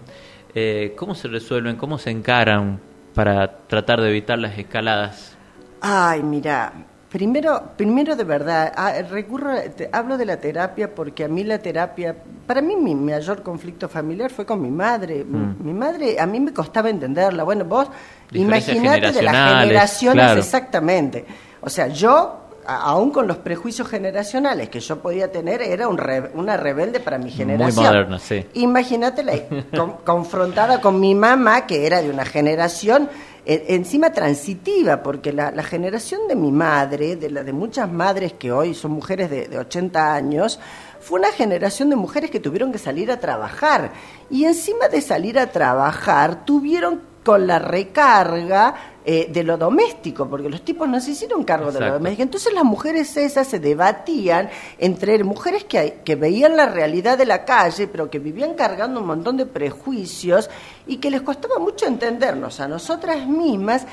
Eh, 0.55 0.95
¿Cómo 0.97 1.15
se 1.15 1.29
resuelven? 1.29 1.77
¿Cómo 1.77 1.99
se 1.99 2.11
encaran 2.11 2.81
para 3.15 3.59
tratar 3.69 4.01
de 4.01 4.09
evitar 4.11 4.39
las 4.39 4.59
escaladas? 4.59 5.37
Ay, 5.81 6.23
mira, 6.23 6.73
primero, 7.11 7.73
primero 7.77 8.17
de 8.17 8.25
verdad, 8.25 8.73
ah, 8.75 8.93
recurro, 9.03 9.51
hablo 9.93 10.17
de 10.17 10.25
la 10.25 10.39
terapia 10.39 10.95
porque 10.95 11.25
a 11.25 11.29
mí 11.29 11.45
la 11.45 11.59
terapia, 11.59 12.17
para 12.47 12.61
mí 12.61 12.77
mi 12.77 12.95
mayor 12.95 13.43
conflicto 13.43 13.89
familiar 13.89 14.31
fue 14.31 14.47
con 14.47 14.61
mi 14.61 14.71
madre. 14.71 15.25
Mi, 15.25 15.73
mm. 15.73 15.79
madre, 15.79 16.21
a 16.21 16.27
mí 16.27 16.41
me 16.41 16.53
costaba 16.53 16.91
entenderla. 16.91 17.45
Bueno, 17.45 17.65
vos 17.65 17.89
imaginate 18.33 19.13
de 19.13 19.23
las 19.23 19.63
generaciones 19.63 20.37
exactamente. 20.39 21.25
O 21.61 21.71
sea, 21.71 21.89
yo 21.89 22.42
aún 22.67 23.11
con 23.11 23.27
los 23.27 23.39
prejuicios 23.39 23.89
generacionales 23.89 24.69
que 24.69 24.81
yo 24.81 25.01
podía 25.01 25.31
tener, 25.31 25.63
era 25.63 25.89
un 25.89 26.01
una 26.35 26.57
rebelde 26.57 27.01
para 27.01 27.19
mi 27.19 27.31
generación. 27.31 27.85
Muy 27.85 27.93
moderna, 27.93 28.19
sí. 28.19 28.47
Imagínate 28.55 29.23
confrontada 30.05 30.81
con 30.81 30.99
mi 31.01 31.15
mamá, 31.15 31.67
que 31.67 31.87
era 31.87 32.03
de 32.03 32.11
una 32.11 32.25
generación 32.25 33.09
e, 33.45 33.67
encima 33.75 34.13
transitiva, 34.13 35.03
porque 35.03 35.33
la, 35.33 35.51
generación 35.63 36.29
de 36.29 36.37
mi 36.37 36.53
madre, 36.53 37.17
de 37.17 37.31
la 37.31 37.43
de 37.43 37.53
muchas 37.53 37.91
madres 37.91 38.35
que 38.35 38.53
hoy 38.53 38.75
son 38.75 38.93
mujeres 38.93 39.31
de, 39.31 39.49
de 39.49 39.59
80 39.59 40.15
años, 40.15 40.61
fue 41.01 41.19
una 41.19 41.33
generación 41.33 41.91
de 41.91 41.97
mujeres 41.97 42.31
que 42.31 42.41
tuvieron 42.41 42.73
que 42.73 42.79
salir 42.79 43.11
a 43.11 43.19
trabajar. 43.19 43.93
Y 44.31 44.45
encima 44.45 44.89
de 44.89 45.01
salir 45.01 45.39
a 45.39 45.49
trabajar, 45.49 46.45
tuvieron 46.45 47.12
con 47.25 47.47
la 47.47 47.59
recarga 47.59 48.75
eh, 49.05 49.29
de 49.31 49.43
lo 49.43 49.57
doméstico, 49.57 50.29
porque 50.29 50.49
los 50.49 50.65
tipos 50.65 50.89
no 50.89 51.01
se 51.01 51.13
hicieron 51.13 51.45
cargo 51.45 51.73
de 51.73 51.81
lo 51.81 51.93
doméstico. 51.95 52.23
Entonces 52.23 52.53
las 52.53 52.65
mujeres 52.65 53.17
esas 53.17 53.47
se 53.49 53.59
debatían 53.59 54.49
entre 54.79 55.23
mujeres 55.25 55.65
que, 55.65 56.01
que 56.05 56.17
veían 56.17 56.57
la 56.57 56.67
realidad 56.67 57.19
de 57.19 57.27
la 57.27 57.45
calle, 57.45 57.87
pero 57.87 58.11
que 58.11 58.19
vivían 58.19 58.55
cargando 58.55 59.01
un 59.01 59.07
montón 59.07 59.37
de 59.37 59.47
prejuicios 59.47 60.51
y 60.87 60.99
que 60.99 61.11
les 61.11 61.23
costaba 61.23 61.59
mucho 61.59 61.87
entendernos 61.87 62.61
a 62.61 62.69
nosotras 62.69 63.27
mismas, 63.27 63.87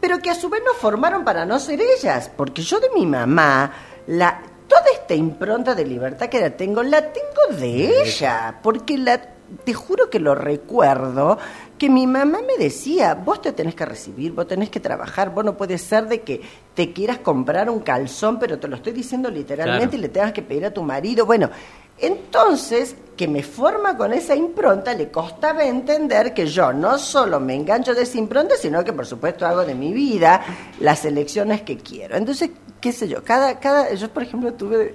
pero 0.00 0.18
que 0.18 0.30
a 0.30 0.34
su 0.34 0.48
vez 0.48 0.62
nos 0.64 0.76
formaron 0.76 1.24
para 1.24 1.44
no 1.44 1.58
ser 1.58 1.80
ellas, 1.80 2.30
porque 2.34 2.62
yo 2.62 2.80
de 2.80 2.88
mi 2.94 3.06
mamá, 3.06 3.72
la, 4.06 4.42
toda 4.66 4.84
esta 4.92 5.14
impronta 5.14 5.74
de 5.74 5.84
libertad 5.84 6.28
que 6.28 6.40
la 6.40 6.50
tengo, 6.50 6.82
la 6.82 7.12
tengo 7.12 7.58
de 7.58 8.02
ella, 8.02 8.58
porque 8.62 8.96
la 8.96 9.20
te 9.64 9.74
juro 9.74 10.10
que 10.10 10.20
lo 10.20 10.34
recuerdo, 10.34 11.38
que 11.80 11.88
mi 11.88 12.06
mamá 12.06 12.40
me 12.46 12.62
decía, 12.62 13.14
vos 13.14 13.40
te 13.40 13.52
tenés 13.52 13.74
que 13.74 13.86
recibir, 13.86 14.32
vos 14.32 14.46
tenés 14.46 14.68
que 14.68 14.80
trabajar, 14.80 15.30
vos 15.30 15.42
no 15.42 15.56
puede 15.56 15.78
ser 15.78 16.08
de 16.08 16.20
que 16.20 16.42
te 16.74 16.92
quieras 16.92 17.20
comprar 17.20 17.70
un 17.70 17.80
calzón, 17.80 18.38
pero 18.38 18.58
te 18.58 18.68
lo 18.68 18.76
estoy 18.76 18.92
diciendo 18.92 19.30
literalmente 19.30 19.96
y 19.96 19.98
le 19.98 20.10
tengas 20.10 20.34
que 20.34 20.42
pedir 20.42 20.66
a 20.66 20.74
tu 20.74 20.82
marido. 20.82 21.24
Bueno, 21.24 21.48
entonces, 21.96 22.94
que 23.20 23.28
me 23.28 23.42
forma 23.42 23.98
con 23.98 24.14
esa 24.14 24.34
impronta, 24.34 24.94
le 24.94 25.10
costaba 25.10 25.62
entender 25.62 26.32
que 26.32 26.46
yo 26.46 26.72
no 26.72 26.98
solo 26.98 27.38
me 27.38 27.54
engancho 27.54 27.94
de 27.94 28.04
esa 28.04 28.16
impronta, 28.16 28.54
sino 28.56 28.82
que 28.82 28.94
por 28.94 29.04
supuesto 29.04 29.44
hago 29.44 29.62
de 29.62 29.74
mi 29.74 29.92
vida 29.92 30.42
las 30.78 31.04
elecciones 31.04 31.60
que 31.60 31.76
quiero. 31.76 32.16
Entonces, 32.16 32.48
qué 32.80 32.92
sé 32.92 33.08
yo, 33.08 33.22
cada, 33.22 33.60
cada, 33.60 33.92
yo 33.92 34.08
por 34.08 34.22
ejemplo 34.22 34.54
tuve 34.54 34.94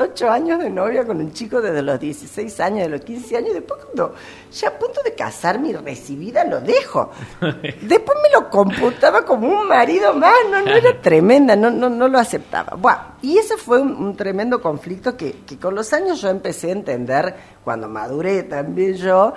ocho 0.00 0.30
años 0.30 0.58
de 0.58 0.70
novia 0.70 1.04
con 1.04 1.18
un 1.18 1.32
chico 1.32 1.60
desde 1.60 1.82
los 1.82 2.00
16 2.00 2.60
años, 2.60 2.84
de 2.84 2.88
los 2.88 3.02
15 3.02 3.36
años, 3.36 3.50
y 3.50 3.54
después 3.54 3.84
cuando 3.84 4.14
ya 4.50 4.68
a 4.68 4.78
punto 4.78 5.02
de 5.02 5.14
casarme 5.14 5.68
y 5.68 5.72
recibida 5.74 6.44
lo 6.44 6.60
dejo. 6.60 7.10
Después 7.82 8.18
me 8.22 8.30
lo 8.32 8.48
computaba 8.48 9.24
como 9.24 9.48
un 9.48 9.68
marido 9.68 10.14
más, 10.14 10.34
no, 10.50 10.62
no 10.62 10.74
era 10.74 11.00
tremenda, 11.00 11.56
no, 11.56 11.70
no, 11.70 11.90
no 11.90 12.08
lo 12.08 12.18
aceptaba. 12.18 12.76
Bueno, 12.76 13.00
y 13.20 13.36
ese 13.38 13.56
fue 13.56 13.80
un, 13.80 14.16
tremendo 14.16 14.62
conflicto 14.62 15.16
que, 15.16 15.40
que 15.46 15.58
con 15.58 15.74
los 15.74 15.92
años 15.92 16.20
yo 16.20 16.28
empecé 16.28 16.68
a 16.68 16.72
entender, 16.72 17.33
cuando 17.62 17.88
maduré 17.88 18.42
también 18.44 18.94
yo, 18.94 19.34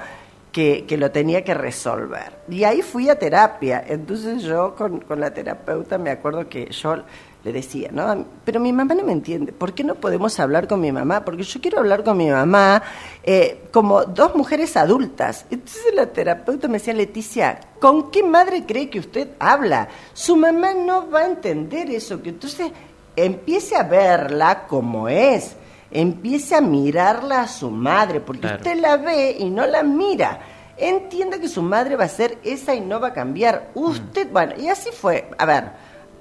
que, 0.51 0.85
que, 0.87 0.97
lo 0.97 1.11
tenía 1.11 1.43
que 1.43 1.53
resolver. 1.53 2.39
Y 2.49 2.63
ahí 2.63 2.81
fui 2.81 3.09
a 3.09 3.19
terapia. 3.19 3.83
Entonces 3.87 4.41
yo 4.41 4.75
con, 4.75 5.01
con 5.01 5.19
la 5.19 5.31
terapeuta 5.31 5.97
me 5.97 6.09
acuerdo 6.09 6.49
que 6.49 6.69
yo 6.71 7.03
le 7.43 7.53
decía, 7.53 7.89
¿no? 7.93 8.25
Pero 8.43 8.59
mi 8.59 8.73
mamá 8.73 8.93
no 8.93 9.03
me 9.03 9.11
entiende. 9.11 9.53
¿Por 9.53 9.73
qué 9.73 9.83
no 9.83 9.95
podemos 9.95 10.39
hablar 10.39 10.67
con 10.67 10.81
mi 10.81 10.91
mamá? 10.91 11.23
Porque 11.23 11.43
yo 11.43 11.61
quiero 11.61 11.79
hablar 11.79 12.03
con 12.03 12.17
mi 12.17 12.29
mamá 12.29 12.83
eh, 13.23 13.67
como 13.71 14.03
dos 14.03 14.35
mujeres 14.35 14.75
adultas. 14.75 15.45
Entonces 15.49 15.93
la 15.93 16.07
terapeuta 16.07 16.67
me 16.67 16.73
decía, 16.79 16.93
Leticia, 16.93 17.59
¿con 17.79 18.11
qué 18.11 18.23
madre 18.23 18.65
cree 18.65 18.89
que 18.89 18.99
usted 18.99 19.29
habla? 19.39 19.87
Su 20.13 20.35
mamá 20.35 20.73
no 20.73 21.09
va 21.09 21.19
a 21.21 21.27
entender 21.27 21.89
eso. 21.89 22.21
Que 22.21 22.29
entonces 22.29 22.71
empiece 23.15 23.75
a 23.75 23.83
verla 23.83 24.65
como 24.67 25.07
es. 25.07 25.55
Empiece 25.89 26.55
a 26.55 26.61
mirarla 26.61 27.41
a 27.41 27.47
su 27.47 27.69
madre, 27.69 28.19
porque 28.19 28.47
usted 28.47 28.79
la 28.79 28.97
ve 28.97 29.37
y 29.39 29.49
no 29.49 29.65
la 29.65 29.83
mira. 29.83 30.39
Entienda 30.77 31.39
que 31.39 31.47
su 31.47 31.61
madre 31.61 31.95
va 31.95 32.03
a 32.03 32.09
ser 32.09 32.37
esa 32.43 32.75
y 32.75 32.81
no 32.81 32.99
va 32.99 33.09
a 33.09 33.13
cambiar. 33.13 33.71
Usted, 33.73 34.29
bueno, 34.31 34.53
y 34.57 34.69
así 34.69 34.89
fue. 34.91 35.29
A 35.37 35.45
ver, 35.45 35.71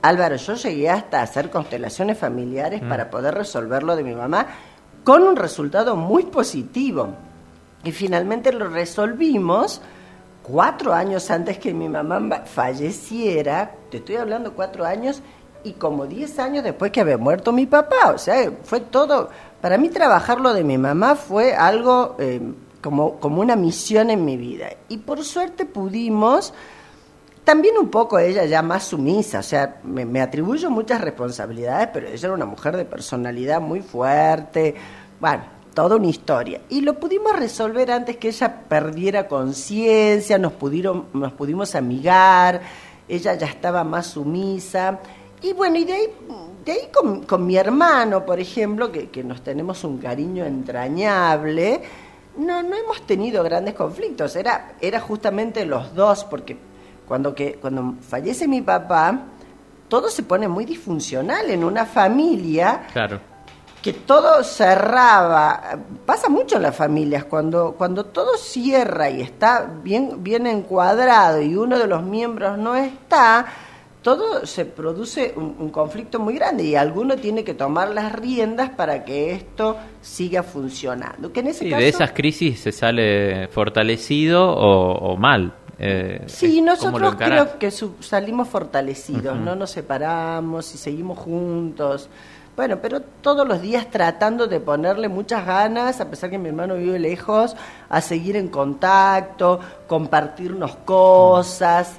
Álvaro, 0.03 0.37
yo 0.37 0.55
llegué 0.55 0.89
hasta 0.89 1.21
hacer 1.21 1.51
constelaciones 1.51 2.17
familiares 2.17 2.83
mm. 2.83 2.89
para 2.89 3.11
poder 3.11 3.35
resolver 3.35 3.83
lo 3.83 3.97
de 3.97 4.05
mi 4.05 4.15
mamá 4.15 4.47
con 5.05 5.23
un 5.23 5.37
resultado 5.37 5.97
muy 5.97 6.25
positivo. 6.25 7.09
Y 7.85 7.93
finalmente 7.93 8.53
lo 8.53 8.69
resolvimos 8.69 9.81
cuatro 10.43 10.95
años 10.95 11.31
antes 11.31 11.59
que 11.59 11.75
mi 11.75 11.89
mamá 11.89 12.43
falleciera, 12.45 13.73
te 13.91 13.99
estoy 13.99 14.17
hablando 14.17 14.55
cuatro 14.55 14.85
años, 14.85 15.23
y 15.65 15.73
como 15.73 16.07
diez 16.07 16.39
años 16.39 16.63
después 16.63 16.93
que 16.93 17.01
había 17.01 17.19
muerto 17.19 17.53
mi 17.53 17.67
papá. 17.67 18.13
O 18.15 18.19
sea, 18.19 18.51
fue 18.63 18.81
todo, 18.81 19.31
para 19.61 19.79
mí 19.79 19.89
trabajar 19.89 20.41
lo 20.41 20.53
de 20.53 20.65
mi 20.65 20.79
mamá 20.79 21.15
fue 21.15 21.55
algo 21.55 22.17
eh, 22.19 22.41
como, 22.81 23.19
como 23.19 23.41
una 23.41 23.57
misión 23.57 24.11
en 24.11 24.25
mi 24.25 24.37
vida. 24.37 24.69
Y 24.89 24.99
por 24.99 25.25
suerte 25.25 25.65
pudimos 25.65 26.53
también 27.47 27.79
un 27.79 27.91
poco 27.91 28.19
ella 28.19 28.45
ya 28.45 28.61
más 28.61 28.89
sumisa, 28.89 29.39
o 29.39 29.43
sea, 29.43 29.81
me, 29.85 30.21
atribuyo 30.21 30.69
muchas 30.69 31.01
responsabilidades, 31.01 31.91
pero 31.93 32.09
ella 32.09 32.27
era 32.27 32.35
una 32.35 32.45
mujer 32.45 32.77
de 32.77 32.85
personalidad 32.85 33.61
muy 33.61 33.83
fuerte, 33.83 34.75
bueno, 35.21 35.45
toda 35.73 35.95
una 35.95 36.09
historia. 36.09 36.63
Y 36.69 36.81
lo 36.81 36.99
pudimos 36.99 37.37
resolver 37.37 37.93
antes 37.93 38.17
que 38.17 38.29
ella 38.31 38.63
perdiera 38.69 39.29
conciencia, 39.29 40.39
nos, 40.39 40.55
nos 41.13 41.33
pudimos 41.35 41.77
amigar, 41.77 42.63
ella 43.09 43.35
ya 43.35 43.47
estaba 43.47 43.85
más 43.85 44.09
sumisa. 44.09 44.99
Y 45.43 45.53
bueno, 45.53 45.77
y 45.77 45.85
de 45.85 45.93
ahí, 45.93 46.07
de 46.65 46.73
ahí 46.73 46.89
con, 47.27 47.47
mi 47.47 47.57
hermano, 47.57 48.25
por 48.25 48.41
ejemplo, 48.41 48.91
que, 48.91 49.11
que 49.11 49.23
nos 49.23 49.43
tenemos 49.43 49.85
un 49.85 49.99
cariño 49.99 50.45
entrañable, 50.45 51.83
no, 52.39 52.63
no 52.63 52.77
hemos 52.77 53.03
tenido 53.03 53.43
grandes 53.43 53.75
conflictos, 53.75 54.37
era, 54.37 54.73
era 54.81 55.01
justamente 55.01 55.65
los 55.65 55.95
dos, 55.95 56.25
porque 56.25 56.57
cuando, 57.07 57.35
que, 57.35 57.55
cuando 57.55 57.95
fallece 58.01 58.49
mi 58.49 58.63
papá, 58.63 59.21
todo 59.89 60.09
se 60.11 60.23
pone 60.23 60.49
muy 60.49 60.65
disfuncional 60.65 61.51
en 61.51 61.65
una 61.65 61.87
familia. 61.87 62.87
Claro. 62.93 63.21
Que 63.81 63.93
todo 63.93 64.43
cerraba. 64.43 65.79
Pasa 66.05 66.29
mucho 66.29 66.57
en 66.57 66.63
las 66.63 66.75
familias, 66.75 67.25
cuando, 67.25 67.73
cuando 67.79 68.07
todo 68.07 68.37
cierra 68.37 69.09
y 69.09 69.23
está 69.23 69.71
bien, 69.83 70.25
bien 70.25 70.47
encuadrado 70.47 71.41
y 71.41 71.55
uno 71.55 71.79
de 71.79 71.87
los 71.87 72.03
miembros 72.03 72.59
no 72.59 72.75
está, 72.75 73.47
todo 74.07 74.47
se 74.47 74.65
produce 74.65 75.35
un, 75.35 75.69
conflicto 75.71 76.21
muy 76.21 76.35
grande 76.35 76.63
y 76.63 76.77
alguno 76.77 77.17
tiene 77.17 77.43
que 77.43 77.55
tomar 77.55 77.89
las 77.89 78.13
riendas 78.13 78.71
para 78.71 79.05
que 79.05 79.33
esto 79.33 79.77
siga 80.01 80.45
funcionando. 80.45 81.33
Que 81.33 81.41
en 81.41 81.49
ese 81.49 81.65
de 81.65 81.89
esas 81.89 82.13
crisis 82.13 82.61
se 82.61 82.71
sale 82.71 83.49
fortalecido 83.49 84.49
o 84.49 85.17
mal. 85.17 85.55
Eh, 85.81 86.23
sí, 86.27 86.63
nosotros 86.63 87.17
creo 87.17 87.59
que 87.59 87.73
salimos 87.73 88.47
fortalecidos, 88.47 89.37
no 89.37 89.57
nos 89.57 89.73
separamos 89.73 90.73
y 90.73 90.79
seguimos 90.79 91.19
juntos. 91.19 92.09
Bueno, 92.55 92.79
pero 92.81 93.01
todos 93.01 93.47
los 93.47 93.61
días 93.61 93.91
tratando 93.91 94.47
de 94.47 94.61
ponerle 94.61 95.09
muchas 95.09 95.45
ganas, 95.45 96.01
a 96.01 96.09
pesar 96.09 96.31
que 96.31 96.39
mi 96.39 96.51
hermano 96.51 96.77
vive 96.77 97.01
lejos, 97.01 97.57
a 97.89 98.01
seguir 98.01 98.37
en 98.37 98.47
contacto, 98.47 99.59
compartirnos 99.89 100.77
cosas 100.77 101.97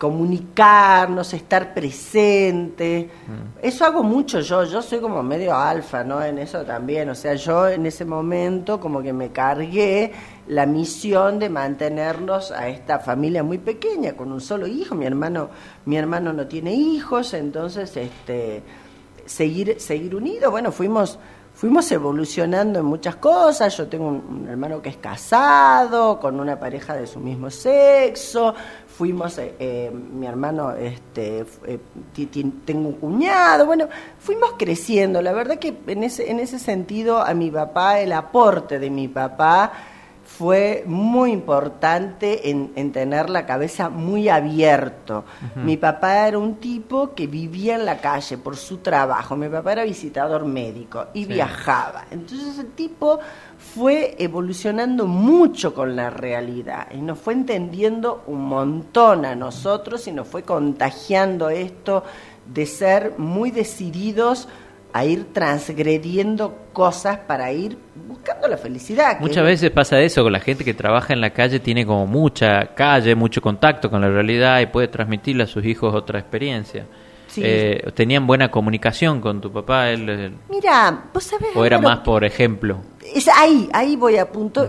comunicarnos, 0.00 1.34
estar 1.34 1.74
presente. 1.74 3.10
Mm. 3.28 3.58
Eso 3.66 3.84
hago 3.84 4.02
mucho 4.02 4.40
yo, 4.40 4.64
yo 4.64 4.80
soy 4.80 4.98
como 4.98 5.22
medio 5.22 5.54
alfa, 5.54 6.02
¿no? 6.02 6.24
En 6.24 6.38
eso 6.38 6.62
también, 6.64 7.10
o 7.10 7.14
sea, 7.14 7.34
yo 7.34 7.68
en 7.68 7.84
ese 7.84 8.06
momento 8.06 8.80
como 8.80 9.02
que 9.02 9.12
me 9.12 9.28
cargué 9.28 10.10
la 10.48 10.64
misión 10.64 11.38
de 11.38 11.50
mantenernos 11.50 12.50
a 12.50 12.68
esta 12.68 12.98
familia 12.98 13.42
muy 13.42 13.58
pequeña 13.58 14.14
con 14.14 14.32
un 14.32 14.40
solo 14.40 14.66
hijo, 14.66 14.94
mi 14.94 15.04
hermano 15.04 15.50
mi 15.84 15.98
hermano 15.98 16.32
no 16.32 16.46
tiene 16.46 16.72
hijos, 16.72 17.34
entonces 17.34 17.94
este 17.94 18.62
seguir 19.26 19.78
seguir 19.80 20.16
unidos, 20.16 20.50
bueno, 20.50 20.72
fuimos 20.72 21.18
fuimos 21.60 21.92
evolucionando 21.92 22.78
en 22.78 22.86
muchas 22.86 23.16
cosas. 23.16 23.76
Yo 23.76 23.86
tengo 23.86 24.08
un, 24.08 24.46
hermano 24.48 24.80
que 24.80 24.88
es 24.88 24.96
casado, 24.96 26.18
con 26.18 26.40
una 26.40 26.58
pareja 26.58 26.96
de 26.96 27.06
su 27.06 27.20
mismo 27.20 27.50
sexo. 27.50 28.54
Fuimos, 28.86 29.36
eh, 29.36 29.56
eh, 29.58 29.90
mi 29.92 30.26
hermano, 30.26 30.72
este, 30.72 31.44
eh, 31.66 31.78
tengo 32.64 32.88
un 32.88 32.94
cuñado. 32.94 33.66
Bueno, 33.66 33.88
fuimos 34.18 34.54
creciendo. 34.58 35.20
La 35.20 35.32
verdad 35.32 35.58
que 35.58 35.76
en 35.86 36.02
ese, 36.02 36.30
en 36.30 36.40
ese 36.40 36.58
sentido 36.58 37.20
a 37.20 37.34
mi 37.34 37.50
papá, 37.50 38.00
el 38.00 38.12
aporte 38.14 38.78
de 38.78 38.88
mi 38.88 39.08
papá 39.08 39.72
fue 40.40 40.84
muy 40.86 41.32
importante 41.32 42.48
en, 42.48 42.92
tener 42.92 43.28
la 43.28 43.44
cabeza 43.44 43.90
muy 43.90 44.30
abierto. 44.30 45.26
Mi 45.54 45.76
papá 45.76 46.26
era 46.28 46.38
un 46.38 46.54
tipo 46.54 47.12
que 47.14 47.26
vivía 47.26 47.74
en 47.74 47.84
la 47.84 47.98
calle 47.98 48.38
por 48.38 48.56
su 48.56 48.78
trabajo. 48.78 49.36
Mi 49.36 49.50
papá 49.50 49.72
era 49.72 49.84
visitador 49.84 50.46
médico 50.46 51.08
y 51.12 51.26
viajaba. 51.26 52.06
Entonces 52.10 52.58
el 52.58 52.68
tipo 52.68 53.18
fue 53.58 54.16
evolucionando 54.18 55.06
mucho 55.06 55.74
con 55.74 55.94
la 55.94 56.08
realidad 56.08 56.86
y 56.90 57.02
nos 57.02 57.18
fue 57.18 57.34
entendiendo 57.34 58.24
un 58.26 58.46
montón 58.46 59.26
a 59.26 59.34
nosotros 59.34 60.08
y 60.08 60.12
nos 60.12 60.26
fue 60.26 60.42
contagiando 60.42 61.50
esto 61.50 62.02
de 62.46 62.64
ser 62.64 63.18
muy 63.18 63.50
decididos 63.50 64.48
a 64.92 65.04
ir 65.04 65.32
transgrediendo 65.32 66.56
cosas 66.72 67.18
para 67.18 67.52
ir 67.52 67.78
buscando 68.08 68.48
la 68.48 68.56
felicidad. 68.56 69.20
Muchas 69.20 69.44
veces 69.44 69.70
pasa 69.70 70.00
eso, 70.00 70.22
con 70.22 70.32
la 70.32 70.40
gente 70.40 70.64
que 70.64 70.74
trabaja 70.74 71.12
en 71.12 71.20
la 71.20 71.30
calle 71.30 71.60
tiene 71.60 71.86
como 71.86 72.06
mucha 72.06 72.74
calle, 72.74 73.14
mucho 73.14 73.40
contacto 73.40 73.90
con 73.90 74.00
la 74.00 74.08
realidad 74.08 74.60
y 74.60 74.66
puede 74.66 74.88
transmitirle 74.88 75.44
a 75.44 75.46
sus 75.46 75.64
hijos 75.64 75.94
otra 75.94 76.18
experiencia. 76.18 76.86
Eh, 77.36 77.90
¿Tenían 77.94 78.26
buena 78.26 78.50
comunicación 78.50 79.20
con 79.20 79.40
tu 79.40 79.52
papá? 79.52 79.90
Él, 79.90 80.36
Mira, 80.48 81.04
vos 81.14 81.22
sabés... 81.22 81.50
¿O 81.54 81.64
era 81.64 81.78
más 81.78 82.00
por 82.00 82.24
ejemplo? 82.24 82.80
Es 83.14 83.28
ahí, 83.28 83.68
ahí 83.72 83.94
voy 83.94 84.16
a 84.16 84.30
punto. 84.30 84.68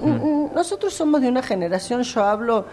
Nosotros 0.53 0.93
somos 0.93 1.21
de 1.21 1.27
una 1.27 1.41
generación, 1.41 2.03
yo 2.03 2.23
hablo... 2.23 2.65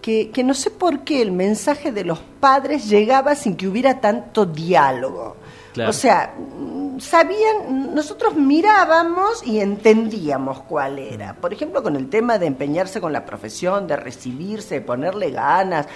Que, 0.00 0.30
que 0.30 0.42
no 0.42 0.52
sé 0.52 0.70
por 0.72 1.04
qué 1.04 1.22
el 1.22 1.30
mensaje 1.30 1.92
de 1.92 2.04
los 2.04 2.18
padres 2.40 2.88
llegaba 2.90 3.36
sin 3.36 3.54
que 3.54 3.68
hubiera 3.68 4.00
tanto 4.00 4.44
diálogo. 4.44 5.36
O 5.78 5.92
sea, 5.92 6.34
sabían, 6.98 7.94
nosotros 7.94 8.34
mirábamos 8.34 9.46
y 9.46 9.60
entendíamos 9.60 10.60
cuál 10.62 10.98
era. 10.98 11.34
Por 11.34 11.52
ejemplo, 11.52 11.82
con 11.82 11.96
el 11.96 12.08
tema 12.08 12.38
de 12.38 12.46
empeñarse 12.46 13.00
con 13.00 13.12
la 13.12 13.24
profesión, 13.24 13.86
de 13.86 13.96
recibirse, 13.96 14.76
de 14.76 14.80
ponerle 14.82 15.30
ganas. 15.30 15.86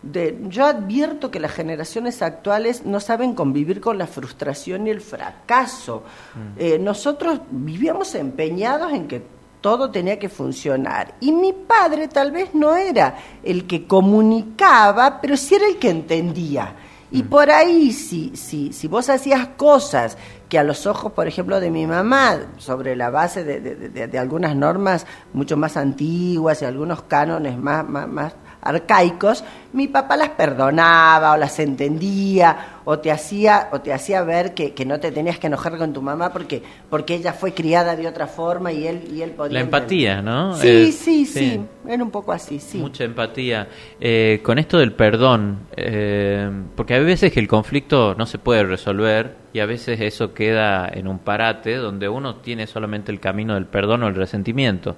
De, 0.00 0.38
yo 0.48 0.64
advierto 0.64 1.30
que 1.30 1.40
las 1.40 1.52
generaciones 1.52 2.22
actuales 2.22 2.86
no 2.86 3.00
saben 3.00 3.34
convivir 3.34 3.80
con 3.80 3.98
la 3.98 4.06
frustración 4.06 4.86
y 4.86 4.90
el 4.90 5.00
fracaso. 5.00 6.04
Mm. 6.34 6.60
Eh, 6.60 6.78
nosotros 6.78 7.40
vivíamos 7.50 8.14
empeñados 8.14 8.92
en 8.92 9.08
que 9.08 9.22
todo 9.60 9.90
tenía 9.90 10.18
que 10.18 10.28
funcionar. 10.28 11.14
Y 11.20 11.32
mi 11.32 11.52
padre 11.52 12.08
tal 12.08 12.30
vez 12.30 12.54
no 12.54 12.76
era 12.76 13.16
el 13.42 13.66
que 13.66 13.86
comunicaba, 13.86 15.20
pero 15.20 15.36
sí 15.36 15.56
era 15.56 15.66
el 15.66 15.78
que 15.78 15.90
entendía. 15.90 16.74
Y 17.10 17.22
mm. 17.22 17.28
por 17.28 17.50
ahí, 17.50 17.92
si, 17.92 18.36
si, 18.36 18.72
si 18.72 18.88
vos 18.88 19.08
hacías 19.08 19.48
cosas 19.56 20.18
que 20.48 20.58
a 20.58 20.64
los 20.64 20.86
ojos, 20.86 21.12
por 21.12 21.26
ejemplo, 21.26 21.60
de 21.60 21.70
mi 21.70 21.86
mamá, 21.86 22.38
sobre 22.58 22.96
la 22.96 23.10
base 23.10 23.44
de, 23.44 23.60
de, 23.60 24.18
algunas 24.18 24.56
normas 24.56 25.06
mucho 25.32 25.56
más 25.56 25.76
antiguas 25.76 26.62
y 26.62 26.64
algunos 26.64 27.02
cánones 27.02 27.58
más, 27.58 27.88
más, 27.88 28.08
más 28.08 28.34
arcaicos, 28.62 29.44
mi 29.72 29.86
papá 29.86 30.16
las 30.16 30.30
perdonaba 30.30 31.32
o 31.32 31.36
las 31.36 31.58
entendía 31.58 32.80
o 32.84 32.98
te 32.98 33.10
hacía 33.10 33.68
o 33.70 33.80
te 33.80 33.92
hacía 33.92 34.22
ver 34.22 34.54
que, 34.54 34.72
que, 34.72 34.86
no 34.86 34.98
te 34.98 35.12
tenías 35.12 35.38
que 35.38 35.46
enojar 35.46 35.76
con 35.76 35.92
tu 35.92 36.00
mamá 36.00 36.32
porque 36.32 36.62
porque 36.88 37.14
ella 37.14 37.34
fue 37.34 37.52
criada 37.52 37.94
de 37.94 38.06
otra 38.06 38.26
forma 38.26 38.72
y 38.72 38.86
él 38.86 39.08
y 39.12 39.20
él 39.20 39.32
podía 39.32 39.54
la 39.54 39.60
empatía 39.60 40.22
no 40.22 40.54
sí, 40.54 40.68
eh, 40.68 40.92
sí, 40.92 41.26
sí 41.26 41.60
era 41.86 42.02
un 42.02 42.10
poco 42.10 42.32
así 42.32 42.58
sí. 42.58 42.78
Mucha 42.78 43.04
empatía. 43.04 43.68
Eh, 44.00 44.40
con 44.42 44.58
esto 44.58 44.78
del 44.78 44.92
perdón 44.92 45.66
eh, 45.76 46.50
porque 46.74 46.94
hay 46.94 47.04
veces 47.04 47.32
que 47.32 47.40
el 47.40 47.48
conflicto 47.48 48.14
no 48.14 48.24
se 48.24 48.38
puede 48.38 48.64
resolver 48.64 49.36
y 49.52 49.60
a 49.60 49.66
veces 49.66 50.00
eso 50.00 50.32
queda 50.32 50.88
en 50.90 51.08
un 51.08 51.18
parate 51.18 51.76
donde 51.76 52.08
uno 52.08 52.36
tiene 52.36 52.66
solamente 52.66 53.12
el 53.12 53.20
camino 53.20 53.54
del 53.54 53.66
perdón 53.66 54.02
o 54.02 54.08
el 54.08 54.14
resentimiento 54.14 54.96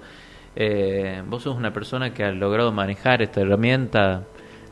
eh, 0.56 1.22
vos 1.26 1.42
sos 1.42 1.56
una 1.56 1.72
persona 1.72 2.12
que 2.12 2.24
ha 2.24 2.32
logrado 2.32 2.72
manejar 2.72 3.22
esta 3.22 3.40
herramienta, 3.40 4.24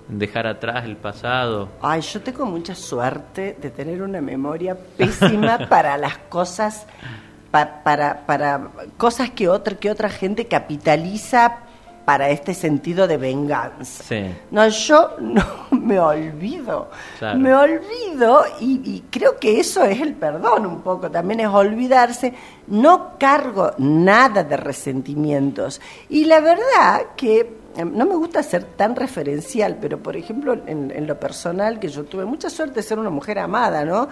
dejar 0.09 0.47
atrás 0.47 0.85
el 0.85 0.97
pasado. 0.97 1.69
Ay, 1.81 2.01
yo 2.01 2.21
tengo 2.21 2.47
mucha 2.47 2.75
suerte 2.75 3.57
de 3.61 3.71
tener 3.71 4.03
una 4.03 4.21
memoria 4.21 4.77
pésima 4.77 5.59
para 5.69 5.97
las 5.97 6.19
cosas, 6.19 6.87
para, 7.51 8.25
para, 8.27 8.69
cosas 8.97 9.31
que 9.31 9.49
otra, 9.49 9.77
que 9.77 9.91
otra 9.91 10.09
gente 10.09 10.47
capitaliza 10.47 11.68
para 12.09 12.31
este 12.31 12.55
sentido 12.55 13.07
de 13.07 13.19
venganza. 13.19 14.03
No, 14.51 14.67
yo 14.67 15.17
no 15.21 15.45
me 15.73 16.01
olvido, 16.01 16.89
me 17.37 17.55
olvido 17.55 18.45
y, 18.61 18.81
y, 18.83 19.05
creo 19.11 19.39
que 19.39 19.61
eso 19.61 19.85
es 19.85 20.01
el 20.01 20.15
perdón 20.15 20.65
un 20.65 20.81
poco, 20.81 21.11
también 21.11 21.41
es 21.41 21.49
olvidarse, 21.49 22.33
no 22.69 23.19
cargo 23.19 23.73
nada 23.77 24.43
de 24.43 24.57
resentimientos. 24.57 25.83
Y 26.09 26.25
la 26.25 26.41
verdad 26.41 27.09
que 27.15 27.59
no 27.85 28.07
me 28.07 28.15
gusta 28.17 28.43
ser 28.43 28.65
tan 28.65 28.97
referencial, 28.97 29.79
pero 29.81 29.99
por 29.99 30.17
ejemplo 30.17 30.55
en, 30.67 30.91
en 30.91 31.07
lo 31.07 31.19
personal 31.19 31.79
que 31.79 31.89
yo 31.89 32.05
tuve 32.05 32.25
mucha 32.25 32.51
suerte 32.51 32.77
de 32.77 32.83
ser 32.83 32.99
una 32.99 33.11
mujer 33.11 33.39
amada, 33.39 33.85
¿no? 33.85 34.09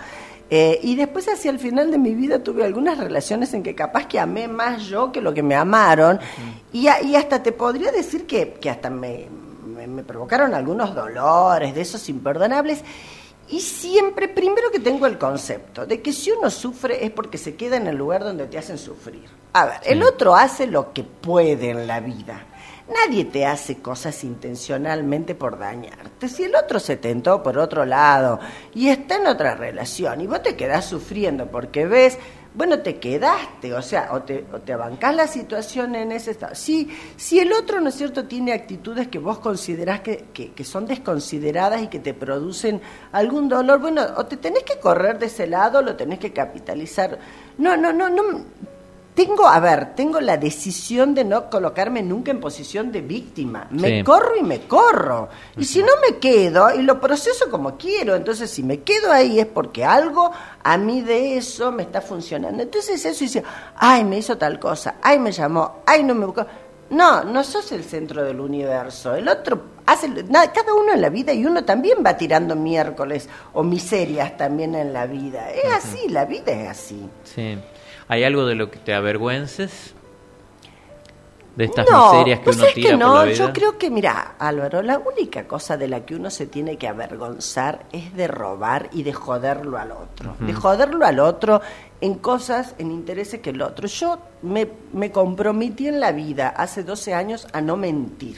Eh, 0.49 0.79
y 0.83 0.95
después 0.95 1.27
hacia 1.27 1.51
el 1.51 1.59
final 1.59 1.91
de 1.91 1.99
mi 1.99 2.15
vida 2.15 2.39
tuve 2.39 2.65
algunas 2.65 2.99
relaciones 2.99 3.53
en 3.53 3.65
que 3.65 3.75
capaz 3.75 4.07
que 4.07 4.21
amé 4.21 4.47
más 4.47 4.85
yo 4.85 5.11
que 5.11 5.21
lo 5.21 5.35
que 5.35 5.43
me 5.43 5.57
amaron. 5.57 6.21
y, 6.73 6.87
hasta 6.87 7.43
te 7.43 7.53
podría 7.53 7.91
decir 7.91 8.27
que, 8.27 8.53
que 8.55 8.71
hasta 8.71 8.89
me, 8.89 9.27
me, 9.89 10.05
provocaron 10.05 10.55
algunos 10.55 10.95
dolores, 10.95 11.75
de 11.75 11.81
esos 11.81 12.09
imperdonables. 12.09 12.83
Y 13.49 13.61
siempre, 13.61 14.29
primero 14.29 14.71
que 14.71 14.81
tengo 14.81 15.07
el 15.07 15.19
concepto 15.19 15.87
de 15.87 16.01
que 16.01 16.13
si 16.13 16.31
uno 16.31 16.51
sufre 16.51 17.05
es 17.05 17.11
porque 17.11 17.39
se 17.39 17.57
queda 17.57 17.77
en 17.77 17.87
el 17.87 17.97
lugar 17.97 18.23
donde 18.23 18.47
te 18.47 18.59
hacen 18.59 18.79
sufrir. 18.79 19.29
A 19.53 19.67
ver, 19.67 19.81
el 19.85 20.03
otro 20.03 20.35
hace 20.35 20.67
lo 20.67 20.93
que 20.93 21.03
puede 21.03 21.71
en 21.71 21.87
la 21.87 22.01
vida. 22.01 22.45
Nadie 22.89 23.25
te 23.25 23.45
hace 23.45 23.79
cosas 23.79 24.23
intencionalmente 24.23 25.35
por 25.35 25.59
dañarte. 25.59 26.29
Si 26.29 26.45
el 26.45 26.55
otro 26.55 26.79
se 26.79 26.97
tentó 26.97 27.43
por 27.43 27.59
otro 27.59 27.85
lado 27.85 28.39
y 28.75 28.89
está 28.89 29.17
en 29.17 29.27
otra 29.27 29.57
relación 29.57 30.21
y 30.21 30.27
vos 30.29 30.43
te 30.43 30.55
quedás 30.55 30.85
sufriendo 30.85 31.47
porque 31.51 31.85
ves, 31.87 32.17
bueno, 32.55 32.79
te 32.79 32.99
quedaste, 32.99 33.75
o 33.75 33.83
sea, 33.83 34.11
o 34.13 34.23
te, 34.23 34.47
o 34.53 34.61
te 34.61 34.73
abancás 34.73 35.15
la 35.17 35.27
situación 35.27 35.97
en 35.97 36.13
ese 36.13 36.31
estado. 36.31 36.55
Si, 36.55 36.89
si 37.17 37.41
el 37.41 37.53
otro, 37.53 37.81
¿no 37.81 37.89
es 37.89 37.97
cierto?, 37.97 38.25
tiene 38.25 38.53
actitudes 38.53 39.09
que 39.09 39.19
vos 39.19 39.41
considerás 39.41 40.01
que, 40.01 40.27
que, 40.33 40.53
que 40.53 40.65
son 40.65 40.87
desconsideradas 40.87 41.83
y 41.83 41.89
que 41.89 41.99
te 41.99 42.15
producen 42.15 42.81
algún 43.13 43.49
dolor, 43.49 43.81
bueno, 43.81 44.03
o 44.17 44.27
te 44.27 44.37
tenés 44.37 44.63
que 44.63 44.79
correr 44.79 45.19
de 45.19 45.27
ese 45.27 45.47
lado 45.47 45.83
lo 45.83 45.97
tenés 45.97 46.19
que 46.19 46.33
capitalizar. 46.33 47.19
No, 47.59 47.77
no, 47.77 47.93
no, 47.93 48.09
no 48.09 48.23
tengo, 49.17 49.49
a 49.49 49.59
ver, 49.61 49.95
tengo 49.95 50.21
la 50.21 50.37
decisión 50.37 51.15
de 51.15 51.25
no 51.25 51.49
colocarme 51.49 52.03
nunca 52.03 52.31
en 52.31 52.39
posición 52.39 52.93
de 52.93 53.01
víctima. 53.01 53.67
Me 53.71 54.05
corro 54.05 54.37
y 54.37 54.43
me 54.43 54.67
corro. 54.67 55.31
Y 55.57 55.65
si 55.65 55.81
no 55.81 55.93
me 56.07 56.19
quedo, 56.19 56.69
y 56.75 56.83
lo 56.83 57.01
proceso 57.01 57.51
como 57.51 57.79
quiero, 57.79 58.15
entonces 58.15 58.51
si 58.51 58.63
me 58.63 58.83
quedo 58.83 59.11
ahí 59.11 59.41
es 59.41 59.47
porque 59.47 59.87
algo 59.87 60.31
a 60.63 60.77
mí 60.77 61.01
de 61.01 61.39
eso 61.39 61.73
me 61.73 61.85
está 61.85 62.03
funcionando. 62.03 62.63
Entonces 62.63 63.03
eso 63.07 63.25
dice, 63.25 63.43
ay, 63.77 64.05
me 64.05 64.19
hizo 64.19 64.37
tal 64.37 64.61
cosa, 64.61 64.97
ay, 65.01 65.19
me 65.19 65.33
llamó, 65.33 65.77
ay, 65.87 66.05
no 66.05 66.15
me 66.15 66.27
buscó. 66.27 66.47
No, 66.91 67.25
no 67.25 67.43
sos 67.43 67.73
el 67.73 67.85
centro 67.85 68.23
del 68.23 68.39
universo. 68.39 69.15
El 69.15 69.29
otro 69.29 69.63
hace 69.87 70.09
nada, 70.09 70.53
cada 70.53 70.75
uno 70.75 70.93
en 70.93 71.01
la 71.01 71.09
vida 71.09 71.33
y 71.33 71.47
uno 71.47 71.65
también 71.65 72.05
va 72.05 72.19
tirando 72.19 72.55
miércoles 72.55 73.31
o 73.55 73.63
miserias 73.63 74.37
también 74.37 74.75
en 74.75 74.93
la 74.93 75.07
vida. 75.07 75.51
Es 75.51 75.73
así, 75.73 76.07
la 76.11 76.27
vida 76.27 76.53
es 76.53 76.69
así. 76.69 77.09
Sí. 77.25 77.59
¿Hay 78.09 78.25
algo 78.25 78.47
de 78.47 78.55
lo 78.55 78.71
que 78.71 78.79
te 78.79 78.95
avergüences? 78.95 79.95
De 81.57 81.65
estas 81.65 81.87
miserias 81.91 82.41
que 82.41 82.51
uno 82.51 82.65
tira 82.75 82.91
que 82.91 82.97
no, 82.99 83.07
por 83.07 83.17
la 83.17 83.25
vida? 83.25 83.35
Yo 83.35 83.53
creo 83.55 83.79
que, 83.79 83.91
mira, 83.91 84.35
Álvaro, 84.39 84.83
la 84.83 84.99
única 84.99 85.49
cosa 85.49 85.79
de 85.79 85.89
la 85.89 86.05
que 86.05 86.15
uno 86.15 86.29
se 86.29 86.47
tiene 86.47 86.77
que 86.77 86.87
avergonzar 86.87 87.87
es 87.93 88.15
de 88.15 88.29
robar 88.29 88.91
y 88.93 89.05
de 89.05 89.15
joderlo 89.15 89.79
al 89.79 89.93
otro. 89.93 90.37
De 90.41 90.53
joderlo 90.53 91.07
al 91.07 91.19
otro 91.19 91.63
en 92.03 92.17
cosas, 92.17 92.75
en 92.77 92.91
intereses 92.91 93.41
que 93.41 93.51
el 93.51 93.63
otro. 93.63 93.89
Yo 93.89 94.19
me, 94.43 94.69
me 94.93 95.11
comprometí 95.11 95.89
en 95.89 95.99
la 95.99 96.13
vida 96.13 96.49
hace 96.51 96.83
12 96.83 97.15
años 97.15 97.49
a 97.55 97.63
no 97.63 97.79
mentir. 97.79 98.37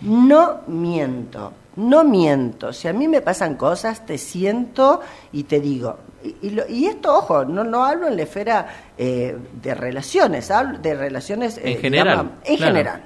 No 0.00 0.60
miento, 0.66 1.52
no 1.76 2.02
miento. 2.02 2.72
Si 2.72 2.88
a 2.88 2.94
mí 2.94 3.06
me 3.08 3.20
pasan 3.20 3.56
cosas, 3.56 4.06
te 4.06 4.16
siento 4.16 5.02
y 5.32 5.44
te 5.44 5.60
digo, 5.60 5.98
y, 6.22 6.86
esto, 6.86 7.16
ojo, 7.16 7.44
no, 7.44 7.62
no 7.64 7.84
hablo 7.84 8.08
en 8.08 8.16
la 8.16 8.22
esfera 8.22 8.66
eh, 8.96 9.36
de 9.62 9.74
relaciones, 9.74 10.50
hablo 10.50 10.78
de 10.78 10.94
relaciones 10.94 11.58
en 11.58 11.68
eh, 11.68 11.76
general. 11.76 12.32
en 12.44 12.58
general. 12.58 13.02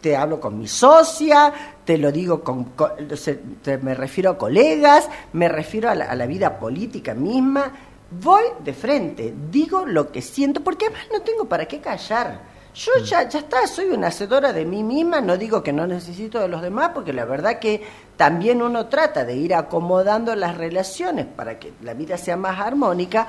Te 0.00 0.16
hablo 0.16 0.40
con 0.40 0.58
mi 0.58 0.66
socia, 0.66 1.52
te 1.84 1.98
lo 1.98 2.10
digo 2.10 2.42
con, 2.42 2.72
me 3.82 3.94
refiero 3.94 4.30
a 4.30 4.38
colegas, 4.38 5.08
me 5.34 5.48
refiero 5.48 5.90
a 5.90 5.94
la, 5.94 6.06
a 6.06 6.14
la 6.14 6.26
vida 6.26 6.58
política 6.58 7.14
misma. 7.14 7.70
Voy 8.10 8.44
de 8.64 8.72
frente, 8.72 9.34
digo 9.50 9.84
lo 9.86 10.10
que 10.10 10.22
siento, 10.22 10.64
porque 10.64 10.86
además 10.86 11.04
no 11.12 11.20
tengo 11.20 11.44
para 11.44 11.66
qué 11.66 11.80
callar. 11.80 12.49
Yo 12.74 12.92
ya, 13.04 13.28
ya 13.28 13.40
está, 13.40 13.66
soy 13.66 13.86
una 13.86 14.08
hacedora 14.08 14.52
de 14.52 14.64
mí 14.64 14.82
misma, 14.82 15.20
no 15.20 15.36
digo 15.36 15.62
que 15.62 15.72
no 15.72 15.86
necesito 15.86 16.38
de 16.38 16.48
los 16.48 16.62
demás, 16.62 16.90
porque 16.94 17.12
la 17.12 17.24
verdad 17.24 17.58
que 17.58 17.82
también 18.16 18.62
uno 18.62 18.86
trata 18.86 19.24
de 19.24 19.34
ir 19.34 19.54
acomodando 19.54 20.36
las 20.36 20.56
relaciones 20.56 21.26
para 21.26 21.58
que 21.58 21.72
la 21.82 21.94
vida 21.94 22.16
sea 22.16 22.36
más 22.36 22.60
armónica, 22.60 23.26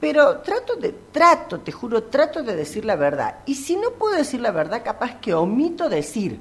pero 0.00 0.38
trato 0.38 0.76
de, 0.76 0.94
trato, 1.12 1.60
te 1.60 1.70
juro, 1.70 2.04
trato 2.04 2.42
de 2.42 2.56
decir 2.56 2.84
la 2.84 2.96
verdad. 2.96 3.36
Y 3.46 3.54
si 3.54 3.76
no 3.76 3.90
puedo 3.92 4.16
decir 4.16 4.40
la 4.40 4.50
verdad, 4.50 4.82
capaz 4.82 5.16
que 5.20 5.34
omito 5.34 5.88
decir, 5.88 6.40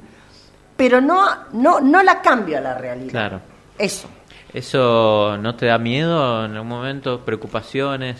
pero 0.75 1.01
no, 1.01 1.27
no, 1.51 1.79
no 1.81 2.01
la 2.01 2.21
cambio 2.21 2.57
a 2.57 2.61
la 2.61 2.73
realidad. 2.77 3.11
Claro. 3.11 3.41
Eso. 3.77 4.07
¿Eso 4.53 5.37
no 5.37 5.55
te 5.55 5.67
da 5.67 5.77
miedo 5.77 6.45
en 6.45 6.53
algún 6.53 6.69
momento? 6.69 7.23
¿Preocupaciones? 7.23 8.17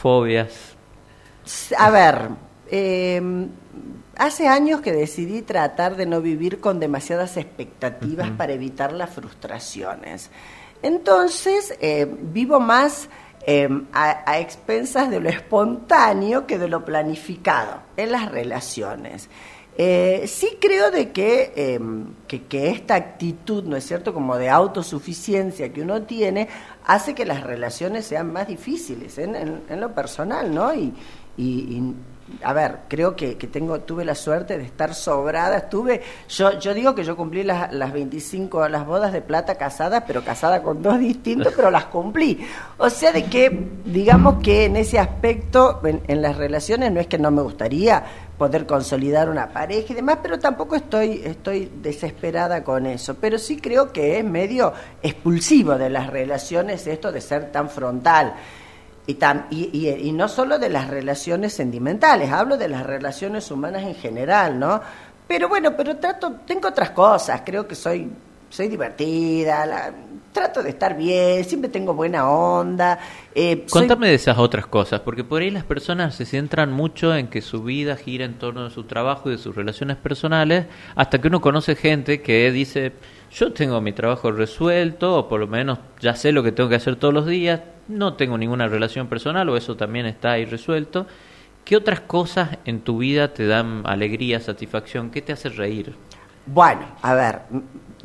¿Fobias? 0.00 0.74
A 1.76 1.90
ver, 1.90 2.28
eh, 2.76 3.22
hace 4.16 4.48
años 4.48 4.80
que 4.80 4.90
decidí 4.90 5.42
tratar 5.42 5.94
de 5.94 6.06
no 6.06 6.20
vivir 6.20 6.58
con 6.58 6.80
demasiadas 6.80 7.36
expectativas 7.36 8.32
para 8.32 8.52
evitar 8.52 8.92
las 8.92 9.10
frustraciones. 9.10 10.28
Entonces, 10.82 11.76
eh, 11.80 12.04
vivo 12.04 12.58
más 12.58 13.08
em, 13.46 13.86
a, 13.92 14.40
expensas 14.40 15.08
de 15.08 15.20
lo 15.20 15.28
espontáneo 15.28 16.48
que 16.48 16.58
de 16.58 16.66
lo 16.66 16.84
planificado 16.84 17.80
en 17.96 18.10
las 18.10 18.32
relaciones. 18.32 19.28
Eh, 19.78 20.24
sí 20.26 20.58
creo 20.60 20.90
de 20.90 21.12
em, 21.54 22.06
que, 22.26 22.42
que, 22.42 22.70
esta 22.70 22.96
actitud, 22.96 23.62
¿no 23.62 23.76
es 23.76 23.86
cierto?, 23.86 24.12
como 24.12 24.36
de 24.36 24.50
autosuficiencia 24.50 25.72
que 25.72 25.82
uno 25.82 26.02
tiene, 26.02 26.48
hace 26.84 27.14
que 27.14 27.24
las 27.24 27.44
relaciones 27.44 28.04
sean 28.04 28.32
más 28.32 28.48
difíciles 28.48 29.16
en, 29.18 29.62
lo 29.80 29.94
personal, 29.94 30.52
¿no? 30.52 30.74
y, 30.74 30.92
a 32.42 32.52
ver, 32.54 32.78
creo 32.88 33.14
que, 33.14 33.36
que, 33.36 33.46
tengo, 33.46 33.80
tuve 33.80 34.04
la 34.04 34.14
suerte 34.14 34.56
de 34.56 34.64
estar 34.64 34.94
sobrada. 34.94 35.58
Estuve, 35.58 36.02
yo, 36.28 36.58
yo 36.58 36.72
digo 36.72 36.94
que 36.94 37.04
yo 37.04 37.16
cumplí 37.16 37.42
las, 37.42 37.72
las 37.72 37.92
25, 37.92 38.68
las 38.68 38.86
bodas 38.86 39.12
de 39.12 39.20
plata 39.20 39.56
casadas, 39.56 40.04
pero 40.06 40.24
casada 40.24 40.62
con 40.62 40.82
dos 40.82 40.98
distintos, 40.98 41.52
pero 41.54 41.70
las 41.70 41.86
cumplí. 41.86 42.40
O 42.78 42.88
sea, 42.88 43.12
de 43.12 43.24
que, 43.24 43.68
digamos 43.84 44.42
que 44.42 44.64
en 44.64 44.76
ese 44.76 44.98
aspecto, 44.98 45.82
en, 45.84 46.22
las 46.22 46.36
relaciones, 46.36 46.90
no 46.92 47.00
es 47.00 47.08
que 47.08 47.18
no 47.18 47.30
me 47.30 47.42
gustaría 47.42 48.02
poder 48.38 48.66
consolidar 48.66 49.28
una 49.28 49.50
pareja 49.50 49.92
y 49.92 49.96
demás, 49.96 50.18
pero 50.22 50.38
tampoco 50.38 50.76
estoy, 50.76 51.22
estoy 51.24 51.70
desesperada 51.82 52.64
con 52.64 52.86
eso. 52.86 53.16
Pero 53.20 53.38
sí 53.38 53.58
creo 53.58 53.92
que 53.92 54.18
es 54.18 54.24
medio 54.24 54.72
expulsivo 55.02 55.76
de 55.76 55.90
las 55.90 56.08
relaciones 56.08 56.86
esto 56.86 57.12
de 57.12 57.20
ser 57.20 57.52
tan 57.52 57.68
frontal. 57.68 58.34
Y, 59.06 59.18
y, 59.50 59.88
y, 59.90 60.12
no 60.12 60.28
solo 60.28 60.58
de 60.58 60.70
las 60.70 60.88
relaciones 60.88 61.52
sentimentales, 61.52 62.32
hablo 62.32 62.56
de 62.56 62.68
las 62.68 62.86
relaciones 62.86 63.50
humanas 63.50 63.82
en 63.82 63.94
general, 63.94 64.58
¿no? 64.58 64.80
Pero 65.28 65.48
bueno, 65.48 65.76
pero 65.76 65.96
trato, 65.96 66.36
tengo 66.46 66.68
otras 66.68 66.90
cosas, 66.90 67.42
creo 67.44 67.68
que 67.68 67.74
soy, 67.74 68.10
soy 68.48 68.68
divertida, 68.68 69.92
trato 70.34 70.62
de 70.62 70.70
estar 70.70 70.96
bien, 70.96 71.44
siempre 71.44 71.70
tengo 71.70 71.94
buena 71.94 72.28
onda. 72.28 72.98
Eh, 73.34 73.64
Contame 73.70 74.08
de 74.08 74.14
esas 74.14 74.36
otras 74.36 74.66
cosas, 74.66 75.00
porque 75.00 75.24
por 75.24 75.40
ahí 75.40 75.50
las 75.50 75.64
personas 75.64 76.14
se 76.14 76.26
centran 76.26 76.72
mucho 76.72 77.14
en 77.16 77.28
que 77.28 77.40
su 77.40 77.62
vida 77.62 77.96
gira 77.96 78.26
en 78.26 78.34
torno 78.34 78.64
de 78.64 78.70
su 78.70 78.84
trabajo 78.84 79.30
y 79.30 79.32
de 79.32 79.38
sus 79.38 79.54
relaciones 79.54 79.96
personales, 79.96 80.66
hasta 80.96 81.20
que 81.20 81.28
uno 81.28 81.40
conoce 81.40 81.76
gente 81.76 82.20
que 82.20 82.50
dice, 82.50 82.92
yo 83.34 83.52
tengo 83.52 83.80
mi 83.80 83.92
trabajo 83.92 84.30
resuelto, 84.30 85.18
o 85.18 85.28
por 85.28 85.40
lo 85.40 85.48
menos 85.48 85.78
ya 86.00 86.14
sé 86.14 86.30
lo 86.32 86.42
que 86.42 86.52
tengo 86.52 86.68
que 86.68 86.76
hacer 86.76 86.96
todos 86.96 87.12
los 87.12 87.26
días, 87.26 87.60
no 87.88 88.14
tengo 88.14 88.38
ninguna 88.38 88.68
relación 88.68 89.08
personal 89.08 89.48
o 89.48 89.56
eso 89.56 89.76
también 89.76 90.06
está 90.06 90.32
ahí 90.32 90.44
resuelto. 90.44 91.06
¿Qué 91.64 91.76
otras 91.76 92.00
cosas 92.00 92.58
en 92.64 92.80
tu 92.80 92.98
vida 92.98 93.32
te 93.32 93.46
dan 93.46 93.82
alegría, 93.86 94.38
satisfacción? 94.38 95.10
¿Qué 95.10 95.22
te 95.22 95.32
hace 95.32 95.48
reír? 95.48 95.94
Bueno, 96.46 96.82
a 97.00 97.14
ver, 97.14 97.42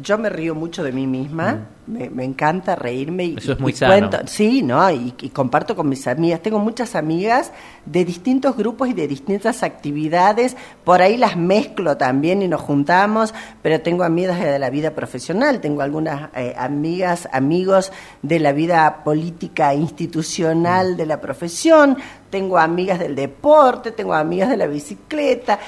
yo 0.02 0.18
me 0.18 0.30
río 0.30 0.56
mucho 0.56 0.84
de 0.84 0.94
mí 0.94 1.06
misma, 1.06 1.68
mm. 1.86 2.16
me, 2.16 2.24
encanta 2.24 2.76
reírme 2.76 3.26
y, 3.26 3.36
Eso 3.38 3.52
es 3.54 3.60
muy 3.60 3.74
sano. 3.74 4.10
sí, 4.28 4.62
¿no? 4.62 4.90
Y, 4.90 5.12
comparto 5.34 5.76
con 5.76 5.90
mis 5.90 6.08
amigas. 6.08 6.42
Tengo 6.42 6.60
muchas 6.60 6.96
amigas 6.96 7.52
de 7.86 8.06
distintos 8.06 8.56
grupos 8.56 8.88
y 8.90 8.94
de 8.94 9.08
distintas 9.08 9.62
actividades. 9.62 10.56
Por 10.86 11.02
ahí 11.02 11.18
las 11.18 11.36
mezclo 11.36 11.98
también 11.98 12.42
y 12.42 12.48
nos 12.48 12.62
juntamos, 12.62 13.34
pero 13.62 13.82
tengo 13.82 14.04
amigas 14.04 14.40
de 14.40 14.58
la 14.58 14.70
vida 14.70 14.92
profesional, 14.92 15.60
tengo 15.60 15.82
algunas 15.82 16.30
eh, 16.36 16.56
amigas, 16.58 17.28
amigos 17.34 17.92
de 18.22 18.40
la 18.40 18.54
vida 18.54 19.04
política 19.04 19.74
institucional 19.74 20.96
de 20.96 21.06
la 21.06 21.20
profesión, 21.20 21.98
tengo 22.30 22.58
amigas 22.58 23.00
del 23.00 23.16
deporte, 23.16 23.92
tengo 23.92 24.14
amigas 24.14 24.50
de 24.50 24.58
la 24.58 24.68
bicicleta 24.68 25.60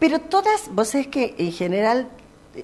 pero 0.00 0.18
todas, 0.18 0.70
vos 0.72 0.88
sabés 0.88 1.06
que 1.08 1.36
en 1.38 1.52
general, 1.52 2.08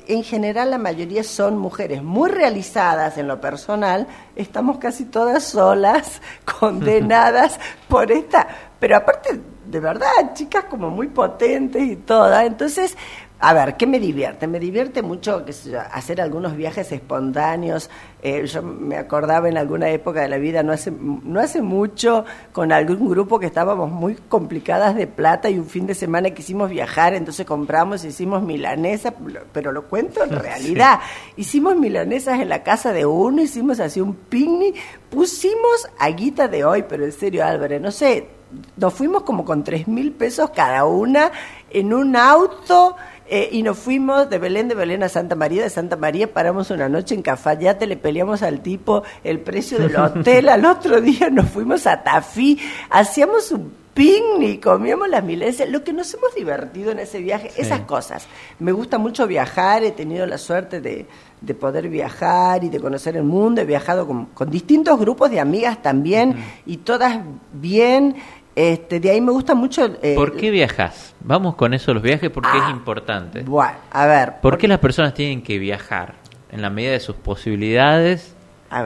en 0.08 0.24
general 0.24 0.70
la 0.70 0.78
mayoría 0.78 1.22
son 1.22 1.58
mujeres 1.58 2.02
muy 2.02 2.30
realizadas 2.30 3.18
en 3.18 3.28
lo 3.28 3.40
personal, 3.40 4.08
estamos 4.34 4.78
casi 4.78 5.04
todas 5.04 5.44
solas, 5.44 6.22
condenadas 6.58 7.60
por 7.88 8.10
esta, 8.10 8.48
pero 8.80 8.96
aparte, 8.96 9.38
de 9.66 9.80
verdad, 9.80 10.08
chicas 10.32 10.64
como 10.64 10.90
muy 10.90 11.08
potentes 11.08 11.82
y 11.82 11.96
todas, 11.96 12.46
entonces 12.46 12.96
a 13.38 13.52
ver, 13.52 13.76
¿qué 13.76 13.86
me 13.86 14.00
divierte? 14.00 14.46
Me 14.46 14.58
divierte 14.58 15.02
mucho 15.02 15.44
hacer 15.92 16.22
algunos 16.22 16.56
viajes 16.56 16.90
espontáneos. 16.90 17.90
Eh, 18.22 18.46
yo 18.46 18.62
me 18.62 18.96
acordaba 18.96 19.48
en 19.48 19.58
alguna 19.58 19.90
época 19.90 20.22
de 20.22 20.28
la 20.28 20.38
vida, 20.38 20.62
no 20.62 20.72
hace, 20.72 20.90
no 20.90 21.38
hace 21.38 21.60
mucho, 21.60 22.24
con 22.52 22.72
algún 22.72 23.10
grupo 23.10 23.38
que 23.38 23.46
estábamos 23.46 23.90
muy 23.90 24.14
complicadas 24.14 24.96
de 24.96 25.06
plata 25.06 25.50
y 25.50 25.58
un 25.58 25.66
fin 25.66 25.86
de 25.86 25.94
semana 25.94 26.30
quisimos 26.30 26.70
viajar, 26.70 27.12
entonces 27.12 27.44
compramos 27.44 28.04
hicimos 28.04 28.42
milanesas, 28.42 29.12
pero 29.52 29.70
lo 29.70 29.84
cuento 29.84 30.24
en 30.24 30.30
realidad. 30.38 31.00
Hicimos 31.36 31.76
milanesas 31.76 32.40
en 32.40 32.48
la 32.48 32.62
casa 32.62 32.94
de 32.94 33.04
uno, 33.04 33.42
hicimos 33.42 33.80
así 33.80 34.00
un 34.00 34.14
picnic, 34.14 34.76
pusimos 35.10 35.88
aguita 35.98 36.48
de 36.48 36.64
hoy, 36.64 36.84
pero 36.88 37.04
en 37.04 37.12
serio 37.12 37.44
Álvarez, 37.44 37.82
no 37.82 37.90
sé, 37.90 38.28
nos 38.76 38.94
fuimos 38.94 39.22
como 39.24 39.44
con 39.44 39.64
tres 39.64 39.88
mil 39.88 40.12
pesos 40.12 40.50
cada 40.50 40.84
una 40.84 41.32
en 41.70 41.92
un 41.92 42.16
auto 42.16 42.96
eh, 43.28 43.48
y 43.52 43.62
nos 43.62 43.78
fuimos 43.78 44.30
de 44.30 44.38
Belén 44.38 44.68
de 44.68 44.74
Belén 44.74 45.02
a 45.02 45.08
Santa 45.08 45.34
María, 45.34 45.62
de 45.62 45.70
Santa 45.70 45.96
María 45.96 46.32
paramos 46.32 46.70
una 46.70 46.88
noche 46.88 47.14
en 47.14 47.22
Cafayate, 47.22 47.86
le 47.86 47.96
peleamos 47.96 48.42
al 48.42 48.60
tipo 48.60 49.02
el 49.24 49.40
precio 49.40 49.78
del 49.78 49.96
hotel, 50.00 50.48
al 50.48 50.64
otro 50.64 51.00
día 51.00 51.28
nos 51.30 51.50
fuimos 51.50 51.86
a 51.86 52.02
Tafí, 52.02 52.58
hacíamos 52.90 53.50
un 53.50 53.86
picnic, 53.96 54.62
comíamos 54.62 55.08
las 55.08 55.24
milencias, 55.24 55.68
lo 55.70 55.82
que 55.82 55.92
nos 55.92 56.12
hemos 56.12 56.34
divertido 56.34 56.92
en 56.92 56.98
ese 56.98 57.18
viaje, 57.18 57.50
esas 57.56 57.80
cosas. 57.80 58.28
Me 58.58 58.70
gusta 58.70 58.98
mucho 58.98 59.26
viajar, 59.26 59.82
he 59.84 59.90
tenido 59.90 60.26
la 60.26 60.36
suerte 60.36 60.82
de, 60.82 61.06
de 61.40 61.54
poder 61.54 61.88
viajar 61.88 62.62
y 62.62 62.68
de 62.68 62.78
conocer 62.78 63.16
el 63.16 63.22
mundo, 63.22 63.62
he 63.62 63.64
viajado 63.64 64.06
con, 64.06 64.26
con 64.26 64.50
distintos 64.50 65.00
grupos 65.00 65.30
de 65.30 65.40
amigas 65.40 65.80
también 65.80 66.36
y 66.66 66.76
todas 66.76 67.20
bien 67.54 68.16
Este, 68.56 69.00
de 69.00 69.10
ahí 69.10 69.20
me 69.20 69.32
gusta 69.32 69.54
mucho... 69.54 69.84
eh, 70.00 70.14
¿Por 70.14 70.34
qué 70.34 70.50
viajas? 70.50 71.14
Vamos 71.20 71.56
con 71.56 71.74
eso 71.74 71.92
los 71.92 72.02
viajes 72.02 72.30
porque 72.30 72.56
es 72.56 72.64
ah, 72.64 72.70
importante. 72.70 73.42
Bueno, 73.42 73.74
a 73.90 74.06
ver. 74.06 74.40
¿Por, 74.40 74.56
qué 74.56 74.66
las 74.66 74.78
personas 74.78 75.12
tienen 75.12 75.42
que 75.42 75.58
viajar? 75.58 76.14
En 76.50 76.62
la 76.62 76.70
medida 76.70 76.92
de 76.92 77.00
sus 77.00 77.16
posibilidades, 77.16 78.34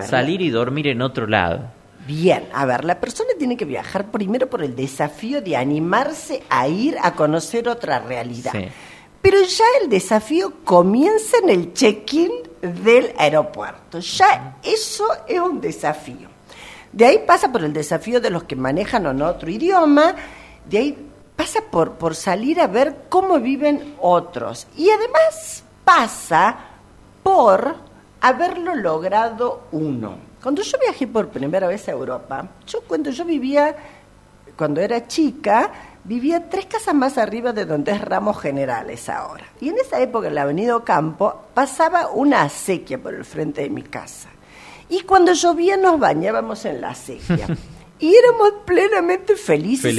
salir 0.03 0.41
y 0.41 0.51
dormir 0.51 0.89
en 0.89 1.03
otro 1.03 1.29
lado. 1.29 1.71
Bien, 2.05 2.49
a 2.53 2.67
ver, 2.67 2.85
la 2.85 2.99
persona 2.99 3.31
tiene 3.39 3.57
que 3.57 3.65
viajar 3.65 4.11
primero 4.11 4.51
por 4.51 4.65
el 4.65 4.75
desafío 4.75 5.41
de 5.41 5.57
animarse 5.57 6.43
a 6.51 6.67
ir 6.67 6.97
a 7.01 7.13
conocer 7.13 7.69
otra 7.69 8.01
realidad. 8.01 8.53
Pero 9.23 9.37
ya 9.43 9.65
el 9.83 9.89
desafío 9.89 10.65
comienza 10.65 11.37
en 11.45 11.51
el 11.51 11.73
check-in 11.75 12.33
del 12.61 13.13
aeropuerto. 13.17 14.01
Ya 14.01 14.57
eso 14.65 15.07
es 15.29 15.39
un 15.39 15.61
desafío. 15.61 16.30
De 16.92 17.07
ahí 17.07 17.22
pasa 17.26 17.53
por 17.53 17.62
el 17.62 17.72
desafío 17.72 18.20
de 18.20 18.31
los 18.31 18.44
que 18.44 18.57
manejan 18.57 19.22
otro 19.22 19.50
idioma, 19.50 20.14
de 20.68 20.79
ahí 20.79 21.11
pasa 21.37 21.61
por, 21.70 21.92
por 21.92 22.14
salir 22.14 22.61
a 22.61 22.66
ver 22.66 23.07
cómo 23.09 23.38
viven 23.38 23.94
otros. 24.00 24.66
Y 24.76 24.90
además 24.90 25.62
pasa 25.85 26.57
por 27.22 27.76
haberlo 28.20 28.74
logrado 28.74 29.62
uno. 29.72 30.31
Cuando 30.42 30.62
yo 30.62 30.79
viajé 30.79 31.07
por 31.07 31.29
primera 31.29 31.68
vez 31.68 31.88
a 31.88 31.92
Europa, 31.92 32.48
yo 32.66 32.81
cuando 32.83 33.11
yo 33.11 33.24
vivía, 33.24 33.76
cuando 34.57 34.81
era 34.81 35.07
chica, 35.07 35.70
vivía 36.05 36.48
tres 36.48 36.66
casas 36.66 36.94
más 36.94 37.18
arriba 37.18 37.53
de 37.53 37.66
donde 37.66 37.92
es 37.92 38.00
Ramos 38.00 38.40
Generales 38.40 39.09
ahora. 39.09 39.44
Y 39.61 39.68
en 39.68 39.79
esa 39.79 40.00
época, 40.00 40.29
en 40.29 40.35
la 40.35 40.42
Avenida 40.42 40.83
Campo, 40.83 41.35
pasaba 41.55 42.09
una 42.09 42.42
acequia 42.42 42.98
por 42.98 43.14
el 43.14 43.24
frente 43.24 43.62
de 43.62 43.70
mi 43.70 43.83
casa. 43.83 44.29
Y 44.90 45.00
cuando 45.03 45.33
llovía 45.33 45.76
nos 45.76 45.98
bañábamos 45.98 46.64
en 46.64 46.81
la 46.81 46.90
acequia. 46.90 47.46
y 48.00 48.14
éramos 48.14 48.53
plenamente 48.64 49.37
felices. 49.37 49.94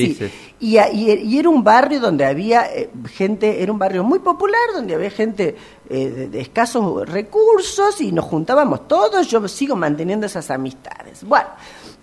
Y, 0.60 0.78
y, 0.78 1.40
era 1.40 1.50
un 1.50 1.64
barrio 1.64 2.00
donde 2.00 2.26
había 2.26 2.66
eh, 2.66 2.90
gente, 3.14 3.64
era 3.64 3.72
un 3.72 3.80
barrio 3.80 4.04
muy 4.04 4.20
popular, 4.20 4.62
donde 4.74 4.94
había 4.94 5.10
gente 5.10 5.56
eh, 5.90 6.28
de, 6.32 6.42
escasos 6.42 7.10
recursos 7.10 8.02
y 8.02 8.12
nos 8.12 8.26
juntábamos 8.26 8.88
todos. 8.88 9.28
Yo 9.28 9.48
sigo 9.48 9.76
manteniendo 9.76 10.26
esas 10.26 10.52
amistades. 10.52 11.24
Bueno, 11.24 11.50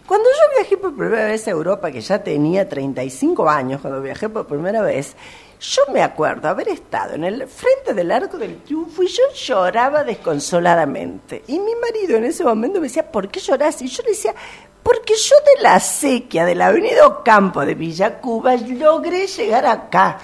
cuando 0.06 0.28
yo 0.28 0.60
viajé 0.60 0.76
por 0.76 0.96
primera 0.96 1.26
vez 1.26 1.46
a 1.46 1.50
Europa, 1.50 1.90
que 1.90 2.00
ya 2.00 2.22
tenía 2.22 2.68
35 2.68 3.48
años, 3.48 3.80
cuando 3.80 4.00
viajé 4.00 4.28
por 4.28 4.46
primera 4.46 4.82
vez, 4.82 5.14
yo 5.60 5.82
me 5.92 6.02
acuerdo 6.02 6.48
haber 6.48 6.68
estado 6.68 7.14
en 7.14 7.24
el 7.24 7.46
frente 7.48 7.94
del 7.94 8.12
Arco 8.12 8.38
del 8.38 8.62
Triunfo 8.62 9.02
y 9.02 9.08
yo 9.08 9.22
lloraba 9.34 10.04
desconsoladamente. 10.04 11.42
Y 11.48 11.58
mi 11.58 11.74
marido 11.74 12.16
en 12.16 12.24
ese 12.24 12.44
momento 12.44 12.80
me 12.80 12.86
decía, 12.86 13.10
¿por 13.10 13.28
qué 13.28 13.40
lloras? 13.40 13.82
Y 13.82 13.88
yo 13.88 14.02
le 14.04 14.10
decía, 14.10 14.34
porque 14.82 15.14
yo 15.16 15.36
de 15.56 15.62
la 15.62 15.80
sequía 15.80 16.44
de 16.44 16.54
la 16.54 16.68
Avenida 16.68 17.22
Campo 17.24 17.64
de 17.66 17.74
Villa 17.74 18.20
Cuba 18.20 18.56
logré 18.56 19.26
llegar 19.26 19.66
acá. 19.66 20.18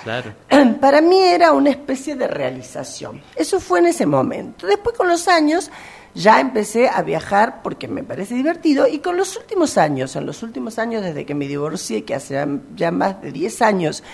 Para 0.80 1.00
mí 1.00 1.18
era 1.18 1.52
una 1.52 1.70
especie 1.70 2.14
de 2.14 2.28
realización. 2.28 3.20
Eso 3.34 3.60
fue 3.60 3.80
en 3.80 3.86
ese 3.86 4.06
momento. 4.06 4.66
Después 4.66 4.96
con 4.96 5.08
los 5.08 5.26
años 5.26 5.70
ya 6.14 6.40
empecé 6.40 6.88
a 6.88 7.02
viajar 7.02 7.60
porque 7.62 7.88
me 7.88 8.04
parece 8.04 8.36
divertido 8.36 8.86
y 8.86 9.00
con 9.00 9.16
los 9.16 9.36
últimos 9.36 9.76
años, 9.76 10.14
en 10.14 10.26
los 10.26 10.42
últimos 10.44 10.78
años 10.78 11.02
desde 11.02 11.26
que 11.26 11.34
me 11.34 11.48
divorcié, 11.48 12.04
que 12.04 12.14
hace 12.14 12.42
ya 12.76 12.90
más 12.92 13.20
de 13.20 13.32
10 13.32 13.62
años, 13.62 14.04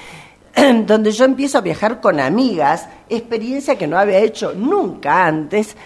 donde 0.86 1.12
yo 1.12 1.24
empiezo 1.24 1.58
a 1.58 1.62
viajar 1.62 2.00
con 2.00 2.20
amigas, 2.20 2.88
experiencia 3.08 3.76
que 3.76 3.86
no 3.86 3.98
había 3.98 4.18
hecho 4.18 4.52
nunca 4.54 5.26
antes. 5.26 5.76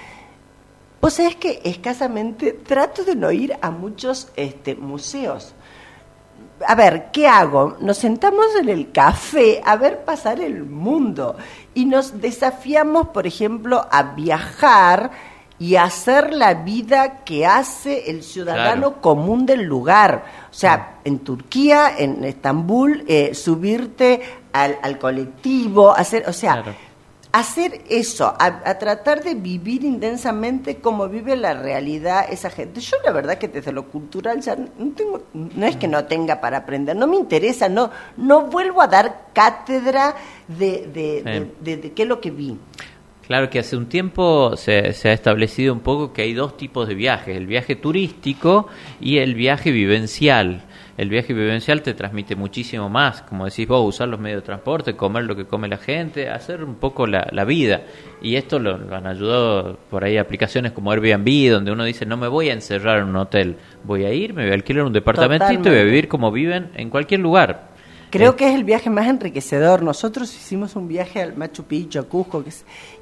Pues 1.00 1.18
es 1.20 1.36
que 1.36 1.60
escasamente 1.64 2.52
trato 2.52 3.04
de 3.04 3.14
no 3.14 3.30
ir 3.30 3.56
a 3.60 3.70
muchos 3.70 4.28
este, 4.36 4.74
museos. 4.74 5.54
A 6.66 6.74
ver, 6.74 7.10
¿qué 7.12 7.26
hago? 7.26 7.76
Nos 7.80 7.98
sentamos 7.98 8.46
en 8.58 8.68
el 8.68 8.90
café 8.90 9.60
a 9.64 9.76
ver 9.76 10.04
pasar 10.04 10.40
el 10.40 10.64
mundo 10.64 11.36
y 11.74 11.84
nos 11.84 12.20
desafiamos, 12.20 13.08
por 13.08 13.26
ejemplo, 13.26 13.86
a 13.90 14.14
viajar 14.14 15.10
y 15.58 15.76
hacer 15.76 16.32
la 16.32 16.54
vida 16.54 17.24
que 17.24 17.46
hace 17.46 18.10
el 18.10 18.22
ciudadano 18.22 19.00
común 19.00 19.46
del 19.46 19.62
lugar. 19.62 20.24
O 20.50 20.54
sea, 20.54 20.98
en 21.04 21.20
Turquía, 21.20 21.92
en 21.96 22.24
Estambul, 22.24 23.04
eh, 23.06 23.34
subirte 23.34 24.20
al, 24.52 24.98
colectivo, 24.98 25.92
hacer, 25.92 26.28
o 26.28 26.32
sea, 26.32 26.64
hacer 27.34 27.82
eso, 27.88 28.32
a, 28.38 28.78
tratar 28.78 29.24
de 29.24 29.34
vivir 29.34 29.84
intensamente 29.84 30.76
como 30.76 31.08
vive 31.08 31.34
la 31.34 31.54
realidad 31.54 32.26
esa 32.30 32.48
gente. 32.48 32.80
Yo 32.80 32.96
la 33.04 33.10
verdad 33.10 33.38
que 33.38 33.48
desde 33.48 33.72
lo 33.72 33.88
cultural 33.88 34.40
ya 34.40 34.54
no 34.54 34.92
tengo, 34.94 35.22
no 35.32 35.66
es 35.66 35.76
que 35.76 35.88
no 35.88 36.04
tenga 36.04 36.40
para 36.40 36.58
aprender, 36.58 36.94
no 36.94 37.08
me 37.08 37.16
interesa, 37.16 37.68
no, 37.68 37.90
no 38.16 38.42
vuelvo 38.42 38.82
a 38.82 38.86
dar 38.86 39.26
cátedra 39.32 40.14
de, 40.46 40.88
de, 40.94 41.50
de, 41.60 41.76
de 41.76 41.92
qué 41.92 42.02
es 42.02 42.08
lo 42.08 42.20
que 42.20 42.30
vi. 42.30 42.56
Claro 43.26 43.48
que 43.48 43.58
hace 43.58 43.76
un 43.76 43.86
tiempo 43.86 44.54
se, 44.56 44.92
se, 44.92 45.08
ha 45.08 45.12
establecido 45.12 45.72
un 45.72 45.80
poco 45.80 46.12
que 46.12 46.22
hay 46.22 46.34
dos 46.34 46.58
tipos 46.58 46.86
de 46.86 46.94
viajes, 46.94 47.36
el 47.36 47.46
viaje 47.46 47.74
turístico 47.74 48.68
y 49.00 49.18
el 49.18 49.34
viaje 49.34 49.70
vivencial. 49.70 50.62
El 50.96 51.08
viaje 51.08 51.32
vivencial 51.32 51.82
te 51.82 51.94
transmite 51.94 52.36
muchísimo 52.36 52.88
más, 52.88 53.22
como 53.22 53.46
decís 53.46 53.66
vos, 53.66 53.82
usar 53.84 54.08
los 54.08 54.20
medios 54.20 54.42
de 54.42 54.46
transporte, 54.46 54.94
comer 54.94 55.24
lo 55.24 55.34
que 55.34 55.46
come 55.46 55.68
la 55.68 55.78
gente, 55.78 56.28
hacer 56.28 56.62
un 56.62 56.76
poco 56.76 57.06
la, 57.06 57.26
la 57.32 57.44
vida. 57.44 57.82
Y 58.22 58.36
esto 58.36 58.58
lo, 58.58 58.74
han 58.94 59.06
ayudado 59.06 59.78
por 59.90 60.04
ahí 60.04 60.18
aplicaciones 60.18 60.72
como 60.72 60.92
Airbnb, 60.92 61.50
donde 61.50 61.72
uno 61.72 61.84
dice, 61.84 62.06
no 62.06 62.16
me 62.16 62.28
voy 62.28 62.50
a 62.50 62.52
encerrar 62.52 62.98
en 62.98 63.08
un 63.08 63.16
hotel, 63.16 63.56
voy 63.82 64.04
a 64.04 64.12
ir, 64.12 64.34
me 64.34 64.42
voy 64.42 64.52
a 64.52 64.54
alquilar 64.54 64.84
un 64.84 64.92
departamentito 64.92 65.68
y 65.68 65.72
voy 65.72 65.80
a 65.80 65.84
vivir 65.84 66.08
como 66.08 66.30
viven 66.30 66.70
en 66.76 66.90
cualquier 66.90 67.20
lugar. 67.20 67.73
Creo 68.14 68.30
eh. 68.30 68.36
que 68.36 68.48
es 68.48 68.54
el 68.54 68.62
viaje 68.62 68.90
más 68.90 69.08
enriquecedor. 69.08 69.82
Nosotros 69.82 70.32
hicimos 70.32 70.76
un 70.76 70.86
viaje 70.86 71.20
al 71.20 71.36
Machu 71.36 71.64
Picchu, 71.64 71.98
a 71.98 72.04
Cusco, 72.04 72.44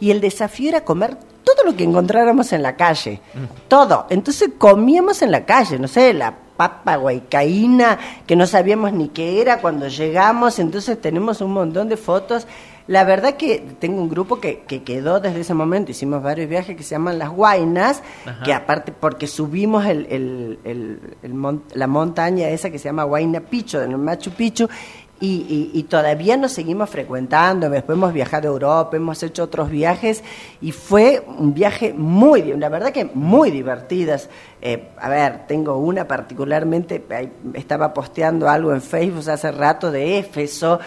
y 0.00 0.10
el 0.10 0.22
desafío 0.22 0.70
era 0.70 0.84
comer 0.84 1.18
todo 1.44 1.64
lo 1.66 1.76
que 1.76 1.84
encontráramos 1.84 2.50
en 2.54 2.62
la 2.62 2.76
calle. 2.76 3.20
Mm. 3.34 3.68
Todo. 3.68 4.06
Entonces 4.08 4.50
comíamos 4.56 5.20
en 5.20 5.30
la 5.30 5.44
calle, 5.44 5.78
no 5.78 5.86
sé, 5.86 6.14
la 6.14 6.34
papa 6.56 6.96
guaycaína, 6.96 7.98
que 8.26 8.36
no 8.36 8.46
sabíamos 8.46 8.94
ni 8.94 9.08
qué 9.08 9.42
era 9.42 9.60
cuando 9.60 9.86
llegamos. 9.88 10.58
Entonces 10.58 10.98
tenemos 10.98 11.42
un 11.42 11.52
montón 11.52 11.90
de 11.90 11.98
fotos. 11.98 12.46
La 12.88 13.04
verdad 13.04 13.36
que 13.36 13.64
tengo 13.78 14.02
un 14.02 14.08
grupo 14.08 14.40
que, 14.40 14.60
que 14.60 14.82
quedó 14.82 15.20
desde 15.20 15.40
ese 15.40 15.54
momento, 15.54 15.92
hicimos 15.92 16.20
varios 16.20 16.48
viajes 16.48 16.76
que 16.76 16.82
se 16.82 16.90
llaman 16.96 17.16
Las 17.16 17.30
Guainas, 17.30 18.02
que 18.44 18.52
aparte 18.52 18.90
porque 18.90 19.28
subimos 19.28 19.86
el, 19.86 20.06
el, 20.10 20.58
el, 20.64 21.60
la 21.74 21.86
montaña 21.86 22.48
esa 22.48 22.70
que 22.70 22.80
se 22.80 22.88
llama 22.88 23.04
Huayna 23.04 23.40
Picchu, 23.40 23.78
en 23.78 23.92
el 23.92 23.98
Machu 23.98 24.32
Picchu, 24.32 24.68
y, 25.24 25.86
todavía 25.88 26.36
nos 26.36 26.52
seguimos 26.52 26.90
frecuentando, 26.90 27.70
después 27.70 27.96
hemos 27.96 28.12
viajado 28.12 28.48
a 28.48 28.52
Europa, 28.52 28.96
hemos 28.96 29.22
hecho 29.22 29.44
otros 29.44 29.70
viajes 29.70 30.24
y 30.60 30.72
fue 30.72 31.24
un 31.38 31.54
viaje 31.54 31.92
muy, 31.92 32.42
la 32.54 32.68
verdad 32.68 32.90
que 32.90 33.04
muy 33.04 33.52
divertidas. 33.52 34.28
Eh, 34.60 34.88
a 34.98 35.08
ver, 35.08 35.46
tengo 35.46 35.76
una 35.76 36.08
particularmente, 36.08 37.04
estaba 37.54 37.94
posteando 37.94 38.48
algo 38.48 38.72
en 38.72 38.82
Facebook 38.82 39.30
hace 39.30 39.52
rato 39.52 39.92
de 39.92 40.18
Éfeso 40.18 40.80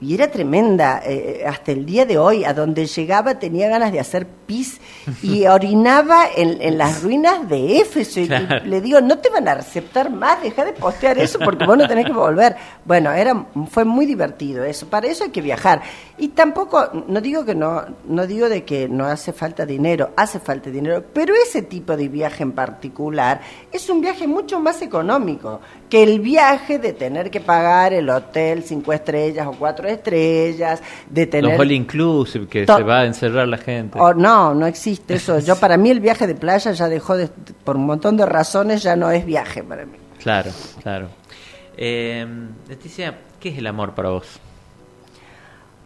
y 0.00 0.14
era 0.14 0.30
tremenda. 0.30 1.00
Eh, 1.04 1.44
hasta 1.46 1.72
el 1.72 1.86
día 1.86 2.04
de 2.04 2.18
hoy, 2.18 2.44
a 2.44 2.52
donde 2.52 2.86
llegaba 2.86 3.38
tenía 3.38 3.68
ganas 3.68 3.92
de 3.92 4.00
hacer 4.00 4.26
pis 4.26 4.80
y 5.22 5.46
orinaba 5.46 6.26
en, 6.34 6.76
las 6.76 7.02
ruinas 7.02 7.48
de 7.48 7.78
Éfeso. 7.78 8.20
Y, 8.20 8.28
le 8.28 8.80
digo, 8.80 9.00
no 9.00 9.18
te 9.18 9.30
van 9.30 9.48
a 9.48 9.52
aceptar 9.52 10.10
más, 10.10 10.42
deja 10.42 10.64
de 10.64 10.72
postear 10.72 11.18
eso 11.18 11.38
porque 11.38 11.64
vos 11.64 11.78
no 11.78 11.88
tenés 11.88 12.06
que 12.06 12.12
volver. 12.12 12.56
Bueno, 12.84 13.10
era, 13.12 13.46
fue 13.70 13.84
muy 13.84 14.06
divertido 14.06 14.64
eso. 14.64 14.86
Para 14.86 15.06
eso 15.06 15.24
hay 15.24 15.30
que 15.30 15.42
viajar. 15.42 15.82
Y 16.18 16.28
tampoco, 16.28 17.04
no 17.08 17.20
digo 17.20 17.44
que 17.44 17.54
no, 17.54 17.84
no 18.06 18.26
digo 18.26 18.48
de 18.48 18.64
que 18.64 18.88
no 18.88 19.06
hace 19.06 19.32
falta 19.32 19.64
dinero, 19.64 20.10
hace 20.16 20.40
falta 20.40 20.70
dinero, 20.70 21.04
pero 21.12 21.34
ese 21.34 21.62
tipo 21.62 21.96
de 21.96 22.08
viaje 22.08 22.42
en 22.42 22.52
particular 22.52 23.40
es 23.72 23.88
un 23.88 24.00
viaje 24.00 24.26
mucho 24.26 24.60
más 24.60 24.82
económico 24.82 25.60
que 25.88 26.02
el 26.02 26.20
viaje 26.20 26.78
de 26.78 26.92
tener 26.92 27.30
que 27.30 27.40
pagar 27.40 27.92
el 27.92 28.08
hotel 28.10 28.64
cinco 28.64 28.92
estrellas 28.92 29.46
o 29.46 29.52
cuatro 29.52 29.85
estrellas, 29.88 30.82
de 31.08 31.26
tener... 31.26 31.50
Los 31.50 31.60
all 31.60 31.72
inclusive, 31.72 32.46
que 32.46 32.66
se 32.66 32.82
va 32.82 33.00
a 33.00 33.04
encerrar 33.06 33.48
la 33.48 33.58
gente. 33.58 33.98
Oh, 34.00 34.14
no, 34.14 34.54
no 34.54 34.66
existe 34.66 35.14
eso. 35.14 35.38
Yo 35.38 35.56
para 35.60 35.76
mí 35.76 35.90
el 35.90 36.00
viaje 36.00 36.26
de 36.26 36.34
playa 36.34 36.72
ya 36.72 36.88
dejó 36.88 37.16
de, 37.16 37.28
por 37.64 37.76
un 37.76 37.86
montón 37.86 38.16
de 38.16 38.26
razones, 38.26 38.82
ya 38.82 38.96
no 38.96 39.10
es 39.10 39.24
viaje 39.24 39.62
para 39.62 39.84
mí. 39.84 39.98
Claro, 40.22 40.50
claro. 40.82 41.08
Eh, 41.76 42.26
Leticia, 42.68 43.18
¿qué 43.38 43.50
es 43.50 43.58
el 43.58 43.66
amor 43.66 43.94
para 43.94 44.10
vos? 44.10 44.40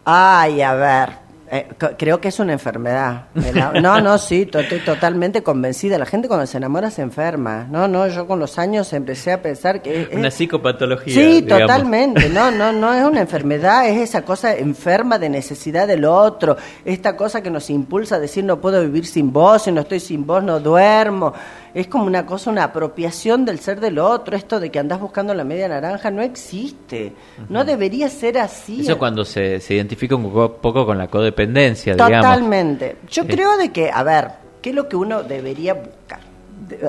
Ay, 0.05 0.61
a 0.61 0.73
ver. 0.73 1.30
Eh, 1.53 1.67
creo 1.97 2.21
que 2.21 2.29
es 2.29 2.39
una 2.39 2.53
enfermedad. 2.53 3.25
No, 3.81 3.99
no, 3.99 4.17
sí, 4.17 4.49
estoy 4.51 4.79
totalmente 4.79 5.43
convencida. 5.43 5.97
La 5.97 6.05
gente 6.05 6.27
cuando 6.27 6.45
se 6.45 6.57
enamora 6.57 6.89
se 6.89 7.01
enferma. 7.01 7.67
No, 7.69 7.87
no, 7.87 8.07
yo 8.07 8.25
con 8.25 8.39
los 8.39 8.57
años 8.57 8.93
empecé 8.93 9.33
a 9.33 9.41
pensar 9.41 9.81
que... 9.81 10.03
Es, 10.03 10.13
una 10.13 10.31
psicopatología. 10.31 11.13
Sí, 11.13 11.41
totalmente. 11.41 12.29
No, 12.29 12.51
no, 12.51 12.71
no 12.71 12.93
es 12.93 13.03
una 13.03 13.21
enfermedad, 13.21 13.87
es 13.87 13.97
esa 13.97 14.21
cosa 14.23 14.55
enferma 14.55 15.19
de 15.19 15.29
necesidad 15.29 15.87
del 15.87 16.05
otro. 16.05 16.55
Esta 16.85 17.17
cosa 17.17 17.41
que 17.41 17.49
nos 17.49 17.69
impulsa 17.69 18.15
a 18.15 18.19
decir 18.19 18.43
no 18.43 18.61
puedo 18.61 18.81
vivir 18.81 19.05
sin 19.05 19.33
vos, 19.33 19.63
si 19.63 19.71
no 19.71 19.81
estoy 19.81 19.99
sin 19.99 20.25
vos 20.25 20.43
no 20.43 20.59
duermo. 20.59 21.33
Es 21.73 21.87
como 21.87 22.05
una 22.05 22.25
cosa, 22.25 22.49
una 22.49 22.65
apropiación 22.65 23.45
del 23.45 23.59
ser 23.59 23.79
del 23.79 23.99
otro, 23.99 24.35
esto 24.35 24.59
de 24.59 24.69
que 24.69 24.79
andás 24.79 24.99
buscando 24.99 25.33
la 25.33 25.43
media 25.43 25.67
naranja 25.67 26.11
no 26.11 26.21
existe, 26.21 27.13
no 27.49 27.63
debería 27.63 28.09
ser 28.09 28.37
así. 28.37 28.81
Eso 28.81 28.97
cuando 28.97 29.23
se, 29.23 29.59
se 29.59 29.75
identifica 29.75 30.15
un 30.15 30.31
poco 30.31 30.85
con 30.85 30.97
la 30.97 31.07
codependencia, 31.07 31.93
digamos. 31.93 32.21
Totalmente. 32.21 32.97
Yo 33.09 33.25
creo 33.25 33.57
de 33.57 33.71
que, 33.71 33.89
a 33.91 34.03
ver, 34.03 34.31
¿qué 34.61 34.71
es 34.71 34.75
lo 34.75 34.89
que 34.89 34.95
uno 34.95 35.23
debería 35.23 35.73
buscar? 35.73 36.31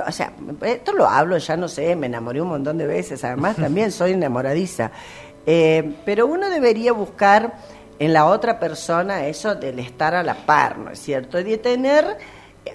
o 0.07 0.13
sea, 0.13 0.33
esto 0.63 0.93
lo 0.93 1.07
hablo, 1.07 1.39
ya 1.39 1.57
no 1.57 1.69
sé, 1.69 1.97
me 1.97 2.07
enamoré 2.07 2.41
un 2.41 2.49
montón 2.49 2.79
de 2.79 2.87
veces, 2.87 3.25
además 3.25 3.57
también 3.61 3.91
soy 3.91 4.13
enamoradiza, 4.13 4.91
eh, 5.47 5.95
pero 6.05 6.27
uno 6.27 6.51
debería 6.51 6.93
buscar 6.93 7.55
en 7.99 8.13
la 8.13 8.27
otra 8.27 8.59
persona 8.59 9.27
eso 9.27 9.55
del 9.55 9.79
estar 9.79 10.15
a 10.15 10.23
la 10.23 10.35
par, 10.35 10.79
¿no 10.79 10.91
es 10.91 10.99
cierto? 10.99 11.39
Y 11.39 11.45
de 11.45 11.59
tener 11.59 12.17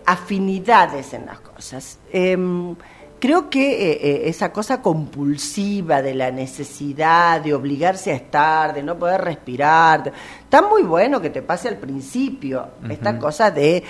afinidades 0.06 1.14
en 1.14 1.26
las 1.26 1.40
cosas. 1.40 2.00
Em, 2.12 2.76
creo 3.20 3.50
que 3.50 3.92
eh, 3.92 4.00
eh, 4.02 4.22
esa 4.30 4.52
cosa 4.52 4.82
compulsiva 4.82 6.02
de 6.02 6.14
la 6.14 6.32
necesidad 6.32 7.42
de 7.42 7.54
obligarse 7.54 8.12
a 8.12 8.16
estar, 8.16 8.74
de 8.74 8.84
no 8.84 8.98
poder 8.98 9.22
respirar, 9.22 10.12
está 10.44 10.62
muy 10.62 10.84
bueno 10.84 11.22
que 11.22 11.30
te 11.30 11.42
pase 11.42 11.68
al 11.68 11.78
principio, 11.78 12.68
esta 12.90 13.18
cosa 13.18 13.52
de 13.52 13.84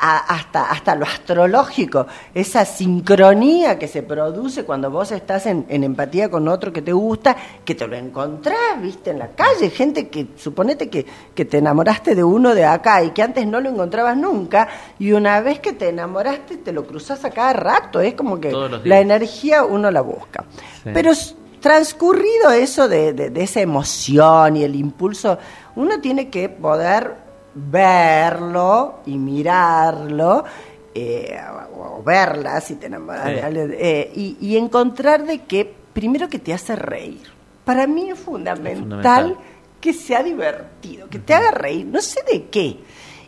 hasta, 0.00 0.70
hasta 0.70 0.94
lo 0.94 1.04
astrológico, 1.04 2.06
esa 2.32 2.64
sincronía 2.64 3.78
que 3.78 3.88
se 3.88 4.02
produce 4.02 4.64
cuando 4.64 4.90
vos 4.90 5.10
estás 5.12 5.46
en, 5.46 5.66
empatía 5.68 6.30
con 6.30 6.48
otro 6.48 6.72
que 6.72 6.82
te 6.82 6.92
gusta, 6.92 7.36
que 7.64 7.74
te 7.74 7.86
lo 7.86 7.96
encontrás, 7.96 8.80
viste, 8.80 9.10
en 9.10 9.18
la 9.18 9.28
calle, 9.28 9.70
gente 9.70 10.08
que, 10.08 10.28
suponete 10.36 10.88
que, 10.88 11.04
que 11.34 11.44
te 11.44 11.58
enamoraste 11.58 12.14
de 12.14 12.24
uno 12.24 12.54
de 12.54 12.64
acá 12.64 13.02
y 13.02 13.10
que 13.10 13.22
antes 13.22 13.46
no 13.46 13.60
lo 13.60 13.70
encontrabas 13.70 14.16
nunca, 14.16 14.68
y 14.98 15.12
una 15.12 15.40
vez 15.40 15.60
que 15.60 15.72
te 15.72 15.88
enamoraste 15.88 16.58
te 16.58 16.72
lo 16.72 16.86
cruzas 16.86 17.24
a 17.24 17.30
cada 17.30 17.52
rato, 17.52 18.00
es 18.00 18.14
como 18.14 18.40
que 18.40 18.52
la 18.84 19.00
energía 19.00 19.64
uno 19.64 19.90
la 19.90 20.00
busca. 20.00 20.44
Pero 20.84 21.12
transcurrido 21.60 22.50
eso 22.50 22.88
de, 22.88 23.12
de 23.14 23.42
esa 23.42 23.60
emoción 23.60 24.56
y 24.56 24.64
el 24.64 24.76
impulso, 24.76 25.38
uno 25.76 26.00
tiene 26.00 26.28
que 26.28 26.48
poder 26.50 27.23
verlo 27.54 29.00
y 29.06 29.16
mirarlo, 29.16 30.44
eh, 30.94 31.38
o 31.76 32.02
verla 32.02 32.60
si 32.60 32.76
te 32.76 32.86
enamoras 32.86 33.26
eh, 33.26 34.12
y, 34.14 34.56
encontrar 34.56 35.24
de 35.24 35.42
que, 35.42 35.72
primero 35.92 36.28
que 36.28 36.38
te 36.38 36.52
hace 36.52 36.76
reír. 36.76 37.22
Para 37.64 37.86
mí 37.86 38.10
es 38.10 38.18
fundamental, 38.18 39.36
que 39.80 39.92
sea 39.92 40.22
divertido, 40.22 41.08
que 41.08 41.18
te 41.18 41.34
haga 41.34 41.50
reír, 41.50 41.86
no 41.86 42.00
sé 42.00 42.20
de 42.30 42.46
qué. 42.46 42.78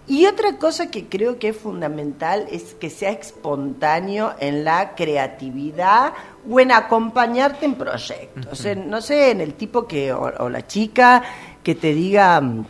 Y 0.08 0.26
otra 0.26 0.56
cosa 0.56 0.88
que 0.88 1.06
creo 1.06 1.38
que 1.38 1.48
es 1.48 1.56
fundamental 1.56 2.46
es 2.50 2.74
que 2.74 2.90
sea 2.90 3.10
espontáneo 3.10 4.34
en 4.38 4.62
la 4.62 4.94
creatividad 4.94 6.12
o 6.48 6.60
en 6.60 6.70
acompañarte 6.70 7.66
en 7.66 7.74
proyectos. 7.74 8.64
no 8.76 9.00
sé, 9.00 9.32
en 9.32 9.40
el 9.40 9.54
tipo 9.54 9.86
que, 9.88 10.12
o 10.12 10.48
la 10.48 10.66
chica 10.66 11.22
que 11.64 11.74
te 11.74 11.92
diga 11.92 12.40
mm, 12.40 12.64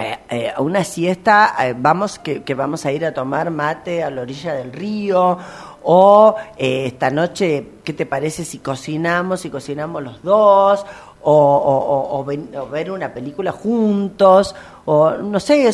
eh, 0.00 0.18
eh, 0.30 0.52
a 0.54 0.60
una 0.62 0.84
siesta, 0.84 1.54
eh, 1.60 1.74
vamos 1.76 2.18
que, 2.18 2.42
vamos 2.54 2.86
a 2.86 2.92
ir 2.92 3.04
a 3.04 3.12
tomar 3.12 3.50
mate 3.50 4.02
a 4.02 4.10
la 4.10 4.22
orilla 4.22 4.54
del 4.54 4.72
río, 4.72 5.38
o 5.82 6.34
esta 6.56 7.10
noche, 7.10 7.66
¿qué 7.84 7.92
te 7.92 8.06
parece 8.06 8.44
si 8.44 8.58
cocinamos, 8.58 9.40
si 9.40 9.50
cocinamos 9.50 10.02
los 10.02 10.22
dos? 10.22 10.84
O, 11.22 12.24
ver 12.70 12.90
una 12.90 13.12
película 13.12 13.52
juntos, 13.52 14.54
o 14.86 15.10
no 15.12 15.38
sé, 15.38 15.70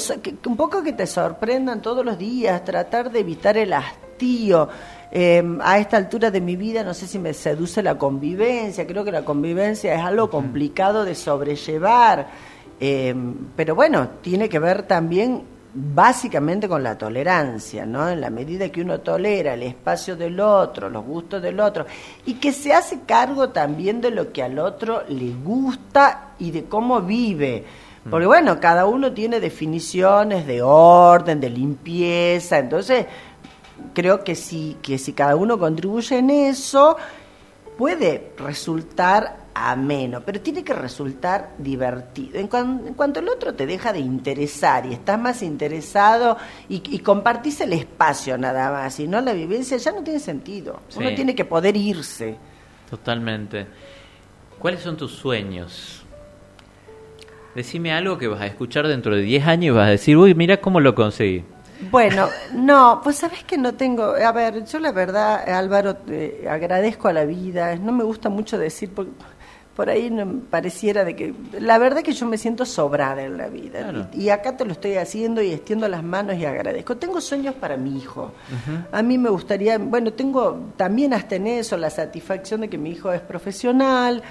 un 0.47 0.57
poco 0.57 0.83
que 0.83 0.93
te 0.93 1.07
sorprendan 1.07 1.81
todos 1.81 2.05
los 2.05 2.19
días, 2.19 2.65
tratar 2.65 3.11
de 3.11 3.21
evitar 3.21 3.57
el 3.57 3.73
hastío. 3.73 4.69
a 5.63 5.79
esta 5.79 5.97
altura 5.97 6.31
de 6.31 6.41
mi 6.41 6.57
vida 6.57 6.83
no 6.83 6.95
sé 6.95 7.07
si 7.07 7.19
me 7.19 7.33
seduce 7.33 7.83
la 7.83 7.97
convivencia, 7.97 8.87
creo 8.87 9.05
que 9.05 9.13
la 9.13 9.25
convivencia 9.25 9.95
es 9.95 10.01
algo 10.01 10.31
complicado 10.31 11.05
de 11.05 11.15
sobrellevar. 11.15 12.56
Eh, 12.79 13.15
pero 13.55 13.75
bueno, 13.75 14.09
tiene 14.23 14.49
que 14.49 14.59
ver 14.59 14.83
también 14.83 15.43
básicamente 15.79 16.69
con 16.69 16.83
la 16.83 16.97
tolerancia, 16.97 17.85
¿no? 17.85 18.09
En 18.09 18.21
la 18.21 18.31
medida 18.31 18.71
que 18.71 18.81
uno 18.81 19.01
tolera 19.01 19.55
el 19.55 19.63
espacio 19.63 20.17
del 20.17 20.41
otro, 20.41 20.89
los 20.89 21.05
gustos 21.05 21.43
del 21.43 21.61
otro, 21.61 21.85
y 22.25 22.35
que 22.35 22.53
se 22.53 22.73
hace 22.73 23.01
cargo 23.07 23.51
también 23.51 24.01
de 24.01 24.11
lo 24.11 24.33
que 24.33 24.43
al 24.43 24.59
otro 24.59 25.03
le 25.09 25.33
gusta 25.35 26.33
y 26.39 26.51
de 26.51 26.65
cómo 26.65 27.03
vive. 27.03 27.65
Mm. 28.05 28.11
Porque 28.11 28.27
bueno, 28.27 28.59
cada 28.59 28.87
uno 28.87 29.13
tiene 29.13 29.39
definiciones 29.39 30.47
de 30.47 30.63
orden, 30.63 31.41
de 31.41 31.51
limpieza, 31.51 32.59
entonces 32.59 33.05
creo 33.93 34.25
que 34.25 34.35
si, 34.35 34.79
que 34.81 34.97
si 34.97 35.13
cada 35.13 35.37
uno 35.37 35.59
contribuye 35.59 36.19
en 36.19 36.31
eso, 36.31 36.97
puede 37.77 38.33
resultar 38.39 39.46
ameno, 39.59 40.21
pero 40.21 40.41
tiene 40.41 40.63
que 40.63 40.75
resultar 40.75 41.55
divertido. 41.57 42.39
En, 42.39 42.47
cuanto 42.49 43.21
el 43.21 43.29
otro 43.29 43.55
te 43.55 43.67
deja 43.67 43.93
de 43.93 44.01
interesar 44.01 44.85
y 44.85 44.93
estás 44.93 45.19
más 45.19 45.43
interesado 45.43 46.37
y, 46.69 46.99
compartís 46.99 47.63
el 47.63 47.73
espacio 47.73 48.37
nada 48.37 48.71
más 48.71 49.01
y 49.01 49.09
no 49.09 49.21
la 49.21 49.33
vivencia, 49.33 49.79
ya 49.79 49.93
no 49.93 50.03
tiene 50.03 50.21
sentido. 50.21 50.81
Uno 50.97 51.15
tiene 51.15 51.35
que 51.35 51.47
poder 51.47 51.77
irse. 51.77 52.37
Totalmente. 52.91 53.67
¿Cuáles 54.59 54.83
son 54.83 54.97
tus 54.97 55.13
sueños? 55.13 56.05
Decime 57.55 57.93
algo 57.93 58.19
que 58.19 58.29
vas 58.29 58.43
a 58.43 58.47
escuchar 58.47 58.87
dentro 58.87 59.17
de 59.17 59.23
10 59.23 59.47
años 59.47 59.65
y 59.65 59.71
vas 59.71 59.89
a 59.89 59.91
decir, 59.91 60.19
uy, 60.19 60.35
mira 60.35 60.59
cómo 60.59 60.81
lo 60.81 60.95
conseguí. 60.95 61.45
Bueno, 61.91 62.29
no, 62.55 63.01
pues 63.03 63.17
sabes 63.17 63.45
que 63.45 63.57
no 63.57 63.75
tengo. 63.75 64.15
A 64.15 64.33
ver, 64.33 64.65
yo 64.65 64.79
la 64.79 64.93
verdad, 64.93 65.49
Álvaro, 65.49 65.97
agradezco 66.49 67.09
a 67.09 67.13
la 67.13 67.25
vida. 67.25 67.77
No 67.77 67.93
me 67.93 68.05
gusta 68.05 68.29
mucho 68.29 68.59
decir, 68.59 68.91
porque 68.95 69.13
por 69.77 69.91
ahí 69.91 70.11
no, 70.11 70.41
pareciera 70.51 71.05
de 71.05 71.15
que 71.15 71.35
la 71.61 71.77
verdad 71.77 72.03
que 72.03 72.13
yo 72.13 72.27
me 72.27 72.39
siento 72.39 72.65
sobrada 72.65 73.23
en 73.23 73.37
la 73.37 73.49
vida 73.49 74.09
y, 74.15 74.31
acá 74.31 74.57
te 74.57 74.65
lo 74.65 74.73
estoy 74.73 74.95
haciendo 74.95 75.43
y 75.43 75.53
extiendo 75.53 75.87
las 75.87 76.03
manos 76.03 76.37
y 76.37 76.47
agradezco. 76.47 76.97
Tengo 76.97 77.21
sueños 77.21 77.55
para 77.55 77.77
mi 77.77 77.97
hijo. 77.99 78.33
A 78.91 79.03
mí 79.03 79.19
me 79.19 79.29
gustaría 79.29 79.77
bueno 79.79 80.15
tengo 80.15 80.73
también 80.77 81.13
hasta 81.13 81.37
en 81.37 81.47
eso 81.47 81.77
la 81.77 81.91
satisfacción 81.91 82.63
de 82.63 82.69
que 82.69 82.79
mi 82.79 82.91
hijo 82.91 83.13
es 83.13 83.21
profesional 83.21 84.23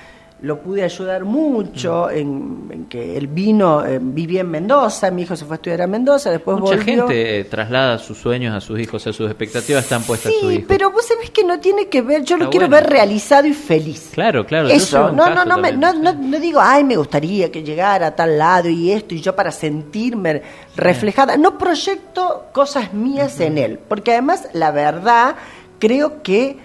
lo 0.41 0.59
pude 0.59 0.83
ayudar 0.83 1.23
mucho 1.23 2.09
en, 2.09 2.87
que 2.89 3.17
él 3.17 3.27
vino, 3.27 3.85
eh, 3.85 3.99
vivía 4.01 4.41
en 4.41 4.51
Mendoza, 4.51 5.09
mi 5.09 5.21
hijo 5.21 5.35
se 5.35 5.45
fue 5.45 5.55
a 5.55 5.57
estudiar 5.57 5.81
a 5.83 5.87
Mendoza, 5.87 6.29
después 6.29 6.59
Mucha 6.59 6.77
gente 6.77 7.39
eh, 7.39 7.45
traslada 7.45 7.97
sus 7.97 8.17
sueños 8.17 8.53
a 8.53 8.59
sus 8.59 8.79
hijos, 8.79 9.07
a 9.07 9.13
sus 9.13 9.27
expectativas 9.27 9.83
están 9.83 10.03
puestas 10.03 10.33
a 10.35 10.39
su 10.39 10.51
hijo. 10.51 10.65
pero 10.67 10.91
vos 10.91 11.05
sabés 11.05 11.29
que 11.29 11.43
no 11.43 11.59
tiene 11.59 11.87
que 11.87 12.01
ver, 12.01 12.23
yo 12.23 12.37
lo 12.37 12.49
quiero 12.49 12.67
ver 12.67 12.85
realizado 12.85 13.47
y 13.47 13.53
feliz. 13.53 14.11
Claro, 14.13 14.45
claro. 14.45 14.67
Eso, 14.67 15.11
no, 15.11 15.29
no, 15.33 15.45
no, 15.45 15.57
no, 15.57 15.93
no, 15.93 16.39
digo, 16.39 16.59
ay, 16.61 16.83
me 16.83 16.97
gustaría 16.97 17.49
que 17.49 17.63
llegara 17.63 18.07
a 18.07 18.15
tal 18.15 18.37
lado 18.37 18.67
y 18.67 18.91
esto, 18.91 19.15
y 19.15 19.21
yo 19.21 19.35
para 19.35 19.51
sentirme 19.51 20.41
reflejada, 20.75 21.37
no 21.37 21.57
proyecto 21.57 22.47
cosas 22.51 22.93
mías 22.93 23.39
en 23.39 23.57
él, 23.57 23.79
porque 23.87 24.11
además, 24.11 24.49
la 24.51 24.71
verdad, 24.71 25.35
creo 25.79 26.21
que 26.21 26.57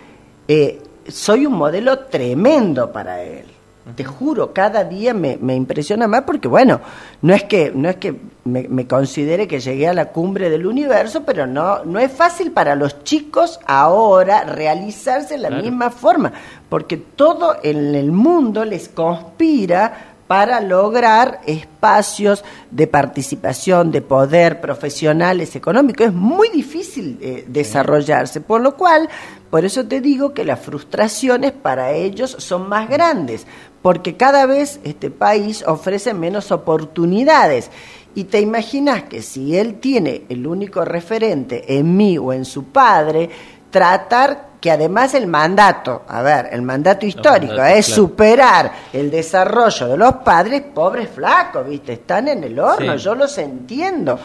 eh, 0.48 0.82
soy 1.06 1.46
un 1.46 1.54
modelo 1.54 2.00
tremendo 2.00 2.90
para 2.92 3.22
él. 3.22 3.44
Te 3.96 4.04
juro, 4.04 4.52
cada 4.52 4.84
día 4.84 5.14
me, 5.14 5.38
me, 5.40 5.54
impresiona 5.54 6.06
más 6.06 6.22
porque, 6.22 6.48
bueno, 6.48 6.80
no 7.22 7.34
es 7.34 7.44
que, 7.44 7.72
no 7.74 7.88
es 7.88 7.96
que 7.96 8.14
me, 8.44 8.86
considere 8.86 9.46
que 9.46 9.60
llegué 9.60 9.88
a 9.88 9.94
la 9.94 10.06
cumbre 10.06 10.50
del 10.50 10.66
universo, 10.66 11.24
pero 11.24 11.46
no, 11.46 11.84
no 11.84 11.98
es 11.98 12.10
fácil 12.12 12.52
para 12.52 12.74
los 12.74 13.04
chicos 13.04 13.60
ahora 13.66 14.44
realizarse 14.44 15.34
de 15.34 15.40
la 15.40 15.50
misma 15.50 15.90
forma, 15.90 16.32
porque 16.68 16.96
todo 16.96 17.56
en 17.62 17.94
el 17.94 18.12
mundo 18.12 18.64
les 18.64 18.88
conspira 18.88 20.10
para 20.30 20.60
lograr 20.60 21.40
espacios 21.44 22.44
de 22.70 22.86
participación, 22.86 23.90
de 23.90 24.00
poder, 24.00 24.60
profesionales, 24.60 25.56
económicos. 25.56 26.06
Es 26.06 26.12
muy 26.12 26.48
difícil 26.50 27.18
eh, 27.20 27.44
desarrollarse, 27.48 28.40
por 28.40 28.60
lo 28.60 28.76
cual, 28.76 29.08
por 29.50 29.64
eso 29.64 29.84
te 29.88 30.00
digo 30.00 30.32
que 30.32 30.44
las 30.44 30.60
frustraciones 30.60 31.50
para 31.50 31.90
ellos 31.90 32.36
son 32.38 32.68
más 32.68 32.88
grandes, 32.88 33.44
porque 33.82 34.16
cada 34.16 34.46
vez 34.46 34.80
este 34.84 35.10
país 35.10 35.64
ofrece 35.66 36.14
menos 36.14 36.52
oportunidades. 36.52 37.70
Y 38.14 38.24
te 38.24 38.40
imaginas 38.40 39.04
que 39.04 39.22
si 39.22 39.56
él 39.56 39.78
tiene 39.78 40.24
el 40.28 40.46
único 40.46 40.84
referente 40.84 41.78
en 41.78 41.96
mí 41.96 42.18
o 42.18 42.32
en 42.32 42.44
su 42.44 42.64
padre, 42.64 43.30
tratar 43.70 44.50
que 44.60 44.70
además 44.70 45.14
el 45.14 45.26
mandato, 45.26 46.02
a 46.06 46.20
ver, 46.20 46.50
el 46.52 46.60
mandato 46.60 47.06
histórico 47.06 47.62
es 47.62 47.86
superar 47.86 48.70
el 48.92 49.10
desarrollo 49.10 49.88
de 49.88 49.96
los 49.96 50.16
padres, 50.16 50.62
pobres 50.74 51.08
flacos, 51.08 51.66
¿viste? 51.66 51.94
Están 51.94 52.28
en 52.28 52.44
el 52.44 52.58
horno, 52.58 52.96
yo 52.96 53.14
los 53.14 53.38
entiendo. 53.38 54.18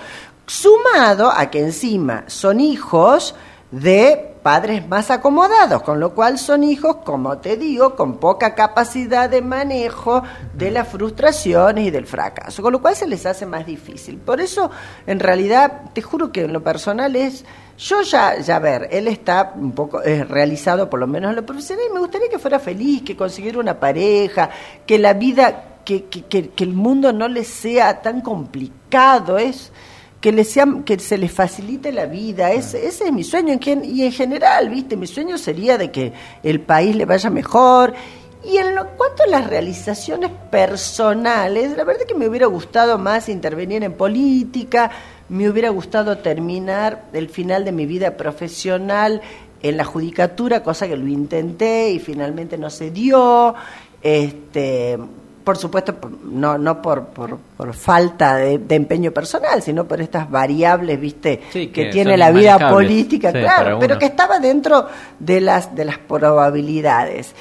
Sumado 0.46 1.32
a 1.32 1.50
que 1.50 1.60
encima 1.60 2.26
son 2.28 2.60
hijos 2.60 3.34
de 3.72 4.35
padres 4.46 4.88
más 4.88 5.10
acomodados, 5.10 5.82
con 5.82 6.00
lo 6.00 6.14
cual 6.14 6.38
son 6.38 6.64
hijos, 6.64 6.98
como 6.98 7.40
te 7.40 7.58
digo, 7.58 7.96
con 7.96 8.20
poca 8.20 8.54
capacidad 8.54 9.28
de 9.28 9.42
manejo 9.42 10.22
de 10.54 10.70
las 10.70 10.88
frustraciones 10.88 11.88
y 11.88 11.90
del 11.90 12.06
fracaso, 12.06 12.62
con 12.62 12.72
lo 12.72 12.80
cual 12.80 12.96
se 12.96 13.08
les 13.08 13.26
hace 13.26 13.48
más 13.48 13.66
difícil. 13.66 14.20
Por 14.20 14.40
eso, 14.40 14.70
en 15.08 15.20
realidad, 15.20 15.86
te 15.94 16.04
juro 16.04 16.32
que 16.32 16.42
en 16.42 16.54
lo 16.54 16.62
personal 16.62 17.16
es, 17.16 17.44
yo 17.80 18.04
ya, 18.04 18.38
ya 18.38 18.60
ver, 18.60 18.88
él 18.92 19.08
está 19.08 19.54
un 19.56 19.72
poco 19.72 20.00
realizado, 20.02 20.92
por 20.92 21.00
lo 21.00 21.08
menos 21.08 21.32
en 21.32 21.38
lo 21.38 21.44
profesional, 21.44 21.86
y 21.90 21.94
me 21.96 22.00
gustaría 22.02 22.30
que 22.30 22.38
fuera 22.38 22.60
feliz, 22.60 23.02
que 23.02 23.18
consiguiera 23.18 23.58
una 23.58 23.80
pareja, 23.80 24.52
que 24.86 25.00
la 25.00 25.14
vida, 25.14 25.80
que, 25.84 26.04
que, 26.04 26.50
que 26.52 26.64
el 26.64 26.74
mundo 26.74 27.12
no 27.12 27.28
le 27.28 27.46
sea 27.46 28.00
tan 28.00 28.22
complicado, 28.22 29.40
es 29.40 29.72
que, 30.26 30.32
le 30.32 30.44
sea, 30.44 30.66
que 30.84 30.98
se 30.98 31.20
les 31.20 31.32
facilite 31.32 31.92
la 31.92 32.08
vida. 32.08 32.52
Ese, 32.52 32.88
ese 32.88 33.06
es 33.06 33.14
mi 33.14 33.24
sueño. 33.24 33.60
Y 33.84 34.02
en 34.02 34.12
general, 34.12 34.70
¿viste? 34.70 34.98
Mi 34.98 35.06
sueño 35.06 35.38
sería 35.38 35.78
de 35.78 35.92
que 35.92 36.14
el 36.42 36.62
país 36.62 36.96
le 36.96 37.06
vaya 37.06 37.30
mejor. 37.30 37.94
Y 38.44 38.58
en 38.58 38.74
lo, 38.74 38.88
cuanto 38.98 39.22
a 39.22 39.28
las 39.28 39.46
realizaciones 39.46 40.32
personales, 40.50 41.78
la 41.78 41.84
verdad 41.84 42.02
es 42.02 42.08
que 42.08 42.16
me 42.16 42.28
hubiera 42.28 42.48
gustado 42.48 42.98
más 42.98 43.30
intervenir 43.30 43.84
en 43.84 43.94
política, 43.94 44.90
me 45.30 45.48
hubiera 45.48 45.70
gustado 45.70 46.18
terminar 46.18 47.06
el 47.14 47.30
final 47.30 47.64
de 47.64 47.72
mi 47.72 47.86
vida 47.86 48.18
profesional 48.18 49.22
en 49.62 49.78
la 49.78 49.84
judicatura, 49.84 50.64
cosa 50.64 50.88
que 50.88 50.98
lo 50.98 51.06
intenté 51.06 51.92
y 51.92 52.00
finalmente 52.00 52.58
no 52.58 52.72
se 52.72 52.90
dio. 52.90 53.54
Este, 54.02 54.98
por 55.46 55.58
supuesto, 55.58 55.96
no, 56.24 56.58
no 56.58 56.82
por, 56.82 57.06
por, 57.06 57.40
falta 57.74 58.38
de, 58.38 58.76
empeño 58.76 59.12
personal, 59.12 59.62
sino 59.62 59.86
por 59.86 60.02
estas 60.02 60.30
variables, 60.30 61.00
viste, 61.00 61.40
que, 61.54 61.90
tiene 61.92 62.18
la 62.18 62.32
vida 62.32 62.70
política, 62.70 63.32
claro, 63.32 63.78
pero 63.80 64.00
que 64.00 64.08
estaba 64.08 64.40
dentro 64.40 64.88
de 65.20 65.40
las, 65.40 65.74
de 65.76 65.86
las 65.86 66.00
probabilidades. 66.00 67.34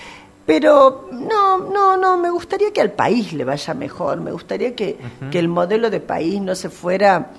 Pero 0.44 1.08
no, 1.10 1.56
no, 1.56 1.96
no, 1.96 2.18
me 2.18 2.28
gustaría 2.28 2.70
que 2.70 2.82
al 2.82 2.92
país 2.92 3.32
le 3.32 3.44
vaya 3.44 3.72
mejor, 3.72 4.20
me 4.20 4.30
gustaría 4.30 4.76
que, 4.76 4.98
que 5.30 5.38
el 5.38 5.48
modelo 5.48 5.88
de 5.88 6.00
país 6.00 6.38
no 6.42 6.54
se 6.54 6.68
fuera 6.68 7.30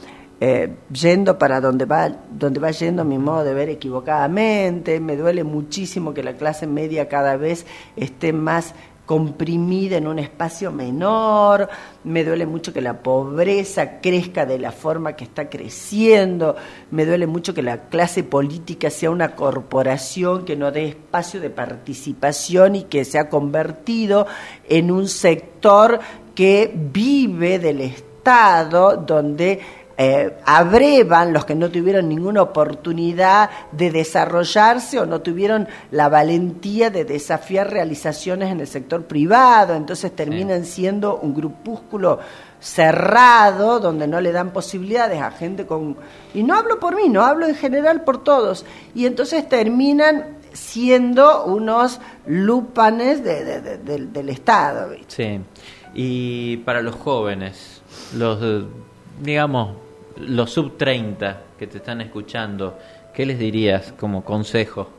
eh, 0.41 0.73
yendo 0.91 1.37
para 1.37 1.61
donde 1.61 1.85
va, 1.85 2.09
donde 2.09 2.59
va 2.59 2.71
yendo 2.71 3.05
mi 3.05 3.19
modo 3.19 3.43
de 3.43 3.53
ver 3.53 3.69
equivocadamente, 3.69 4.99
me 4.99 5.15
duele 5.15 5.43
muchísimo 5.43 6.15
que 6.15 6.23
la 6.23 6.33
clase 6.33 6.65
media 6.65 7.07
cada 7.07 7.37
vez 7.37 7.67
esté 7.95 8.33
más 8.33 8.73
comprimida 9.05 9.97
en 9.97 10.07
un 10.07 10.19
espacio 10.19 10.71
menor, 10.71 11.69
me 12.03 12.23
duele 12.23 12.45
mucho 12.45 12.73
que 12.73 12.81
la 12.81 13.01
pobreza 13.01 13.99
crezca 14.01 14.45
de 14.45 14.59
la 14.59 14.71
forma 14.71 15.13
que 15.13 15.23
está 15.23 15.49
creciendo, 15.49 16.55
me 16.91 17.05
duele 17.05 17.27
mucho 17.27 17.53
que 17.53 17.61
la 17.61 17.89
clase 17.89 18.23
política 18.23 18.89
sea 18.89 19.11
una 19.11 19.35
corporación 19.35 20.45
que 20.45 20.55
no 20.55 20.71
dé 20.71 20.89
espacio 20.89 21.39
de 21.39 21.49
participación 21.49 22.75
y 22.75 22.83
que 22.83 23.05
se 23.05 23.19
ha 23.19 23.29
convertido 23.29 24.27
en 24.67 24.91
un 24.91 25.07
sector 25.07 25.99
que 26.33 26.71
vive 26.75 27.59
del 27.59 27.81
Estado, 27.81 28.97
donde 28.97 29.61
eh, 29.97 30.37
abrevan 30.45 31.31
los 31.31 31.45
que 31.45 31.55
no 31.55 31.69
tuvieron 31.69 32.09
ninguna 32.09 32.41
oportunidad 32.41 33.49
de 33.71 33.91
desarrollarse 33.91 34.99
o 34.99 35.05
no 35.05 35.21
tuvieron 35.21 35.69
la 35.91 36.09
valentía 36.09 36.89
de 36.89 37.05
desafiar 37.05 37.71
realizaciones 37.71 38.51
en 38.51 38.59
el 38.59 38.67
sector 38.67 39.05
privado, 39.05 39.73
entonces 39.73 40.13
terminan 40.13 40.65
siendo 40.65 41.17
un 41.17 41.33
grupúsculo 41.33 42.19
cerrado 42.59 43.79
donde 43.79 44.07
no 44.07 44.19
le 44.19 44.33
dan 44.33 44.51
posibilidades 44.51 45.21
a 45.21 45.31
gente 45.31 45.65
con... 45.65 45.95
Y 46.33 46.43
no 46.43 46.55
hablo 46.55 46.79
por 46.79 46.95
mí, 46.95 47.07
no 47.07 47.23
hablo 47.23 47.47
en 47.47 47.55
general 47.55 48.03
por 48.03 48.23
todos. 48.23 48.65
Y 48.95 49.05
entonces 49.05 49.47
terminan 49.47 50.39
siendo 50.51 51.45
unos 51.45 52.01
lupanes 52.25 53.23
del 53.23 54.29
Estado. 54.29 54.89
Sí, 55.07 55.39
y 55.93 56.57
para 56.57 56.81
los 56.81 56.95
jóvenes, 56.95 57.81
los, 58.13 58.65
digamos, 59.21 59.84
los 60.17 60.51
sub 60.51 60.77
30 60.77 61.41
que 61.57 61.67
te 61.67 61.77
están 61.77 62.01
escuchando, 62.01 62.77
¿qué 63.13 63.25
les 63.25 63.39
dirías 63.39 63.93
como 63.93 64.23
consejo? 64.23 64.89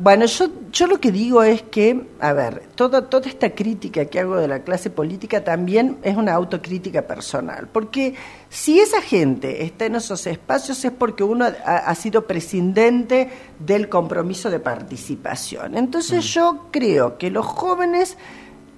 Bueno, 0.00 0.26
yo, 0.26 0.46
yo 0.70 0.86
lo 0.86 1.00
que 1.00 1.10
digo 1.10 1.42
es 1.42 1.62
que, 1.62 2.06
a 2.20 2.32
ver, 2.32 2.68
toda, 2.76 3.10
toda 3.10 3.28
esta 3.28 3.50
crítica 3.50 4.04
que 4.04 4.20
hago 4.20 4.36
de 4.36 4.46
la 4.46 4.60
clase 4.60 4.90
política 4.90 5.42
también 5.42 5.98
es 6.04 6.16
una 6.16 6.34
autocrítica 6.34 7.02
personal, 7.02 7.66
porque 7.66 8.14
si 8.48 8.78
esa 8.78 9.02
gente 9.02 9.64
está 9.64 9.86
en 9.86 9.96
esos 9.96 10.24
espacios 10.28 10.84
es 10.84 10.92
porque 10.92 11.24
uno 11.24 11.46
ha, 11.64 11.94
sido 11.96 12.28
prescindente 12.28 13.28
del 13.58 13.88
compromiso 13.88 14.50
de 14.50 14.60
participación. 14.60 15.76
Entonces 15.76 16.24
mm. 16.24 16.28
yo 16.28 16.66
creo 16.70 17.18
que 17.18 17.32
los 17.32 17.44
jóvenes 17.44 18.16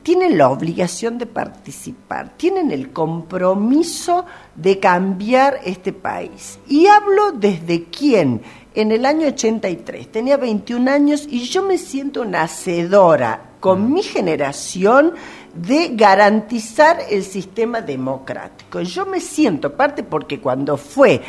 tienen 0.03 0.38
la 0.38 0.51
obligación 0.51 1.18
de 1.18 1.26
participar, 1.26 2.36
tienen 2.36 2.70
el 2.70 2.90
compromiso 2.90 4.24
de 4.55 4.78
cambiar 4.78 5.61
este 5.64 5.92
país. 5.92 6.59
Y 6.68 6.86
hablo 6.86 7.32
desde 7.32 7.84
quién. 7.84 8.42
En 8.74 8.92
el 8.92 9.05
año 9.05 9.26
83 9.26 10.12
tenía 10.12 10.36
21 10.36 10.90
años 10.90 11.26
y 11.28 11.40
yo 11.44 11.62
me 11.62 11.76
siento 11.76 12.24
nacedora 12.24 13.51
con 13.61 13.82
mm. 13.82 13.92
mi 13.92 14.03
generación 14.03 15.14
de 15.55 15.90
garantizar 15.94 16.98
el 17.11 17.24
sistema 17.24 17.80
democrático. 17.80 18.80
Yo 18.80 19.07
me 19.07 19.20
siento 19.20 19.74
parte 19.76 20.03
porque 20.03 20.40
cuando 20.40 20.76
fue 20.76 21.20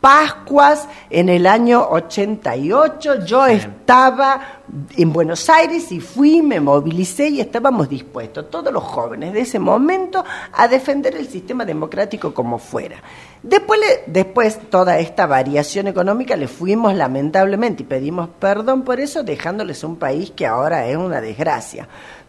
Pascuas 0.00 0.88
en 1.10 1.28
el 1.28 1.46
año 1.46 1.86
88. 1.90 3.26
Yo 3.26 3.46
estaba 3.46 4.62
en 4.96 5.12
Buenos 5.12 5.50
Aires 5.50 5.92
y 5.92 6.00
fui, 6.00 6.40
me 6.40 6.58
movilicé 6.58 7.28
y 7.28 7.40
estábamos 7.40 7.88
dispuestos, 7.88 8.48
todos 8.48 8.72
los 8.72 8.82
jóvenes 8.82 9.34
de 9.34 9.40
ese 9.40 9.58
momento, 9.58 10.24
a 10.52 10.68
defender 10.68 11.16
el 11.16 11.28
sistema 11.28 11.66
democrático 11.66 12.32
como 12.32 12.58
fuera. 12.58 13.02
Después, 13.42 13.80
después 14.06 14.70
toda 14.70 14.98
esta 14.98 15.26
variación 15.26 15.86
económica 15.86 16.34
le 16.34 16.48
fuimos 16.48 16.94
lamentablemente 16.94 17.82
y 17.82 17.86
pedimos 17.86 18.30
perdón 18.38 18.82
por 18.82 19.00
eso, 19.00 19.22
dejándoles 19.22 19.84
un 19.84 19.96
país 19.96 20.30
que 20.30 20.46
ahora 20.46 20.86
es 20.86 20.96
una 20.96 21.20
desgracia. 21.20 21.86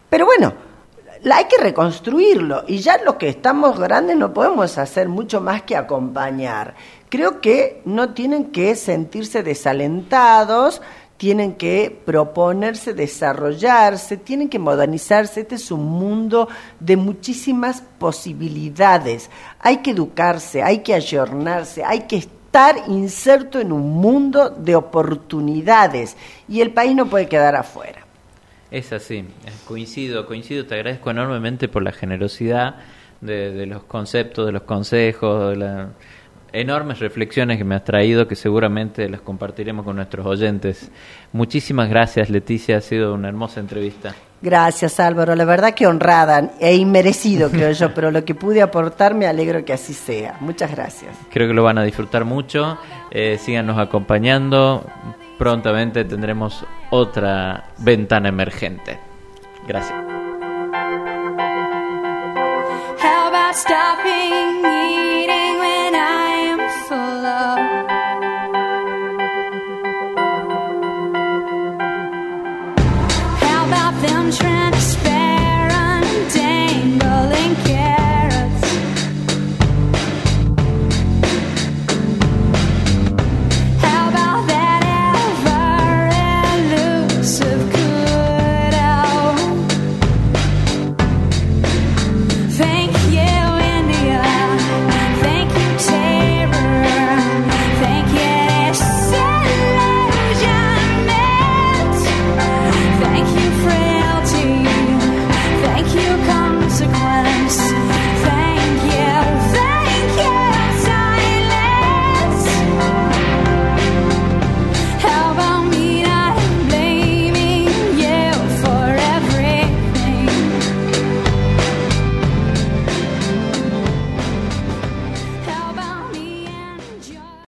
Pero 0.09 0.26
bueno, 0.26 0.53
hay 1.30 1.45
que 1.45 1.57
reconstruirlo 1.57 2.63
y 2.67 2.80
ya 2.80 2.97
los 3.03 3.15
que 3.15 3.30
estamos 3.30 3.80
grandes 3.80 4.17
no 4.17 4.34
podemos 4.34 4.78
hacer 4.78 5.07
mucho 5.07 5.39
más 5.39 5.61
que 5.61 5.78
acompañar 5.78 6.74
creo 7.12 7.41
que 7.41 7.82
no 7.84 8.14
tienen 8.14 8.45
que 8.45 8.74
sentirse 8.76 9.43
desalentados, 9.43 10.82
tienen 11.18 11.53
que 11.55 11.95
proponerse 12.05 12.93
desarrollarse, 12.93 14.16
tienen 14.16 14.47
que 14.47 14.57
modernizarse. 14.57 15.41
Este 15.41 15.55
es 15.55 15.70
un 15.72 15.86
mundo 15.86 16.47
de 16.80 16.95
muchísimas 16.95 17.82
posibilidades. 17.99 19.30
Hay 19.59 19.78
que 19.78 19.91
educarse, 19.91 20.64
hay 20.64 20.80
que 20.80 20.93
ayornarse, 20.93 21.84
hay 21.84 22.03
que 22.07 22.16
estar 22.16 22.76
inserto 22.88 23.59
en 23.59 23.74
un 23.74 23.91
mundo 23.91 24.49
de 24.49 24.76
oportunidades 24.78 26.16
y 26.47 26.62
el 26.62 26.72
país 26.72 26.95
no 26.95 27.07
puede 27.07 27.28
quedar 27.28 27.57
afuera. 27.57 28.05
Es 28.72 28.93
así, 28.93 29.26
coincido, 29.68 30.26
coincido, 30.26 30.66
te 30.66 30.76
agradezco 30.76 31.12
enormemente 31.12 31.68
por 31.68 31.84
la 31.84 31.91
generosidad 31.91 32.78
de, 33.20 33.51
de 33.51 33.66
los 33.66 33.84
conceptos, 33.84 34.45
de 34.45 34.53
los 34.53 34.64
consejos, 34.64 35.51
de 35.51 35.57
la 35.57 35.89
enormes 36.54 36.99
reflexiones 36.99 37.58
que 37.58 37.64
me 37.64 37.76
has 37.76 37.84
traído 37.84 38.28
que 38.28 38.36
seguramente 38.36 39.08
las 39.10 39.22
compartiremos 39.22 39.86
con 39.86 39.95
nuestros 39.95 40.26
oyentes. 40.26 40.91
Muchísimas 41.32 41.89
gracias 41.89 42.30
Leticia, 42.30 42.78
ha 42.78 42.82
sido 42.82 43.14
una 43.14 43.30
hermosa 43.30 43.60
entrevista. 43.60 44.16
Gracias 44.41 44.99
Álvaro, 44.99 45.36
la 45.36 45.45
verdad 45.45 45.74
que 45.74 45.88
honrada 45.88 46.52
e 46.60 46.76
inmerecido 46.76 47.49
creo 47.49 47.72
yo, 47.72 47.93
pero 47.95 48.12
lo 48.12 48.26
que 48.26 48.36
pude 48.36 48.62
aportar 48.62 49.14
me 49.14 49.28
alegro 49.28 49.64
que 49.64 49.74
así 49.74 49.93
sea. 49.93 50.38
Muchas 50.39 50.72
gracias. 50.72 51.16
Creo 51.32 51.47
que 51.47 51.54
lo 51.54 51.64
van 51.64 51.78
a 51.78 51.84
disfrutar 51.84 52.26
mucho, 52.26 52.78
eh, 53.12 53.38
síganos 53.39 53.78
acompañando, 53.78 54.86
prontamente 55.38 56.06
tendremos 56.06 56.66
otra 56.89 57.66
ventana 57.80 58.30
emergente. 58.30 58.97
Gracias. 59.68 60.12
them 64.04 64.90